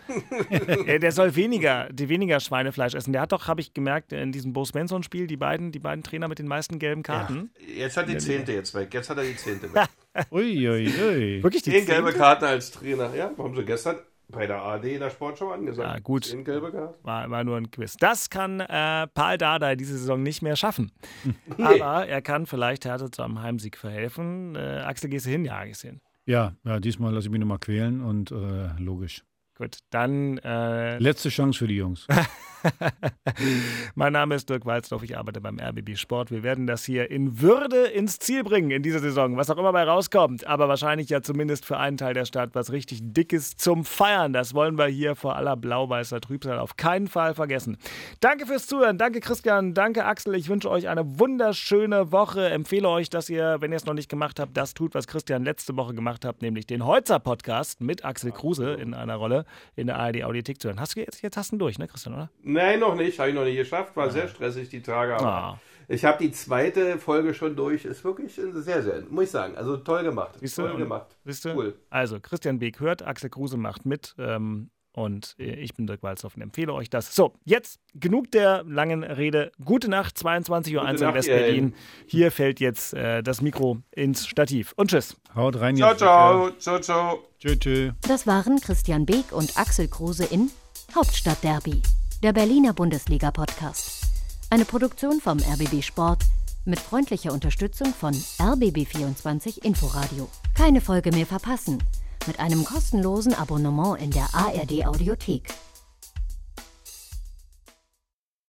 äh, 0.51 0.99
der 0.99 1.13
soll 1.13 1.37
weniger, 1.37 1.89
die 1.93 2.09
weniger 2.09 2.41
Schweinefleisch 2.41 2.95
essen. 2.95 3.13
Der 3.13 3.23
hat 3.23 3.33
doch, 3.33 3.49
habe 3.49 3.61
ich 3.61 3.73
gemerkt, 3.75 4.13
in 4.13 4.33
diesem 4.33 4.53
Bo 4.53 4.65
Svensson-Spiel 4.65 5.27
die 5.27 5.37
beiden, 5.37 5.73
die 5.73 5.79
beiden 5.79 6.03
Trainer 6.03 6.29
mit 6.29 6.39
den 6.39 6.47
meisten 6.49 6.79
gelben 6.79 7.03
Karten. 7.03 7.51
Jetzt 7.77 7.97
hat 7.97 8.09
die 8.09 8.19
Zehnte 8.19 8.53
jetzt 8.53 8.75
weg. 8.75 8.93
Jetzt 8.93 9.11
hat 9.11 9.19
er 9.19 9.25
die 9.25 9.37
Zehnte 9.37 9.73
weg. 9.73 9.89
Ui, 10.31 10.69
ui, 10.69 10.87
ui. 10.87 11.43
Wirklich 11.43 11.63
die 11.63 11.71
Zehn 11.71 11.87
gelbe? 11.87 12.13
Karten 12.13 12.45
als 12.47 12.71
Trainer. 12.71 13.15
Ja, 13.15 13.31
haben 13.37 13.55
sie 13.55 13.65
gestern 13.65 13.97
bei 14.29 14.47
der 14.47 14.57
ARD 14.57 14.85
in 14.85 15.01
der 15.01 15.11
Sportschau 15.11 15.51
angesagt. 15.51 15.89
Ja, 15.89 15.99
gut. 16.01 16.25
Zehn 16.25 16.45
gelbe 16.45 16.73
Karten. 16.73 17.05
War, 17.05 17.31
war 17.31 17.45
nur 17.45 17.57
ein 17.57 17.71
Quiz. 17.71 17.97
Das 17.97 18.31
kann 18.31 18.61
äh, 18.61 19.07
Paul 19.09 19.39
Dardai 19.39 19.77
diese 19.77 19.97
Saison 19.97 20.23
nicht 20.23 20.43
mehr 20.43 20.57
schaffen. 20.57 20.93
Aber 21.59 22.07
er 22.07 22.23
kann 22.23 22.47
vielleicht 22.47 22.85
Hertha 22.85 23.11
zu 23.11 23.23
einem 23.23 23.41
Heimsieg 23.41 23.77
verhelfen. 23.77 24.57
Äh, 24.57 24.83
Axel, 24.85 25.11
gehst 25.11 25.27
du 25.27 25.31
hin? 25.31 25.45
Ja, 25.45 25.65
gehst 25.65 25.85
du 25.85 25.89
hin. 25.89 26.01
Ja, 26.25 26.55
ja, 26.65 26.81
diesmal 26.81 27.15
lasse 27.15 27.29
ich 27.29 27.31
mich 27.31 27.41
nochmal 27.41 27.61
quälen 27.61 28.01
und 28.01 28.33
äh, 28.33 28.71
logisch. 28.79 29.25
Gut, 29.59 29.79
dann 29.89 30.37
äh, 30.39 30.99
Letzte 30.99 31.31
Chance 31.31 31.61
für 31.61 31.67
die 31.67 31.77
Jungs. 31.77 32.07
mein 33.95 34.13
Name 34.13 34.35
ist 34.35 34.51
Dirk 34.51 34.67
Walzdorf, 34.67 35.03
ich 35.03 35.17
arbeite 35.17 35.41
beim 35.41 35.59
RBB 35.59 35.97
Sport. 35.97 36.31
Wir 36.31 36.43
werden 36.43 36.67
das 36.67 36.85
hier 36.85 37.11
in 37.11 37.41
Würde 37.41 37.87
ins 37.87 38.19
Ziel 38.19 38.45
bringen 38.45 38.71
in 38.71 38.83
dieser 38.83 38.99
Saison, 38.99 39.39
was 39.39 39.49
auch 39.49 39.57
immer 39.57 39.73
bei 39.73 39.85
rauskommt. 39.85 40.47
Aber 40.47 40.69
wahrscheinlich 40.69 41.09
ja 41.09 41.23
zumindest 41.23 41.65
für 41.65 41.79
einen 41.79 41.97
Teil 41.97 42.13
der 42.13 42.27
Stadt 42.27 42.51
was 42.53 42.71
richtig 42.71 43.01
Dickes 43.03 43.57
zum 43.57 43.87
Feiern. 43.87 44.35
Das 44.35 44.53
wollen 44.53 44.77
wir 44.77 44.89
hier 44.89 45.17
vor 45.17 45.37
aller 45.37 45.57
blau-weißer 45.57 46.21
Trübsal 46.21 46.59
auf 46.59 46.77
keinen 46.77 47.07
Fall 47.07 47.33
vergessen. 47.33 47.79
Danke 48.21 48.45
fürs 48.45 48.67
Zuhören, 48.67 48.99
danke 48.99 49.21
Christian, 49.21 49.73
danke 49.73 50.05
Axel. 50.05 50.35
Ich 50.35 50.51
wünsche 50.51 50.71
euch 50.71 50.89
eine 50.89 51.19
wunderschöne 51.19 52.13
Woche. 52.13 52.51
Empfehle 52.51 52.91
euch, 52.91 53.09
dass 53.09 53.31
ihr, 53.31 53.57
wenn 53.61 53.73
ihr 53.73 53.77
es 53.77 53.87
noch 53.87 53.95
nicht 53.95 54.11
gemacht 54.11 54.39
habt, 54.39 54.55
das 54.55 54.75
tut, 54.75 54.95
was 54.95 55.07
Christian 55.07 55.45
letzte 55.45 55.75
Woche 55.79 55.95
gemacht 55.95 56.27
hat, 56.27 56.43
nämlich 56.43 56.67
den 56.67 56.85
Holzer-Podcast 56.85 57.81
mit 57.81 58.05
Axel 58.05 58.33
Kruse 58.33 58.75
in 58.75 58.93
einer 58.93 59.15
Rolle 59.15 59.46
in 59.75 59.87
der 59.87 59.97
ARD 59.99 60.23
Audiothek 60.25 60.61
zu 60.61 60.69
hören. 60.69 60.81
Hast 60.81 60.97
du 60.97 61.01
jetzt, 61.01 61.23
du 61.53 61.57
ihn 61.57 61.59
durch, 61.59 61.79
ne, 61.79 61.87
Christian, 61.89 62.15
oder? 62.15 62.31
Nein, 62.43 62.81
noch 62.81 62.95
nicht. 62.95 63.19
Habe 63.19 63.31
ich 63.31 63.35
noch 63.35 63.45
nicht 63.45 63.57
geschafft. 63.57 63.97
War 63.97 64.11
sehr 64.11 64.29
stressig 64.29 64.69
die 64.69 64.83
Tage. 64.83 65.15
Aber 65.15 65.27
Ah. 65.27 65.61
ich 65.89 66.05
habe 66.05 66.19
die 66.23 66.31
zweite 66.33 66.99
Folge 66.99 67.35
schon 67.35 67.57
durch. 67.57 67.85
Ist 67.85 68.05
wirklich 68.05 68.35
sehr, 68.35 68.83
sehr, 68.83 69.03
muss 69.09 69.25
ich 69.25 69.31
sagen. 69.31 69.57
Also 69.57 69.77
toll 69.77 70.03
gemacht. 70.05 70.35
Siehst 70.41 70.59
du? 70.59 70.63
Toll 70.63 70.77
gemacht. 70.79 71.17
Siehst 71.25 71.45
du? 71.45 71.55
Cool. 71.55 71.75
Also, 71.91 72.19
Christian 72.21 72.59
Beek 72.59 72.81
hört, 72.81 73.03
Axel 73.07 73.31
Kruse 73.31 73.57
macht 73.57 73.87
mit. 73.87 74.15
Ähm, 74.19 74.71
und 74.97 75.37
äh, 75.39 75.55
ich 75.57 75.75
bin 75.75 75.87
Dirk 75.87 76.03
Walzdorf 76.03 76.37
und 76.37 76.43
empfehle 76.43 76.73
euch 76.73 76.89
das. 76.89 77.15
So, 77.15 77.35
jetzt 77.45 77.79
genug 77.95 78.31
der 78.31 78.65
langen 78.65 79.05
Rede. 79.05 79.53
Gute 79.63 79.89
Nacht, 79.89 80.17
22.01 80.17 80.75
Uhr 80.75 80.89
in 80.89 81.15
West-Berlin. 81.15 81.75
Hier 82.07 82.33
fällt 82.33 82.61
jetzt 82.61 82.95
äh, 82.95 83.23
das 83.23 83.43
Mikro 83.43 83.79
ins 83.91 84.27
Stativ. 84.27 84.73
Und 84.77 84.91
tschüss. 84.91 85.15
Haut 85.35 85.61
rein 85.61 85.77
Ciao, 85.77 85.91
jetzt. 85.91 85.99
ciao. 85.99 86.51
Ciao, 86.59 86.81
ciao. 86.81 87.19
Tschö, 87.39 87.57
tschö. 87.57 87.93
Das 88.09 88.27
waren 88.27 88.59
Christian 88.59 89.05
Beek 89.05 89.33
und 89.33 89.59
Axel 89.59 89.87
Kruse 89.87 90.25
in 90.25 90.51
Hauptstadtderby, 90.95 91.83
der 92.23 92.33
Berliner 92.33 92.73
Bundesliga-Podcast. 92.73 94.07
Eine 94.49 94.65
Produktion 94.65 95.21
vom 95.21 95.39
RBB 95.39 95.83
Sport 95.83 96.23
mit 96.65 96.81
freundlicher 96.81 97.33
Unterstützung 97.33 97.89
von 97.93 98.15
RBB24 98.15 99.63
Inforadio. 99.63 100.29
Keine 100.55 100.81
Folge 100.81 101.13
mehr 101.13 101.27
verpassen 101.27 101.83
mit 102.27 102.41
einem 102.41 102.65
kostenlosen 102.65 103.35
Abonnement 103.35 104.01
in 104.01 104.11
der 104.11 104.29
ARD 104.33 104.87
Audiothek. 104.87 105.43